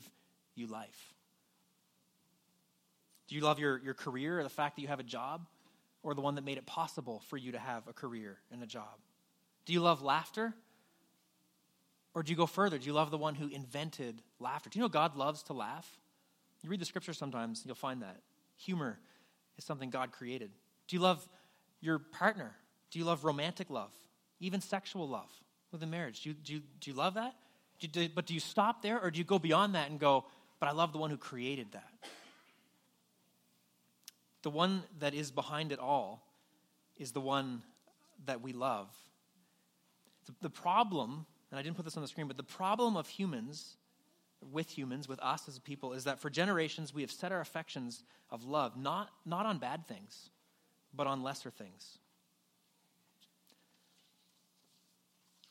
you 0.54 0.66
life? 0.66 1.14
Do 3.28 3.34
you 3.34 3.42
love 3.42 3.58
your, 3.58 3.80
your 3.84 3.94
career 3.94 4.40
or 4.40 4.42
the 4.42 4.48
fact 4.48 4.76
that 4.76 4.82
you 4.82 4.88
have 4.88 5.00
a 5.00 5.04
job? 5.04 5.46
Or 6.02 6.14
the 6.14 6.20
one 6.20 6.34
that 6.34 6.44
made 6.44 6.58
it 6.58 6.66
possible 6.66 7.22
for 7.28 7.36
you 7.36 7.52
to 7.52 7.58
have 7.58 7.86
a 7.86 7.92
career 7.92 8.38
and 8.50 8.62
a 8.62 8.66
job? 8.66 8.98
Do 9.64 9.72
you 9.72 9.80
love 9.80 10.02
laughter? 10.02 10.54
Or 12.14 12.22
do 12.22 12.30
you 12.30 12.36
go 12.36 12.46
further? 12.46 12.78
Do 12.78 12.86
you 12.86 12.92
love 12.92 13.10
the 13.10 13.18
one 13.18 13.34
who 13.34 13.48
invented 13.48 14.22
laughter? 14.38 14.68
Do 14.68 14.78
you 14.78 14.82
know 14.82 14.88
God 14.88 15.16
loves 15.16 15.42
to 15.44 15.52
laugh? 15.52 15.98
You 16.62 16.70
read 16.70 16.80
the 16.80 16.84
scripture 16.84 17.12
sometimes, 17.12 17.60
and 17.60 17.66
you'll 17.66 17.74
find 17.74 18.02
that. 18.02 18.20
Humor 18.58 18.98
is 19.56 19.64
something 19.64 19.90
God 19.90 20.12
created. 20.12 20.50
Do 20.88 20.96
you 20.96 21.02
love 21.02 21.26
your 21.80 21.98
partner? 21.98 22.54
Do 22.90 22.98
you 22.98 23.04
love 23.04 23.24
romantic 23.24 23.70
love? 23.70 23.92
Even 24.40 24.60
sexual 24.60 25.08
love 25.08 25.30
within 25.72 25.90
marriage? 25.90 26.22
Do 26.22 26.30
you, 26.30 26.34
do 26.34 26.52
you, 26.54 26.62
do 26.80 26.90
you 26.90 26.96
love 26.96 27.14
that? 27.14 27.34
Do 27.80 27.86
you, 27.86 28.08
do, 28.08 28.14
but 28.14 28.26
do 28.26 28.34
you 28.34 28.40
stop 28.40 28.82
there 28.82 29.00
or 29.00 29.10
do 29.10 29.18
you 29.18 29.24
go 29.24 29.38
beyond 29.38 29.74
that 29.74 29.90
and 29.90 29.98
go, 29.98 30.26
but 30.60 30.68
I 30.68 30.72
love 30.72 30.92
the 30.92 30.98
one 30.98 31.10
who 31.10 31.16
created 31.16 31.72
that? 31.72 31.88
The 34.42 34.50
one 34.50 34.82
that 34.98 35.14
is 35.14 35.30
behind 35.30 35.72
it 35.72 35.78
all 35.78 36.24
is 36.96 37.12
the 37.12 37.20
one 37.20 37.62
that 38.26 38.42
we 38.42 38.52
love. 38.52 38.88
The, 40.26 40.32
the 40.42 40.50
problem, 40.50 41.26
and 41.50 41.58
I 41.58 41.62
didn't 41.62 41.76
put 41.76 41.84
this 41.84 41.96
on 41.96 42.02
the 42.02 42.08
screen, 42.08 42.28
but 42.28 42.36
the 42.36 42.42
problem 42.42 42.96
of 42.96 43.08
humans 43.08 43.76
with 44.50 44.76
humans, 44.76 45.08
with 45.08 45.20
us 45.20 45.48
as 45.48 45.56
a 45.56 45.60
people, 45.60 45.92
is 45.92 46.04
that 46.04 46.18
for 46.18 46.30
generations 46.30 46.92
we 46.92 47.02
have 47.02 47.10
set 47.10 47.32
our 47.32 47.40
affections 47.40 48.02
of 48.30 48.44
love 48.44 48.76
not, 48.76 49.10
not 49.24 49.46
on 49.46 49.58
bad 49.58 49.86
things, 49.86 50.30
but 50.94 51.06
on 51.06 51.22
lesser 51.22 51.50
things. 51.50 51.98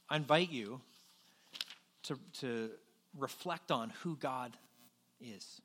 I 0.10 0.18
invite 0.18 0.52
you 0.52 0.82
to, 2.04 2.20
to 2.40 2.70
reflect 3.18 3.72
on 3.72 3.94
who 4.02 4.18
God 4.18 4.58
is. 5.22 5.62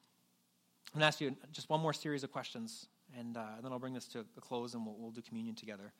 I'm 0.94 1.00
going 1.00 1.02
to 1.02 1.06
ask 1.06 1.20
you 1.20 1.34
just 1.52 1.68
one 1.68 1.80
more 1.80 1.92
series 1.92 2.22
of 2.22 2.30
questions, 2.30 2.86
and, 3.18 3.36
uh, 3.36 3.44
then 3.62 3.72
I'll 3.72 3.78
bring 3.78 3.94
this 3.94 4.06
to 4.08 4.24
a 4.36 4.40
close 4.40 4.74
and 4.74 4.86
we'll, 4.86 4.94
we'll 4.98 5.10
do 5.10 5.20
communion 5.20 5.56
together. 5.56 5.92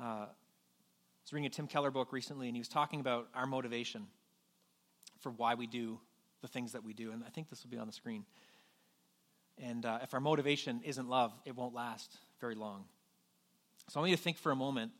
Uh, 0.00 0.26
I 1.22 1.24
was 1.24 1.32
reading 1.32 1.46
a 1.46 1.50
Tim 1.50 1.68
Keller 1.68 1.92
book 1.92 2.12
recently, 2.12 2.48
and 2.48 2.56
he 2.56 2.60
was 2.60 2.66
talking 2.66 2.98
about 2.98 3.28
our 3.32 3.46
motivation 3.46 4.08
for 5.20 5.30
why 5.30 5.54
we 5.54 5.68
do 5.68 6.00
the 6.40 6.48
things 6.48 6.72
that 6.72 6.82
we 6.82 6.94
do. 6.94 7.12
And 7.12 7.22
I 7.24 7.30
think 7.30 7.48
this 7.48 7.62
will 7.62 7.70
be 7.70 7.78
on 7.78 7.86
the 7.86 7.92
screen. 7.92 8.24
And 9.56 9.86
uh, 9.86 10.00
if 10.02 10.14
our 10.14 10.20
motivation 10.20 10.80
isn't 10.84 11.08
love, 11.08 11.32
it 11.44 11.54
won't 11.54 11.74
last 11.74 12.16
very 12.40 12.56
long. 12.56 12.86
So 13.88 14.00
I 14.00 14.02
want 14.02 14.10
you 14.10 14.16
to 14.16 14.22
think 14.22 14.36
for 14.36 14.50
a 14.50 14.56
moment 14.56 14.90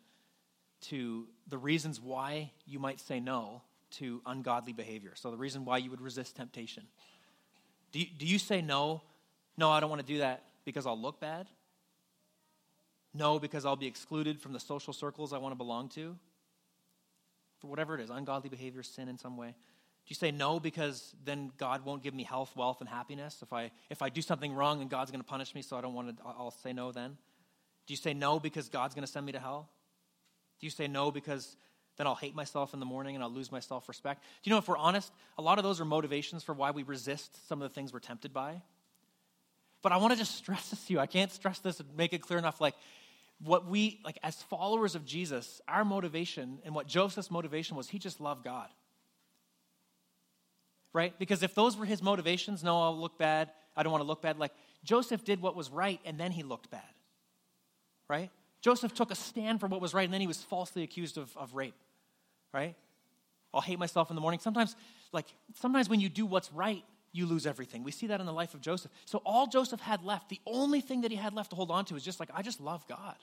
to 0.83 1.27
the 1.49 1.59
reasons 1.59 2.01
why 2.01 2.53
you 2.67 2.79
might 2.79 3.01
say 3.01 3.19
no 3.19 3.63
to 3.93 4.23
ungodly 4.25 4.73
behavior. 4.73 5.15
So 5.17 5.33
the 5.33 5.37
reason 5.37 5.65
why 5.65 5.79
you 5.79 5.91
would 5.91 6.01
resist 6.01 6.37
temptation. 6.37 6.85
Do 7.91 7.99
you, 7.99 8.07
do 8.17 8.27
you 8.27 8.39
say 8.39 8.63
no? 8.63 9.03
No, 9.57 9.71
I 9.71 9.81
don't 9.81 9.91
want 9.91 10.07
to 10.07 10.13
do 10.13 10.21
that 10.21 10.45
because 10.65 10.87
I'll 10.87 11.01
look 11.01 11.19
bad? 11.19 11.49
No, 13.15 13.39
because 13.39 13.65
I'll 13.65 13.77
be 13.77 13.87
excluded 13.87 14.41
from 14.41 14.53
the 14.53 14.61
social 14.61 14.93
circles 14.93 15.33
I 15.33 15.39
want 15.39 15.53
to 15.53 15.57
belong 15.57 15.89
to? 15.91 16.17
For 17.61 17.69
whatever 17.69 17.95
it 17.95 18.01
is, 18.01 18.11
ungodly 18.11 18.49
behavior, 18.49 18.83
sin 18.83 19.09
in 19.09 19.19
some 19.19 19.37
way. 19.37 19.49
Do 20.05 20.09
you 20.09 20.17
say 20.17 20.33
no 20.33 20.59
because 20.59 21.15
then 21.25 21.53
God 21.59 21.85
won't 21.85 22.03
give 22.03 22.13
me 22.13 22.25
health, 22.25 22.57
wealth, 22.57 22.81
and 22.81 22.89
happiness? 22.89 23.39
If 23.41 23.53
I, 23.53 23.71
if 23.89 24.03
I 24.03 24.09
do 24.09 24.21
something 24.21 24.53
wrong 24.53 24.81
and 24.81 24.91
God's 24.91 25.13
going 25.13 25.21
to 25.21 25.29
punish 25.29 25.55
me, 25.55 25.63
so 25.63 25.77
I 25.77 25.81
don't 25.81 25.95
want 25.95 26.17
to, 26.17 26.23
I'll 26.25 26.51
say 26.51 26.73
no 26.73 26.91
then? 26.91 27.17
Do 27.87 27.93
you 27.93 27.97
say 27.97 28.13
no 28.13 28.41
because 28.41 28.69
God's 28.69 28.95
going 28.95 29.07
to 29.07 29.11
send 29.11 29.27
me 29.27 29.33
to 29.33 29.39
hell? 29.39 29.69
Do 30.61 30.67
you 30.67 30.71
say 30.71 30.89
no 30.89 31.13
because 31.13 31.57
then 31.97 32.07
I'll 32.07 32.17
hate 32.17 32.35
myself 32.35 32.75
in 32.75 32.81
the 32.81 32.87
morning 32.87 33.15
and 33.15 33.23
I'll 33.23 33.31
lose 33.31 33.53
my 33.53 33.61
self 33.61 33.89
respect? 33.89 34.23
Do 34.43 34.51
you 34.51 34.55
know, 34.55 34.59
if 34.59 34.67
we're 34.67 34.77
honest, 34.77 35.13
a 35.39 35.43
lot 35.43 35.59
of 35.59 35.65
those 35.65 35.81
are 35.81 35.85
motivations 35.85 36.43
for 36.43 36.55
why 36.55 36.73
we 36.73 36.83
resist 36.83 37.47
some 37.49 37.63
of 37.63 37.69
the 37.69 37.75
things 37.75 37.93
we're 37.93 38.01
tempted 38.01 38.33
by. 38.33 38.63
But 39.83 39.93
I 39.93 39.99
want 39.99 40.13
to 40.13 40.19
just 40.19 40.35
stress 40.39 40.71
this 40.71 40.85
to 40.87 40.93
you. 40.95 40.99
I 40.99 41.07
can't 41.07 41.31
stress 41.31 41.59
this 41.61 41.81
and 41.81 41.97
make 41.97 42.13
it 42.13 42.23
clear 42.23 42.39
enough. 42.39 42.61
Like, 42.61 42.75
what 43.45 43.67
we, 43.67 44.01
like, 44.05 44.19
as 44.23 44.41
followers 44.43 44.95
of 44.95 45.05
Jesus, 45.05 45.61
our 45.67 45.85
motivation 45.85 46.59
and 46.65 46.75
what 46.75 46.87
Joseph's 46.87 47.31
motivation 47.31 47.77
was, 47.77 47.89
he 47.89 47.99
just 47.99 48.21
loved 48.21 48.45
God 48.45 48.69
right? 50.93 51.19
Because 51.19 51.43
if 51.43 51.55
those 51.55 51.77
were 51.77 51.87
his 51.87 52.03
motivations, 52.03 52.63
no, 52.63 52.81
I'll 52.83 52.99
look 52.99 53.19
bad, 53.19 53.51
I 53.77 53.83
don't 53.83 53.93
want 53.93 54.03
to 54.03 54.07
look 54.07 54.23
bad. 54.23 54.39
Like 54.39 54.53
Joseph 54.85 55.25
did 55.25 55.41
what 55.41 55.57
was 55.57 55.71
right 55.71 56.01
and 56.05 56.19
then 56.19 56.33
he 56.33 56.43
looked 56.43 56.71
bad, 56.71 56.83
right? 58.09 58.31
Joseph 58.61 58.95
took 58.95 59.11
a 59.11 59.15
stand 59.15 59.61
for 59.61 59.67
what 59.67 59.81
was 59.81 59.95
right 59.95 60.05
and 60.05 60.13
then 60.13 60.21
he 60.21 60.27
was 60.27 60.43
falsely 60.43 60.83
accused 60.83 61.19
of, 61.19 61.35
of 61.37 61.55
rape, 61.55 61.75
right? 62.53 62.75
I'll 63.55 63.61
hate 63.61 63.79
myself 63.79 64.11
in 64.11 64.15
the 64.15 64.23
morning. 64.23 64.41
Sometimes, 64.41 64.77
like, 65.13 65.27
sometimes 65.55 65.89
when 65.89 66.01
you 66.01 66.09
do 66.09 66.25
what's 66.25 66.53
right, 66.53 66.83
you 67.13 67.27
lose 67.27 67.47
everything. 67.47 67.85
We 67.85 67.91
see 67.91 68.07
that 68.07 68.21
in 68.21 68.27
the 68.27 68.33
life 68.33 68.55
of 68.55 68.63
Joseph. 68.63 68.91
So 69.05 69.21
all 69.27 69.47
Joseph 69.47 69.81
had 69.81 70.03
left, 70.03 70.31
the 70.31 70.41
only 70.47 70.81
thing 70.81 71.03
that 71.03 71.11
he 71.11 71.17
had 71.19 71.35
left 71.35 71.51
to 71.51 71.57
hold 71.57 71.71
on 71.71 71.85
to 71.87 71.97
is 71.97 72.03
just 72.03 72.19
like, 72.19 72.31
I 72.33 72.41
just 72.41 72.61
love 72.61 72.87
God. 72.87 73.17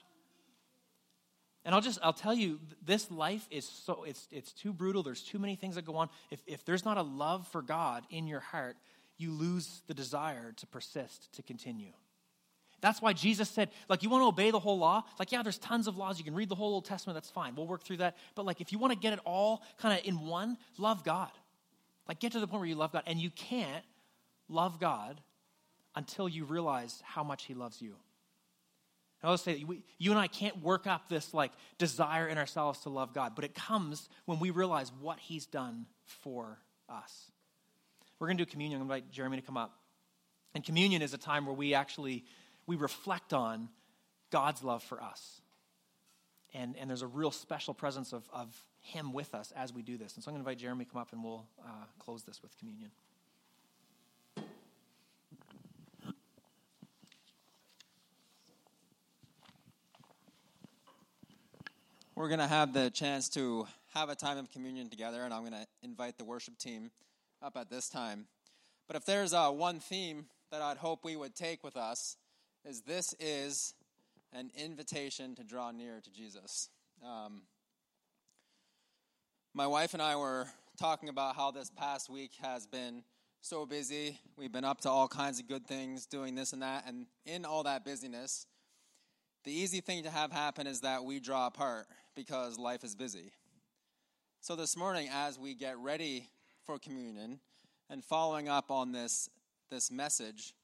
And 1.64 1.74
I'll 1.74 1.80
just 1.80 1.98
I'll 2.02 2.12
tell 2.12 2.34
you, 2.34 2.58
this 2.84 3.10
life 3.10 3.46
is 3.50 3.66
so 3.66 4.04
it's 4.04 4.26
it's 4.30 4.52
too 4.52 4.72
brutal. 4.72 5.02
There's 5.02 5.22
too 5.22 5.38
many 5.38 5.56
things 5.56 5.74
that 5.74 5.84
go 5.84 5.96
on. 5.96 6.08
If 6.30 6.40
if 6.46 6.64
there's 6.64 6.84
not 6.84 6.96
a 6.96 7.02
love 7.02 7.46
for 7.48 7.60
God 7.60 8.04
in 8.10 8.26
your 8.26 8.40
heart, 8.40 8.76
you 9.18 9.32
lose 9.32 9.82
the 9.86 9.94
desire 9.94 10.52
to 10.56 10.66
persist, 10.66 11.32
to 11.34 11.42
continue. 11.42 11.92
That's 12.80 13.02
why 13.02 13.12
Jesus 13.12 13.50
said, 13.50 13.68
like, 13.88 14.02
you 14.02 14.08
want 14.08 14.22
to 14.22 14.28
obey 14.28 14.50
the 14.50 14.58
whole 14.58 14.78
law? 14.78 15.04
Like, 15.18 15.32
yeah, 15.32 15.42
there's 15.42 15.58
tons 15.58 15.86
of 15.86 15.98
laws. 15.98 16.18
You 16.18 16.24
can 16.24 16.34
read 16.34 16.48
the 16.48 16.54
whole 16.54 16.72
Old 16.72 16.86
Testament, 16.86 17.14
that's 17.14 17.30
fine. 17.30 17.54
We'll 17.54 17.66
work 17.66 17.84
through 17.84 17.98
that. 17.98 18.16
But, 18.34 18.46
like, 18.46 18.62
if 18.62 18.72
you 18.72 18.78
want 18.78 18.92
to 18.92 18.98
get 18.98 19.12
it 19.12 19.18
all 19.26 19.62
kind 19.78 19.98
of 19.98 20.06
in 20.06 20.26
one, 20.26 20.56
love 20.78 21.04
God. 21.04 21.30
Like, 22.08 22.20
get 22.20 22.32
to 22.32 22.40
the 22.40 22.46
point 22.46 22.60
where 22.60 22.68
you 22.68 22.76
love 22.76 22.92
God. 22.92 23.02
And 23.06 23.18
you 23.18 23.30
can't 23.30 23.84
love 24.48 24.80
God 24.80 25.20
until 25.94 26.28
you 26.28 26.44
realize 26.44 27.02
how 27.04 27.22
much 27.22 27.44
He 27.44 27.54
loves 27.54 27.82
you. 27.82 27.96
I 29.22 29.28
will 29.28 29.36
say 29.36 29.64
we, 29.64 29.82
you 29.98 30.10
and 30.10 30.18
I 30.18 30.28
can't 30.28 30.62
work 30.62 30.86
up 30.86 31.08
this 31.08 31.34
like 31.34 31.52
desire 31.78 32.26
in 32.26 32.38
ourselves 32.38 32.80
to 32.80 32.88
love 32.88 33.12
God, 33.12 33.32
but 33.34 33.44
it 33.44 33.54
comes 33.54 34.08
when 34.24 34.38
we 34.38 34.50
realize 34.50 34.90
what 35.00 35.18
He's 35.18 35.46
done 35.46 35.86
for 36.04 36.58
us. 36.88 37.30
We're 38.18 38.28
going 38.28 38.38
to 38.38 38.44
do 38.44 38.50
communion. 38.50 38.80
I'm 38.80 38.88
going 38.88 39.00
to 39.00 39.04
invite 39.04 39.12
Jeremy 39.12 39.36
to 39.36 39.42
come 39.42 39.56
up. 39.56 39.78
And 40.54 40.64
communion 40.64 41.02
is 41.02 41.14
a 41.14 41.18
time 41.18 41.46
where 41.46 41.54
we 41.54 41.74
actually 41.74 42.24
we 42.66 42.76
reflect 42.76 43.32
on 43.32 43.68
God's 44.30 44.62
love 44.62 44.82
for 44.82 45.02
us. 45.02 45.40
And, 46.54 46.76
and 46.78 46.88
there's 46.88 47.02
a 47.02 47.06
real 47.06 47.30
special 47.30 47.74
presence 47.74 48.12
of, 48.12 48.28
of 48.32 48.48
Him 48.80 49.12
with 49.12 49.34
us 49.34 49.52
as 49.56 49.72
we 49.72 49.82
do 49.82 49.96
this. 49.96 50.14
And 50.14 50.24
so 50.24 50.30
I'm 50.30 50.34
going 50.34 50.44
to 50.44 50.50
invite 50.50 50.60
Jeremy 50.60 50.84
to 50.84 50.90
come 50.90 51.00
up 51.00 51.12
and 51.12 51.22
we'll 51.22 51.46
uh, 51.64 51.84
close 51.98 52.22
this 52.22 52.42
with 52.42 52.56
communion. 52.58 52.90
We're 62.20 62.28
going 62.28 62.40
to 62.40 62.46
have 62.46 62.74
the 62.74 62.90
chance 62.90 63.30
to 63.30 63.66
have 63.94 64.10
a 64.10 64.14
time 64.14 64.36
of 64.36 64.52
communion 64.52 64.90
together, 64.90 65.22
and 65.22 65.32
I'm 65.32 65.40
going 65.40 65.54
to 65.54 65.66
invite 65.82 66.18
the 66.18 66.24
worship 66.26 66.58
team 66.58 66.90
up 67.40 67.56
at 67.56 67.70
this 67.70 67.88
time. 67.88 68.26
But 68.86 68.96
if 68.96 69.06
there's 69.06 69.32
uh, 69.32 69.48
one 69.48 69.80
theme 69.80 70.26
that 70.50 70.60
I'd 70.60 70.76
hope 70.76 71.02
we 71.02 71.16
would 71.16 71.34
take 71.34 71.64
with 71.64 71.78
us, 71.78 72.18
is 72.62 72.82
this 72.82 73.14
is 73.18 73.72
an 74.34 74.50
invitation 74.54 75.34
to 75.36 75.44
draw 75.44 75.70
near 75.70 76.02
to 76.02 76.10
Jesus. 76.12 76.68
Um, 77.02 77.40
my 79.54 79.66
wife 79.66 79.94
and 79.94 80.02
I 80.02 80.16
were 80.16 80.46
talking 80.78 81.08
about 81.08 81.36
how 81.36 81.52
this 81.52 81.70
past 81.70 82.10
week 82.10 82.32
has 82.42 82.66
been 82.66 83.02
so 83.40 83.64
busy. 83.64 84.20
We've 84.36 84.52
been 84.52 84.66
up 84.66 84.82
to 84.82 84.90
all 84.90 85.08
kinds 85.08 85.40
of 85.40 85.48
good 85.48 85.66
things, 85.66 86.04
doing 86.04 86.34
this 86.34 86.52
and 86.52 86.60
that, 86.60 86.84
and 86.86 87.06
in 87.24 87.46
all 87.46 87.62
that 87.62 87.82
busyness, 87.82 88.44
the 89.44 89.52
easy 89.52 89.80
thing 89.80 90.02
to 90.02 90.10
have 90.10 90.32
happen 90.32 90.66
is 90.66 90.80
that 90.80 91.04
we 91.04 91.20
draw 91.20 91.46
apart 91.46 91.86
because 92.14 92.58
life 92.58 92.84
is 92.84 92.94
busy. 92.94 93.32
So, 94.40 94.56
this 94.56 94.76
morning, 94.76 95.08
as 95.12 95.38
we 95.38 95.54
get 95.54 95.78
ready 95.78 96.28
for 96.64 96.78
communion 96.78 97.40
and 97.88 98.04
following 98.04 98.48
up 98.48 98.70
on 98.70 98.92
this, 98.92 99.28
this 99.70 99.90
message 99.90 100.54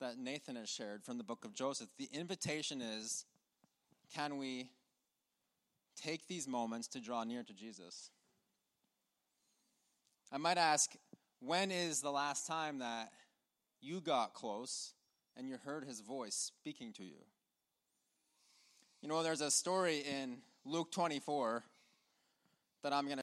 that 0.00 0.18
Nathan 0.18 0.56
has 0.56 0.68
shared 0.68 1.04
from 1.04 1.18
the 1.18 1.24
book 1.24 1.44
of 1.44 1.54
Joseph, 1.54 1.88
the 1.98 2.08
invitation 2.12 2.80
is 2.80 3.24
can 4.14 4.38
we 4.38 4.70
take 6.00 6.26
these 6.26 6.48
moments 6.48 6.88
to 6.88 7.00
draw 7.00 7.24
near 7.24 7.42
to 7.42 7.52
Jesus? 7.52 8.10
I 10.32 10.38
might 10.38 10.58
ask, 10.58 10.92
when 11.40 11.70
is 11.70 12.00
the 12.00 12.10
last 12.10 12.46
time 12.46 12.78
that 12.78 13.10
you 13.80 14.00
got 14.00 14.34
close 14.34 14.94
and 15.36 15.48
you 15.48 15.56
heard 15.64 15.84
his 15.84 16.00
voice 16.00 16.34
speaking 16.34 16.92
to 16.94 17.04
you? 17.04 17.24
You 19.02 19.08
know, 19.08 19.22
there's 19.22 19.40
a 19.40 19.50
story 19.50 20.00
in 20.00 20.36
Luke 20.66 20.92
24 20.92 21.64
that 22.82 22.92
I'm 22.92 23.06
going 23.06 23.16
to 23.16 23.18